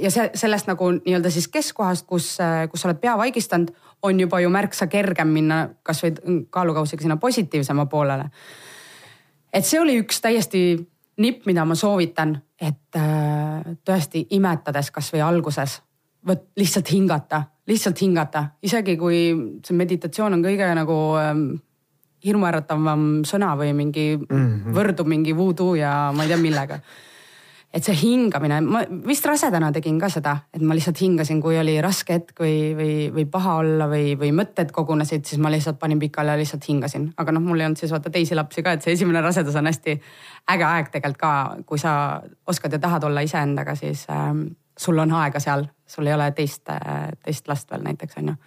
ja 0.00 0.10
see 0.10 0.30
sellest 0.40 0.66
nagu 0.70 0.86
nii-öelda 0.94 1.30
siis 1.30 1.50
keskkohast, 1.52 2.06
kus, 2.06 2.36
kus 2.70 2.80
sa 2.80 2.88
oled 2.88 3.00
pea 3.02 3.16
vaigistanud, 3.18 3.74
on 4.02 4.20
juba 4.20 4.40
ju 4.40 4.50
märksa 4.50 4.86
kergem 4.86 5.28
minna 5.28 5.68
kasvõi 5.82 6.14
kaalukausiga 6.50 7.02
sinna 7.02 7.16
positiivsema 7.16 7.86
poolele. 7.86 8.30
et 9.52 9.64
see 9.66 9.80
oli 9.80 9.98
üks 10.00 10.20
täiesti 10.20 10.88
nipp, 11.20 11.46
mida 11.46 11.64
ma 11.64 11.74
soovitan, 11.74 12.36
et 12.60 12.96
äh, 12.96 13.76
tõesti 13.84 14.26
imetades 14.30 14.90
kasvõi 14.90 15.20
alguses 15.20 15.80
vot 16.26 16.46
lihtsalt 16.56 16.92
hingata, 16.92 17.42
lihtsalt 17.66 18.00
hingata, 18.00 18.44
isegi 18.62 18.96
kui 19.00 19.20
see 19.64 19.76
meditatsioon 19.76 20.36
on 20.36 20.44
kõige 20.44 20.68
nagu 20.76 20.96
ähm, 21.20 21.44
hirmuäratavam 22.24 23.22
sõna 23.28 23.54
või 23.56 23.72
mingi 23.76 24.06
mm 24.16 24.26
-hmm. 24.26 24.74
võrdub 24.76 25.08
mingi 25.08 25.36
voodoo 25.36 25.74
ja 25.74 26.12
ma 26.16 26.24
ei 26.24 26.28
tea 26.28 26.40
millega. 26.40 26.80
Et 27.70 27.86
see 27.86 27.94
hingamine, 27.94 28.56
ma 28.66 28.80
vist 29.06 29.26
rasedana 29.28 29.68
tegin 29.74 29.98
ka 30.02 30.08
seda, 30.10 30.32
et 30.54 30.62
ma 30.66 30.74
lihtsalt 30.74 30.98
hingasin, 31.04 31.38
kui 31.42 31.54
oli 31.58 31.76
raske 31.82 32.16
hetk 32.16 32.42
või, 32.42 32.56
või, 32.74 32.94
või 33.14 33.26
paha 33.30 33.56
olla 33.62 33.86
või, 33.90 34.16
või 34.18 34.32
mõtted 34.34 34.72
kogunesid, 34.74 35.22
siis 35.28 35.38
ma 35.42 35.52
lihtsalt 35.54 35.78
panin 35.78 36.00
pikali 36.02 36.34
ja 36.34 36.40
lihtsalt 36.40 36.66
hingasin. 36.66 37.12
aga 37.16 37.34
noh, 37.36 37.44
mul 37.46 37.62
ei 37.62 37.68
olnud 37.68 37.78
siis 37.78 37.94
vaata 37.94 38.10
teisi 38.10 38.34
lapsi 38.34 38.64
ka, 38.66 38.74
et 38.74 38.86
see 38.86 38.96
esimene 38.98 39.22
rasedus 39.22 39.58
on 39.60 39.70
hästi 39.70 39.94
äge 40.50 40.66
aeg 40.66 40.90
tegelikult 40.90 41.20
ka, 41.20 41.32
kui 41.66 41.78
sa 41.78 41.92
oskad 42.50 42.74
ja 42.74 42.82
tahad 42.82 43.06
olla 43.06 43.22
iseendaga, 43.22 43.76
siis 43.78 44.02
ähm, 44.10 44.48
sul 44.80 44.98
on 44.98 45.14
aega 45.20 45.40
seal, 45.42 45.66
sul 45.86 46.10
ei 46.10 46.16
ole 46.16 46.30
teist, 46.34 46.66
teist 47.22 47.48
last 47.48 47.70
veel 47.70 47.86
näiteks 47.86 48.18
on 48.18 48.32
ju. 48.32 48.38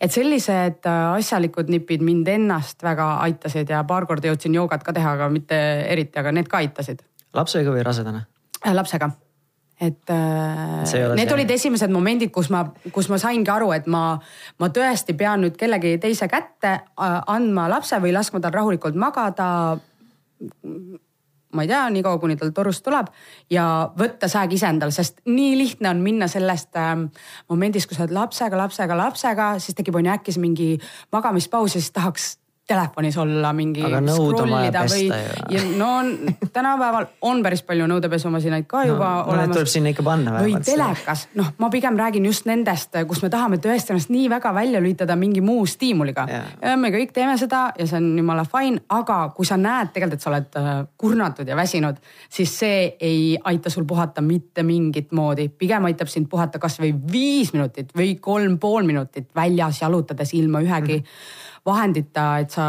et 0.00 0.12
sellised 0.12 0.86
äh, 0.88 1.12
asjalikud 1.14 1.72
nipid 1.72 2.04
mind 2.04 2.28
ennast 2.28 2.82
väga 2.82 3.14
aitasid 3.24 3.72
ja 3.72 3.80
paar 3.84 4.04
korda 4.06 4.28
jõudsin 4.28 4.54
joogat 4.60 4.84
ka 4.84 4.92
teha, 4.92 5.16
aga 5.16 5.28
mitte 5.32 5.56
eriti, 5.88 6.18
aga 6.20 6.32
need 6.36 6.48
ka 6.48 6.60
aitasid. 6.60 7.00
Lapsega 7.36 7.74
või 7.74 7.84
rasedana? 7.86 8.24
Äh, 8.60 8.74
lapsega 8.76 9.10
et 9.80 10.10
äh, 10.12 11.14
need 11.16 11.24
see... 11.24 11.34
olid 11.34 11.50
esimesed 11.50 11.92
momendid, 11.92 12.28
kus 12.34 12.50
ma, 12.52 12.66
kus 12.92 13.08
ma 13.08 13.16
saingi 13.20 13.48
aru, 13.48 13.70
et 13.72 13.86
ma, 13.88 14.18
ma 14.60 14.68
tõesti 14.68 15.16
pean 15.16 15.40
nüüd 15.40 15.56
kellegi 15.60 15.94
teise 16.02 16.28
kätte 16.28 16.74
andma 17.00 17.64
lapse 17.72 17.96
või 18.02 18.12
laskma 18.12 18.42
tal 18.44 18.52
rahulikult 18.58 18.98
magada 19.00 19.48
ma 21.50 21.64
ei 21.64 21.70
tea, 21.70 21.80
niikaua 21.90 22.18
kuni 22.22 22.36
tal 22.38 22.52
torust 22.54 22.84
tuleb 22.86 23.08
ja 23.50 23.64
võtta 23.98 24.28
sääg 24.30 24.52
ise 24.54 24.68
endale, 24.70 24.94
sest 24.94 25.24
nii 25.26 25.56
lihtne 25.58 25.90
on 25.90 26.02
minna 26.04 26.28
sellest 26.30 26.76
ähm, 26.78 27.08
momendist, 27.50 27.88
kui 27.90 27.98
sa 27.98 28.04
oled 28.04 28.14
lapsega, 28.14 28.58
lapsega, 28.60 28.98
lapsega, 28.98 29.48
siis 29.62 29.78
tekib 29.78 29.98
on 29.98 30.06
ju 30.06 30.14
äkki 30.14 30.36
mingi 30.42 30.70
magamispaus 31.12 31.74
ja 31.74 31.82
siis 31.82 31.96
tahaks 31.96 32.28
telefonis 32.70 33.18
olla 33.18 33.52
mingi. 33.56 33.82
pesta 34.72 34.94
või, 34.94 35.06
ju. 35.08 35.56
ja 35.56 35.62
no 35.78 35.90
tänapäeval 36.52 37.08
on 37.26 37.42
päris 37.42 37.62
palju 37.66 37.88
nõudepesumasinaid 37.90 38.66
ka 38.70 38.84
juba 38.88 39.10
no, 39.18 39.32
olemas. 39.34 39.56
tuleb 39.56 39.70
sinna 39.72 39.92
ikka 39.94 40.04
panna 40.06 40.34
vähemalt. 40.36 40.62
või 40.62 40.68
telekas, 40.68 41.26
noh, 41.38 41.50
ma 41.58 41.70
pigem 41.72 41.98
räägin 41.98 42.28
just 42.30 42.46
nendest, 42.48 42.94
kus 43.10 43.22
me 43.24 43.30
tahame 43.32 43.60
tõesti 43.62 43.94
ennast 43.94 44.12
nii 44.14 44.28
väga 44.30 44.54
välja 44.54 44.82
lülitada 44.82 45.16
mingi 45.18 45.42
muu 45.44 45.66
stiimuliga. 45.66 46.26
ja 46.30 46.76
me 46.80 46.92
kõik 46.94 47.14
teeme 47.16 47.36
seda 47.40 47.66
ja 47.78 47.88
see 47.90 47.98
on 47.98 48.10
jumala 48.22 48.46
fine, 48.48 48.84
aga 48.96 49.20
kui 49.36 49.48
sa 49.48 49.58
näed 49.60 49.92
tegelikult, 49.94 50.20
et 50.20 50.26
sa 50.26 50.32
oled 50.32 50.60
äh, 50.60 50.70
kurnatud 51.00 51.48
ja 51.48 51.58
väsinud, 51.58 52.00
siis 52.30 52.54
see 52.62 52.80
ei 53.00 53.36
aita 53.50 53.70
sul 53.72 53.86
puhata 53.88 54.22
mitte 54.24 54.62
mingit 54.66 55.12
moodi, 55.16 55.48
pigem 55.48 55.90
aitab 55.90 56.10
sind 56.12 56.30
puhata 56.30 56.62
kasvõi 56.62 56.94
viis 57.12 57.54
minutit 57.56 57.94
või 57.96 58.16
kolm 58.22 58.58
pool 58.62 58.86
minutit 58.86 59.30
väljas 59.36 59.82
jalutades 59.82 60.34
ilma 60.38 60.62
ühegi 60.62 61.00
mm 61.00 61.06
-hmm 61.06 61.48
vahendita, 61.66 62.26
et 62.40 62.50
sa 62.54 62.66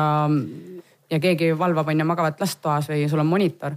ja 1.11 1.19
keegi 1.19 1.51
valvab 1.57 1.91
on 1.91 2.03
ju 2.03 2.07
magavat 2.07 2.39
last 2.41 2.61
toas 2.63 2.89
või 2.91 3.07
sul 3.09 3.23
on 3.23 3.27
monitor. 3.29 3.75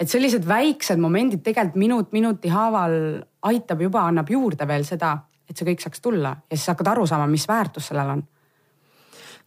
et 0.00 0.08
sellised 0.08 0.46
väiksed 0.48 0.98
momendid 0.98 1.42
tegelikult 1.44 1.76
minut 1.76 2.12
minuti 2.12 2.48
haaval 2.48 2.94
aitab 3.42 3.80
juba, 3.80 4.06
annab 4.08 4.30
juurde 4.30 4.66
veel 4.66 4.84
seda, 4.84 5.18
et 5.48 5.56
see 5.56 5.66
kõik 5.68 5.82
saaks 5.84 6.00
tulla 6.00 6.36
ja 6.50 6.56
siis 6.56 6.70
hakkad 6.72 6.88
aru 6.94 7.06
saama, 7.06 7.26
mis 7.26 7.48
väärtus 7.48 7.90
sellel 7.90 8.16
on. 8.16 8.24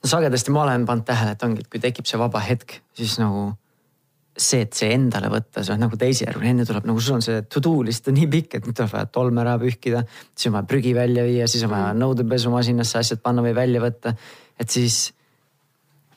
no 0.04 0.10
sagedasti 0.10 0.52
ma 0.52 0.64
olen 0.68 0.86
pannud 0.86 1.06
tähele, 1.06 1.34
et 1.34 1.44
ongi, 1.44 1.66
et 1.66 1.72
kui 1.72 1.82
tekib 1.82 2.06
see 2.06 2.22
vaba 2.22 2.42
hetk, 2.44 2.80
siis 2.94 3.18
nagu 3.22 3.54
see, 4.38 4.64
et 4.66 4.74
see 4.74 4.90
endale 4.94 5.30
võtta, 5.30 5.62
see 5.62 5.74
on 5.76 5.84
nagu 5.86 5.98
teisejärguline, 5.98 6.56
enne 6.56 6.66
tuleb 6.66 6.86
nagu 6.90 7.02
sul 7.02 7.20
on 7.20 7.26
see 7.26 7.42
to 7.50 7.62
do 7.62 7.74
list 7.86 8.08
on 8.10 8.18
nii 8.18 8.30
pikk, 8.30 8.56
et 8.58 8.68
nüüd 8.68 8.78
tuleb 8.78 8.94
vaja 8.94 9.10
tolm 9.14 9.42
ära 9.42 9.58
pühkida, 9.62 10.04
siis 10.34 10.50
on 10.50 10.58
vaja 10.58 10.70
prügi 10.70 10.94
välja 10.98 11.26
viia, 11.28 11.50
siis 11.50 11.66
on 11.68 11.74
vaja 11.74 11.92
mm. 11.92 12.02
nõudepesumasinasse 12.02 13.02
asjad 13.02 13.22
panna 13.26 13.46
või 13.46 13.54
välja 13.58 13.82
võtta 13.84 14.16
et 14.64 14.74
siis, 14.74 15.00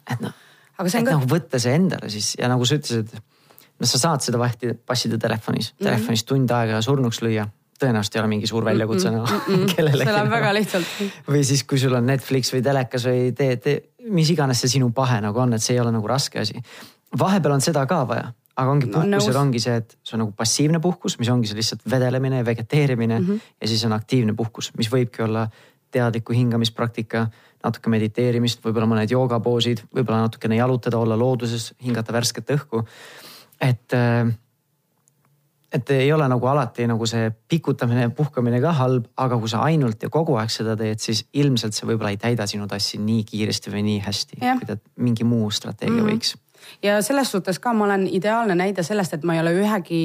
et 0.07 0.23
noh, 0.23 0.35
et 0.79 0.93
ka... 0.93 1.05
nagu 1.11 1.29
võtta 1.31 1.61
see 1.63 1.75
endale 1.77 2.11
siis 2.13 2.35
ja 2.39 2.51
nagu 2.53 2.67
sa 2.69 2.79
ütlesid, 2.79 3.13
noh, 3.17 3.91
sa 3.91 4.01
saad 4.01 4.25
seda 4.25 4.41
vahti 4.41 4.73
passida 4.79 5.19
telefonis 5.19 5.73
mm, 5.73 5.77
-hmm. 5.77 5.89
telefonis 5.91 6.25
tund 6.25 6.57
aega 6.57 6.83
surnuks 6.85 7.23
lüüa 7.27 7.49
tõenäoliselt 7.81 8.17
ei 8.17 8.23
ole 8.23 8.31
mingi 8.31 8.49
suur 8.49 8.65
väljakutse 8.65 9.11
mm 9.11 9.17
-mm, 9.17 9.19
nagu 9.19 9.57
mm 9.57 9.67
kellelegi. 9.77 10.09
see 10.09 10.17
läheb 10.17 10.31
väga 10.31 10.55
lihtsalt. 10.55 10.87
või 11.29 11.45
siis, 11.45 11.65
kui 11.65 11.79
sul 11.79 11.95
on 11.95 12.07
Netflix 12.07 12.53
või 12.55 12.63
telekas 12.65 13.07
või 13.07 13.33
tee, 13.37 13.57
tee, 13.57 13.83
mis 14.09 14.31
iganes 14.31 14.61
see 14.61 14.77
sinu 14.77 14.91
pahe 14.97 15.21
nagu 15.21 15.39
on, 15.39 15.53
et 15.53 15.63
see 15.63 15.77
ei 15.77 15.81
ole 15.81 15.93
nagu 15.93 16.09
raske 16.09 16.41
asi. 16.41 16.63
vahepeal 17.19 17.55
on 17.55 17.65
seda 17.65 17.87
ka 17.87 18.03
vaja, 18.09 18.33
aga 18.57 18.71
ongi 18.71 18.87
puhkusel 18.87 19.35
no, 19.35 19.41
ongi 19.41 19.61
see, 19.61 19.77
et 19.77 19.97
see 20.03 20.17
on 20.17 20.25
nagu 20.25 20.33
passiivne 20.37 20.81
puhkus, 20.81 21.19
mis 21.19 21.29
ongi 21.29 21.51
see 21.51 21.57
lihtsalt 21.61 21.85
vedelemine 21.91 22.43
ja 22.43 22.45
vegeteerimine 22.45 23.21
mm 23.21 23.27
-hmm. 23.27 23.41
ja 23.61 23.69
siis 23.69 23.85
on 23.85 23.93
aktiivne 23.93 24.33
puhkus, 24.33 24.73
mis 24.77 24.93
võibki 24.93 25.25
olla 25.25 25.49
teadliku 25.91 26.33
hingamispraktika 26.33 27.27
natuke 27.67 27.93
mediteerimist, 27.93 28.63
võib-olla 28.65 28.89
mõned 28.91 29.13
joogapoosid, 29.13 29.85
võib-olla 29.95 30.27
natukene 30.27 30.59
jalutada, 30.61 30.99
olla 30.99 31.19
looduses, 31.19 31.73
hingata 31.85 32.15
värsket 32.17 32.53
õhku. 32.57 32.85
et, 33.61 33.93
äh, 33.93 34.27
et 35.73 35.91
ei 35.91 36.13
ole 36.13 36.29
nagu 36.29 36.47
alati 36.47 36.87
nagu 36.87 37.07
see 37.07 37.31
pikutamine 37.49 38.07
ja 38.07 38.11
puhkamine 38.11 38.61
ka 38.61 38.73
halb, 38.73 39.07
aga 39.17 39.39
kui 39.39 39.49
sa 39.49 39.65
ainult 39.67 40.03
ja 40.03 40.09
kogu 40.09 40.37
aeg 40.37 40.51
seda 40.51 40.77
teed, 40.77 41.01
siis 41.01 41.25
ilmselt 41.33 41.75
see 41.75 41.89
võib-olla 41.89 42.15
ei 42.15 42.21
täida 42.21 42.47
sinu 42.47 42.67
tassi 42.67 42.99
nii 42.99 43.25
kiiresti 43.25 43.73
või 43.73 43.83
nii 43.91 44.01
hästi, 44.07 44.41
kui 44.41 44.67
ta 44.67 44.77
mingi 44.97 45.25
muu 45.25 45.51
strateegia 45.51 45.97
mm 45.97 46.03
-hmm. 46.03 46.13
võiks 46.13 46.37
ja 46.83 47.03
selles 47.03 47.31
suhtes 47.31 47.59
ka 47.59 47.73
ma 47.73 47.85
olen 47.85 48.07
ideaalne 48.11 48.55
näide 48.55 48.83
sellest, 48.83 49.15
et 49.15 49.25
ma 49.25 49.37
ei 49.37 49.41
ole 49.41 49.55
ühegi 49.61 50.03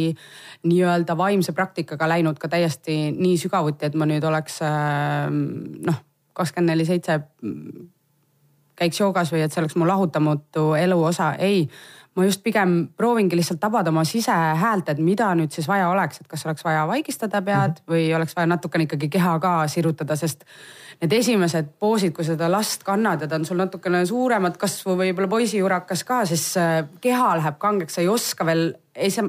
nii-öelda 0.68 1.18
vaimse 1.18 1.56
praktikaga 1.58 2.10
läinud 2.10 2.40
ka 2.40 2.48
täiesti 2.52 3.12
nii 3.18 3.38
sügavuti, 3.38 3.86
et 3.86 3.98
ma 3.98 4.08
nüüd 4.10 4.26
oleks 4.28 4.62
äh, 4.66 5.28
noh 5.88 6.02
kakskümmend 6.34 6.74
neli 6.74 6.86
seitse 6.86 7.20
käiks 8.82 9.00
joogas 9.00 9.32
või 9.34 9.44
et 9.46 9.54
see 9.54 9.62
oleks 9.62 9.78
mu 9.78 9.88
lahutamatu 9.88 10.72
elu 10.80 11.00
osa, 11.12 11.34
ei. 11.40 11.66
ma 12.16 12.26
just 12.28 12.42
pigem 12.44 12.90
proovingi 12.98 13.38
lihtsalt 13.40 13.60
tabada 13.62 13.90
oma 13.90 14.04
sisehäält, 14.04 14.90
et 14.92 15.00
mida 15.00 15.30
nüüd 15.38 15.54
siis 15.56 15.68
vaja 15.70 15.88
oleks, 15.90 16.20
et 16.20 16.28
kas 16.28 16.44
oleks 16.46 16.66
vaja 16.66 16.88
vaigistada 16.88 17.42
pead 17.42 17.78
-hmm. 17.78 17.92
või 17.94 18.10
oleks 18.16 18.36
vaja 18.36 18.50
natukene 18.52 18.84
ikkagi 18.84 19.10
keha 19.10 19.40
ka 19.40 19.68
sirutada, 19.68 20.16
sest 20.16 20.44
need 21.02 21.14
esimesed 21.14 21.70
poosid, 21.80 22.14
kui 22.14 22.26
seda 22.26 22.52
last 22.52 22.84
kannad 22.84 23.22
ja 23.22 23.28
ta 23.28 23.36
on 23.36 23.46
sul 23.46 23.58
natukene 23.58 24.06
suuremat 24.06 24.58
kasvu, 24.58 24.98
võib-olla 24.98 25.28
poisijurakas 25.28 26.04
ka, 26.04 26.26
siis 26.26 26.58
äh, 26.58 26.84
keha 27.02 27.36
läheb 27.38 27.58
kangeks, 27.58 27.94
sa 27.94 28.02
ei 28.02 28.08
oska 28.08 28.46
veel 28.46 28.74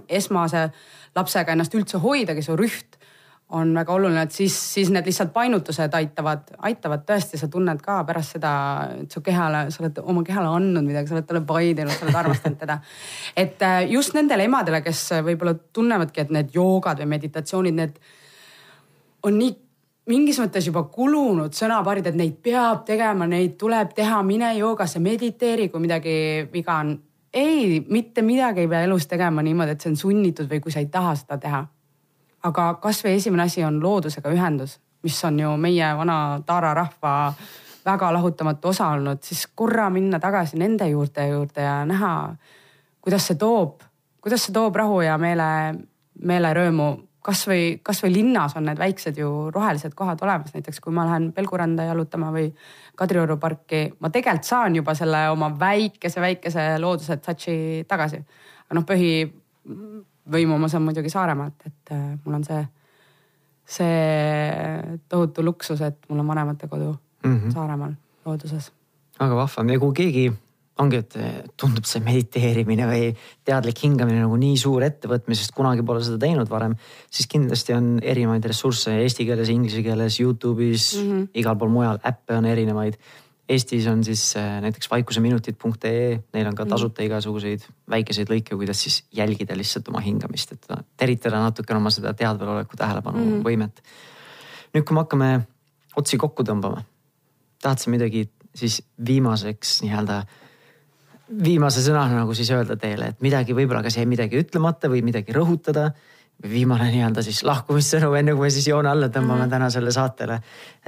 esmase 0.09 0.71
lapsega 1.15 1.53
ennast 1.53 1.75
üldse 1.75 1.99
hoidagi, 1.99 2.43
su 2.43 2.57
rüht 2.57 2.99
on 3.53 3.75
väga 3.75 3.93
oluline, 3.93 4.23
et 4.23 4.33
siis, 4.33 4.55
siis 4.75 4.91
need 4.93 5.07
lihtsalt 5.07 5.33
painutused 5.33 5.95
aitavad, 5.95 6.55
aitavad 6.69 7.03
tõesti, 7.09 7.37
sa 7.41 7.49
tunned 7.53 7.83
ka 7.85 7.99
pärast 8.09 8.39
seda, 8.39 8.53
et 9.03 9.13
su 9.13 9.21
kehale, 9.25 9.67
sa 9.71 9.83
oled 9.83 9.99
oma 10.09 10.23
kehale 10.25 10.49
andnud 10.57 10.87
midagi, 10.87 11.11
sa 11.11 11.19
oled 11.19 11.29
talle 11.29 11.43
paidinud, 11.49 11.93
sa 11.93 12.07
oled 12.07 12.17
armastanud 12.23 12.61
teda. 12.63 12.79
et 13.37 13.63
äh, 13.63 13.83
just 13.93 14.17
nendele 14.17 14.47
emadele, 14.49 14.81
kes 14.85 15.03
võib-olla 15.27 15.55
tunnevadki, 15.73 16.25
et 16.25 16.33
need 16.33 16.57
joogad 16.57 17.03
või 17.03 17.11
meditatsioonid, 17.13 17.77
need 17.77 18.01
on 19.29 19.37
nii 19.39 19.53
mingis 20.09 20.41
mõttes 20.41 20.67
juba 20.67 20.87
kulunud 20.95 21.53
sõnapaarid, 21.55 22.09
et 22.09 22.19
neid 22.19 22.41
peab 22.43 22.87
tegema, 22.89 23.29
neid 23.29 23.59
tuleb 23.61 23.93
teha, 23.95 24.23
mine 24.27 24.55
joogasse, 24.57 25.03
mediteeri, 25.03 25.69
kui 25.69 25.85
midagi 25.85 26.17
viga 26.53 26.81
on. 26.81 26.97
ei, 27.33 27.85
mitte 27.89 28.23
midagi 28.23 28.65
ei 28.65 28.69
pea 28.69 28.83
elus 28.89 29.07
tegema 29.09 29.45
niimoodi, 29.45 29.77
et 29.77 29.81
see 29.81 29.93
on 29.93 29.97
sunnitud 29.97 30.49
või 30.49 30.65
kui 30.65 30.73
sa 30.73 30.81
ei 30.81 30.91
taha 30.93 31.15
seda 31.21 31.39
teha 31.41 31.63
aga 32.43 32.75
kasvõi 32.83 33.17
esimene 33.17 33.47
asi 33.47 33.65
on 33.65 33.81
loodusega 33.83 34.31
ühendus, 34.35 34.79
mis 35.03 35.19
on 35.25 35.39
ju 35.41 35.53
meie 35.61 35.93
vana 35.99 36.17
Taara 36.47 36.75
rahva 36.75 37.13
väga 37.85 38.11
lahutamatu 38.15 38.69
osa 38.71 38.89
olnud, 38.95 39.23
siis 39.27 39.47
korra 39.55 39.89
minna 39.91 40.21
tagasi 40.23 40.59
nende 40.59 40.87
juurte 40.91 41.27
juurde 41.29 41.65
ja 41.65 41.81
näha, 41.87 42.35
kuidas 43.03 43.27
see 43.27 43.39
toob, 43.39 43.83
kuidas 44.23 44.47
see 44.47 44.55
toob 44.55 44.77
rahu 44.79 45.01
ja 45.07 45.19
meele, 45.19 45.49
meelerõõmu. 46.23 46.93
kasvõi, 47.23 47.79
kasvõi 47.87 48.09
linnas 48.11 48.57
on 48.59 48.65
need 48.67 48.79
väiksed 48.79 49.19
ju 49.19 49.29
rohelised 49.55 49.93
kohad 49.95 50.23
olemas, 50.23 50.55
näiteks 50.55 50.81
kui 50.83 50.93
ma 50.93 51.05
lähen 51.07 51.29
Pelguranda 51.33 51.85
jalutama 51.87 52.33
või 52.35 52.49
Kadrioru 52.99 53.37
parki, 53.39 53.93
ma 54.01 54.11
tegelikult 54.11 54.45
saan 54.45 54.75
juba 54.77 54.95
selle 54.99 55.29
oma 55.31 55.53
väikese, 55.59 56.21
väikese 56.21 56.65
looduse 56.83 57.17
touch'i 57.23 57.85
tagasi. 57.89 58.19
aga 58.67 58.75
noh, 58.75 58.83
põhi 58.83 59.13
võimu 60.31 60.59
ma 60.59 60.69
saan 60.69 60.85
muidugi 60.87 61.11
Saaremaalt, 61.11 61.67
et 61.67 61.95
äh, 61.95 62.07
mul 62.25 62.39
on 62.39 62.45
see, 62.47 62.63
see 63.65 65.01
tohutu 65.09 65.45
luksus, 65.45 65.81
et 65.81 65.99
mul 66.09 66.23
on 66.23 66.29
vanematekodu 66.29 66.93
mm 67.25 67.39
-hmm. 67.39 67.53
Saaremaal. 67.53 67.93
looduses. 68.25 68.73
väga 69.21 69.35
vahva 69.37 69.73
ja 69.73 69.79
kui 69.79 69.93
keegi 69.93 70.33
ongi, 70.79 70.97
et 70.97 71.17
tundub 71.61 71.85
see 71.85 72.01
mediteerimine 72.05 72.87
või 72.89 73.11
teadlik 73.45 73.83
hingamine 73.85 74.23
nagu 74.25 74.37
nii 74.41 74.57
suur 74.57 74.83
ettevõtmine, 74.83 75.37
sest 75.39 75.53
kunagi 75.57 75.85
pole 75.87 76.03
seda 76.05 76.19
teinud 76.19 76.49
varem. 76.49 76.77
siis 77.11 77.27
kindlasti 77.27 77.75
on 77.77 77.99
erinevaid 78.03 78.45
ressursse 78.45 78.95
eesti 79.03 79.27
keeles, 79.29 79.49
inglise 79.49 79.83
keeles, 79.83 80.21
Youtube'is 80.21 80.97
mm, 80.97 81.11
-hmm. 81.11 81.29
igal 81.35 81.57
pool 81.57 81.69
mujal, 81.69 81.99
äppe 82.05 82.37
on 82.37 82.45
erinevaid. 82.45 82.97
Eestis 83.49 83.87
on 83.91 84.05
siis 84.07 84.37
äh, 84.39 84.61
näiteks 84.63 84.91
vaikuseminutid.ee, 84.91 86.21
neil 86.33 86.47
on 86.47 86.55
ka 86.55 86.63
mhm. 86.65 86.71
tasuta 86.71 87.03
igasuguseid 87.03 87.65
väikeseid 87.91 88.31
lõike, 88.31 88.55
kuidas 88.57 88.83
siis 88.85 89.01
jälgida 89.13 89.57
lihtsalt 89.59 89.89
oma 89.91 90.01
hingamist, 90.05 90.55
et 90.55 90.71
teritada 90.97 91.41
natukene 91.43 91.81
oma 91.83 91.91
seda 91.91 92.15
teadvaloleku 92.15 92.79
tähelepanu 92.79 93.19
mm 93.19 93.33
-hmm. 93.33 93.43
võimet. 93.49 93.83
nüüd, 94.75 94.85
kui 94.85 94.95
me 94.95 95.03
hakkame 95.03 95.33
otsi 95.97 96.17
kokku 96.17 96.47
tõmbama, 96.47 96.85
tahad 97.63 97.79
sa 97.79 97.91
midagi 97.91 98.31
siis 98.55 98.83
viimaseks 99.07 99.83
nii-öelda 99.83 100.23
viimase 101.45 101.83
sõnana 101.83 102.23
nagu 102.23 102.35
siis 102.35 102.51
öelda 102.51 102.77
teile, 102.77 103.13
et 103.13 103.21
midagi 103.21 103.55
võib-olla 103.57 103.83
kas 103.83 103.97
jäi 103.97 104.07
midagi 104.07 104.39
ütlemata 104.39 104.89
või 104.89 105.03
midagi 105.03 105.33
rõhutada. 105.33 105.93
viimane 106.43 106.91
nii-öelda 106.91 107.23
siis 107.23 107.43
lahkumissõnum, 107.45 108.15
enne 108.19 108.33
kui 108.35 108.49
me 108.49 108.51
siis 108.51 108.67
joone 108.67 108.89
alla 108.89 109.07
tõmbame 109.09 109.39
mm 109.39 109.45
-hmm. 109.45 109.51
tänasele 109.51 109.93
saatele. 109.93 110.41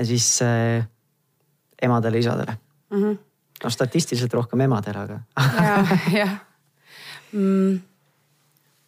siis 0.03 0.41
äh, 1.85 1.89
emadele, 1.89 2.19
isadele 2.19 2.57
mm. 2.91 3.03
-hmm. 3.03 3.19
no 3.65 3.71
statistiliselt 3.71 4.35
rohkem 4.35 4.61
emadele, 4.61 4.99
aga 4.99 5.21
jah, 5.37 5.93
jah 6.21 6.37
mm,. 7.33 7.81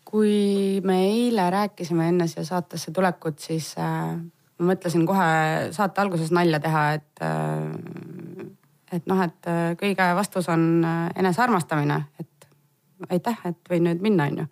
kui 0.04 0.80
me 0.84 1.02
eile 1.04 1.50
rääkisime 1.50 2.08
enne 2.08 2.28
siia 2.28 2.44
saatesse 2.44 2.90
tulekut, 2.92 3.38
siis 3.38 3.74
äh, 3.78 4.16
ma 4.58 4.72
mõtlesin 4.72 5.06
kohe 5.06 5.30
saate 5.76 6.00
alguses 6.00 6.30
nalja 6.30 6.60
teha, 6.60 6.92
et 6.92 7.22
äh, 7.22 8.26
et 8.92 9.06
noh, 9.10 9.20
et 9.22 9.50
äh, 9.50 9.72
kõige 9.80 10.06
vastus 10.16 10.48
on 10.52 10.84
äh, 10.86 11.08
enesearmastamine, 11.18 12.00
et 12.20 12.48
aitäh, 13.10 13.40
et 13.48 13.70
võin 13.70 13.88
nüüd 13.88 14.04
minna, 14.04 14.28
on 14.30 14.44
ju. 14.44 14.46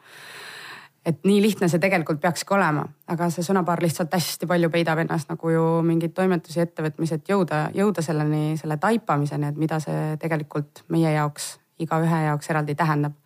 Et 1.04 1.18
nii 1.24 1.42
lihtne 1.42 1.68
see 1.68 1.80
tegelikult 1.82 2.20
peakski 2.20 2.54
olema, 2.56 2.86
aga 3.12 3.28
see 3.32 3.44
sõnapaar 3.44 3.82
lihtsalt 3.84 4.14
hästi 4.14 4.48
palju 4.48 4.70
peidab 4.72 5.02
ennast 5.02 5.28
nagu 5.28 5.50
ju 5.50 5.64
mingeid 5.84 6.14
toimetusi, 6.16 6.62
ettevõtmisi, 6.64 7.18
et 7.18 7.28
jõuda, 7.28 7.66
jõuda 7.76 8.02
selleni, 8.02 8.56
selle 8.60 8.78
taipamiseni, 8.80 9.52
et 9.52 9.60
mida 9.60 9.80
see 9.84 10.16
tegelikult 10.22 10.84
meie 10.88 11.12
jaoks, 11.12 11.58
igaühe 11.84 12.24
jaoks 12.28 12.50
eraldi 12.54 12.78
tähendab 12.78 13.20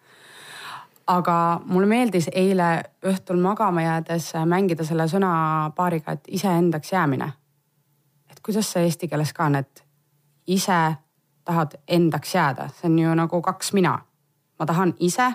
aga 1.08 1.60
mulle 1.64 1.88
meeldis 1.88 2.28
eile 2.36 2.68
õhtul 3.06 3.40
magama 3.40 3.82
jäädes 3.82 4.32
mängida 4.46 4.84
selle 4.84 5.08
sõnapaariga, 5.08 6.12
et 6.12 6.28
iseendaks 6.28 6.92
jäämine. 6.92 7.32
et 8.30 8.40
kuidas 8.44 8.72
see 8.72 8.84
eesti 8.84 9.08
keeles 9.08 9.32
ka 9.32 9.44
on, 9.44 9.54
et 9.54 9.84
ise 10.46 10.94
tahad 11.44 11.78
endaks 11.88 12.34
jääda, 12.34 12.68
see 12.68 12.90
on 12.90 12.98
ju 12.98 13.14
nagu 13.14 13.40
kaks 13.42 13.72
mina. 13.72 13.98
ma 14.58 14.66
tahan 14.66 14.94
ise 15.00 15.32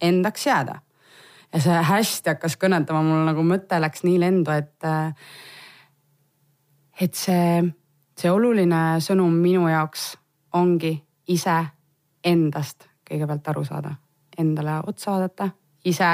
endaks 0.00 0.46
jääda. 0.46 0.80
Ja 1.54 1.60
see 1.62 1.82
hästi 1.88 2.34
hakkas 2.34 2.56
kõnetama, 2.60 3.02
mul 3.06 3.24
nagu 3.28 3.44
mõte 3.46 3.78
läks 3.80 4.02
nii 4.06 4.18
lendu, 4.20 4.54
et, 4.54 4.86
et 7.00 7.14
see, 7.14 7.62
see 8.18 8.32
oluline 8.32 8.82
sõnum 9.04 9.34
minu 9.38 9.68
jaoks 9.70 10.14
ongi 10.58 10.96
ise 11.30 11.60
endast 12.24 12.88
kõigepealt 13.04 13.50
aru 13.52 13.64
saada, 13.66 13.94
endale 14.38 14.80
otsa 14.88 15.12
vaadata, 15.12 15.50
ise. 15.84 16.10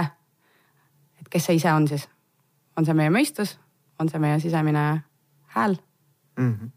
et 1.21 1.29
kes 1.31 1.47
see 1.47 1.61
ise 1.61 1.73
on 1.73 1.89
siis? 1.89 2.09
on 2.77 2.87
see 2.87 2.97
meie 2.97 3.13
mõistus, 3.13 3.57
on 4.01 4.09
see 4.09 4.21
meie 4.23 4.39
sisemine 4.41 4.85
hääl 5.57 5.77
mm? 6.37 6.53
-hmm 6.53 6.77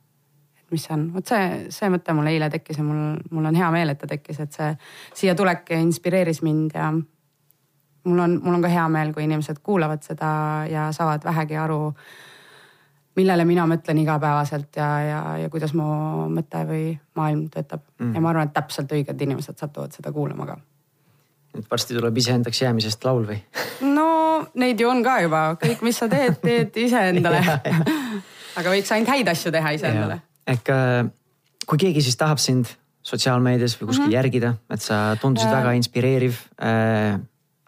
mis 0.73 0.87
see 0.87 0.93
on, 0.95 1.13
vot 1.13 1.27
see, 1.27 1.69
see 1.69 1.89
mõte 1.93 2.13
mul 2.17 2.25
eile 2.31 2.47
tekkis 2.49 2.79
ja 2.79 2.83
mul, 2.83 3.19
mul 3.29 3.45
on 3.45 3.55
hea 3.55 3.67
meel, 3.71 3.91
et 3.93 3.99
ta 4.01 4.07
tekkis, 4.09 4.39
et 4.39 4.55
see 4.57 4.71
siia 5.13 5.35
tulek 5.37 5.69
inspireeris 5.77 6.41
mind 6.41 6.73
ja 6.73 6.87
mul 8.03 8.19
on, 8.19 8.35
mul 8.43 8.57
on 8.57 8.65
ka 8.65 8.71
hea 8.71 8.83
meel, 8.91 9.13
kui 9.13 9.25
inimesed 9.27 9.61
kuulavad 9.63 10.03
seda 10.05 10.33
ja 10.69 10.89
saavad 10.95 11.23
vähegi 11.25 11.57
aru, 11.59 11.93
millele 13.15 13.45
mina 13.45 13.65
mõtlen 13.69 14.01
igapäevaselt 14.01 14.75
ja, 14.79 14.89
ja, 15.05 15.21
ja 15.43 15.49
kuidas 15.53 15.75
mu 15.77 15.85
mõte 16.33 16.63
või 16.69 16.85
maailm 17.19 17.47
töötab 17.53 17.83
mm.. 17.99 18.13
ja 18.15 18.23
ma 18.23 18.33
arvan, 18.33 18.49
et 18.49 18.55
täpselt 18.55 18.91
õiged 18.91 19.25
inimesed 19.27 19.59
satuvad 19.59 19.95
seda 19.95 20.11
kuulama 20.11 20.49
ka. 20.49 20.59
et 21.59 21.71
varsti 21.71 21.97
tuleb 21.97 22.17
iseendaks 22.17 22.61
jäämisest 22.65 23.05
laul 23.05 23.27
või? 23.29 23.39
no 23.97 24.09
neid 24.59 24.79
ju 24.79 24.89
on 24.89 25.03
ka 25.05 25.19
juba, 25.23 25.45
kõik, 25.61 25.83
mis 25.85 26.01
sa 26.01 26.09
teed, 26.11 26.39
teed 26.43 26.83
iseendale 26.87 27.43
aga 28.59 28.69
võiks 28.69 28.95
ainult 28.95 29.13
häid 29.13 29.35
asju 29.35 29.53
teha 29.53 29.75
iseendale 29.77 30.21
ehk 30.49 30.73
äh, 30.73 31.03
kui 31.69 31.79
keegi 31.79 32.03
siis 32.03 32.17
tahab 32.19 32.41
sind 32.41 32.73
sotsiaalmeedias 33.03 33.75
või 33.79 33.89
kuskil 33.89 34.05
mm 34.05 34.09
-hmm. 34.09 34.15
järgida, 34.15 34.53
et 34.71 34.81
sa 34.81 35.15
tundusid 35.21 35.49
ja. 35.49 35.57
väga 35.57 35.73
inspireeriv 35.77 36.39
äh, 36.63 37.19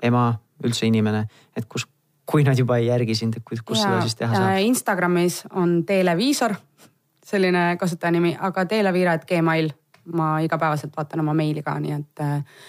ema, 0.06 0.30
üldse 0.64 0.88
inimene, 0.88 1.26
et 1.58 1.68
kus, 1.70 1.88
kui 2.26 2.46
nad 2.46 2.58
juba 2.58 2.80
ei 2.82 2.88
järgi 2.88 3.16
sind, 3.18 3.38
et 3.38 3.46
kus, 3.46 3.62
ja, 3.80 3.84
seda 3.84 4.02
siis 4.06 4.18
teha 4.20 4.34
saab? 4.36 4.62
Instagramis 4.66 5.42
on 5.54 5.82
Televiisor, 5.86 6.56
selline 7.26 7.68
kasutajanimi, 7.82 8.36
aga 8.40 8.66
televiira.gmail, 8.70 9.72
ma 10.16 10.36
igapäevaselt 10.46 10.94
vaatan 10.98 11.26
oma 11.26 11.34
meili 11.34 11.64
ka, 11.66 11.78
nii 11.82 11.96
et 11.96 12.22
äh, 12.24 12.60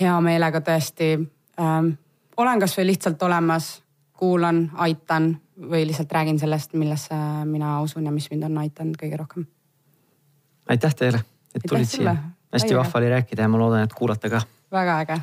hea 0.00 0.14
meelega 0.20 0.60
tõesti 0.66 1.14
äh, 1.14 1.92
olen 2.36 2.60
kasvõi 2.60 2.86
lihtsalt 2.86 3.22
olemas, 3.22 3.82
kuulan, 4.18 4.70
aitan 4.74 5.34
või 5.70 5.86
lihtsalt 5.86 6.12
räägin 6.12 6.38
sellest, 6.38 6.74
millesse 6.74 7.14
mina 7.44 7.80
usun 7.82 8.06
ja 8.06 8.12
mis 8.12 8.30
mind 8.30 8.46
on 8.48 8.58
aidanud 8.58 8.98
kõige 9.00 9.18
rohkem. 9.18 9.46
aitäh 10.68 10.94
teile, 10.94 11.20
et 11.54 11.62
tulid 11.68 11.88
siia. 11.88 12.16
hästi 12.52 12.76
vahva 12.76 12.98
oli 12.98 13.10
rääkida 13.10 13.42
ja 13.42 13.48
ma 13.48 13.58
loodan, 13.58 13.84
et 13.84 13.92
kuulata 13.92 14.30
ka. 14.30 14.42
väga 14.72 14.98
äge. 15.00 15.20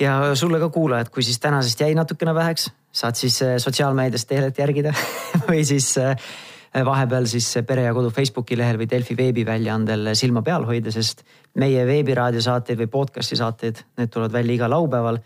Ja 0.00 0.34
sulle 0.34 0.58
ka 0.60 0.68
kuulajad, 0.68 1.08
kui 1.12 1.22
siis 1.22 1.40
tänasest 1.40 1.80
jäi 1.80 1.94
natukene 1.94 2.34
väheks, 2.34 2.70
saad 2.92 3.14
siis 3.14 3.40
äh, 3.42 3.56
sotsiaalmeedias 3.62 4.26
Teelet 4.26 4.58
järgida 4.58 4.92
või 5.48 5.64
siis 5.64 5.94
äh, 5.98 6.16
vahepeal 6.84 7.26
siis 7.26 7.48
Pere 7.66 7.86
ja 7.86 7.94
Kodu 7.94 8.10
Facebooki 8.10 8.56
lehel 8.58 8.78
või 8.80 8.88
Delfi 8.90 9.16
veebiväljaandel 9.16 10.12
silma 10.18 10.42
peal 10.42 10.66
hoida, 10.68 10.92
sest 10.92 11.24
meie 11.56 11.86
veebiraadiosaateid 11.88 12.78
või 12.84 12.90
podcast'i 12.92 13.38
saateid, 13.38 13.82
need 13.96 14.12
tulevad 14.12 14.32
välja 14.32 14.58
iga 14.58 14.70
laupäeval. 14.70 15.18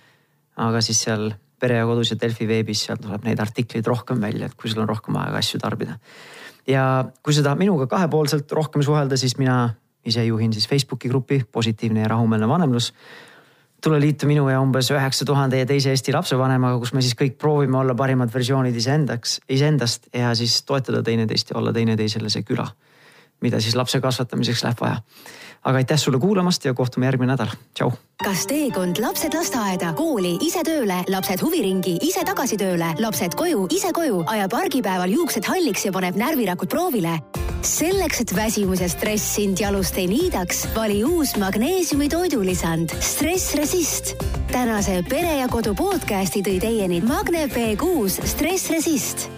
aga 0.57 0.81
siis 0.81 1.03
seal 1.03 1.33
Pere 1.61 1.77
ja 1.77 1.87
Kodus 1.87 2.11
ja 2.11 2.16
Delfi 2.21 2.47
veebis, 2.49 2.87
seal 2.87 2.97
tuleb 3.01 3.25
neid 3.25 3.41
artikleid 3.41 3.87
rohkem 3.87 4.21
välja, 4.21 4.47
et 4.47 4.55
kui 4.55 4.71
sul 4.71 4.81
on 4.81 4.89
rohkem 4.89 5.16
aega 5.16 5.39
asju 5.39 5.59
tarbida. 5.61 5.99
ja 6.66 7.05
kui 7.23 7.35
sa 7.35 7.43
tahad 7.43 7.59
minuga 7.59 7.87
kahepoolselt 7.87 8.53
rohkem 8.53 8.83
suhelda, 8.83 9.16
siis 9.16 9.37
mina 9.39 9.75
ise 10.05 10.25
juhin 10.25 10.53
siis 10.53 10.68
Facebooki 10.68 11.09
grupi 11.09 11.43
Positiivne 11.53 12.01
ja 12.01 12.09
rahumeelne 12.09 12.49
vanemlus. 12.49 12.93
Tule 13.85 14.01
liitu 14.01 14.28
minu 14.28 14.49
ja 14.51 14.61
umbes 14.61 14.91
üheksa 14.93 15.26
tuhande 15.28 15.61
ja 15.61 15.66
teise 15.68 15.93
Eesti 15.95 16.12
lapsevanemaga, 16.14 16.78
kus 16.83 16.93
me 16.97 17.03
siis 17.05 17.16
kõik 17.18 17.39
proovime 17.41 17.78
olla 17.81 17.95
parimad 17.99 18.33
versioonid 18.35 18.76
iseendaks, 18.76 19.41
iseendast 19.49 20.11
ja 20.16 20.35
siis 20.39 20.61
toetada 20.68 21.03
teineteist 21.07 21.51
ja 21.51 21.59
olla 21.61 21.72
teineteisele 21.76 22.31
see 22.33 22.47
küla, 22.47 22.68
mida 23.41 23.61
siis 23.61 23.76
lapse 23.76 24.01
kasvatamiseks 24.01 24.64
läheb 24.64 24.80
vaja 24.80 25.03
aga 25.64 25.76
aitäh 25.76 25.99
sulle 25.99 26.18
kuulamast 26.18 26.64
ja 26.64 26.74
kohtume 26.74 27.07
järgmine 27.07 27.32
nädal, 27.32 27.53
tšau. 27.74 27.91
kas 28.24 28.47
teekond 28.49 29.01
lapsed 29.01 29.34
lasteaeda, 29.36 29.93
kooli, 29.93 30.36
ise 30.41 30.62
tööle, 30.64 31.03
lapsed 31.12 31.43
huviringi, 31.45 31.99
ise 32.07 32.24
tagasi 32.24 32.57
tööle, 32.61 32.95
lapsed 33.01 33.36
koju, 33.36 33.66
ise 33.72 33.93
koju, 33.93 34.22
ajab 34.26 34.57
argipäeval 34.57 35.12
juuksed 35.12 35.45
halliks 35.45 35.84
ja 35.88 35.93
paneb 35.93 36.16
närvirakud 36.20 36.70
proovile? 36.70 37.18
selleks, 37.61 38.22
et 38.22 38.30
väsimus 38.32 38.80
ja 38.80 38.86
stress 38.88 39.34
sind 39.34 39.61
jalust 39.61 39.99
ei 40.01 40.07
niidaks, 40.09 40.62
vali 40.72 41.03
uus 41.05 41.34
magneesiumi 41.36 42.09
toidulisand 42.09 42.95
Stress 43.05 43.53
Resist. 43.55 44.14
tänase 44.53 45.03
Pere 45.09 45.36
ja 45.43 45.49
Kodu 45.49 45.74
podcasti 45.76 46.41
tõi 46.41 46.57
teieni 46.61 47.03
Magne 47.05 47.45
B6 47.53 48.24
Stress 48.24 48.72
Resist 48.72 49.28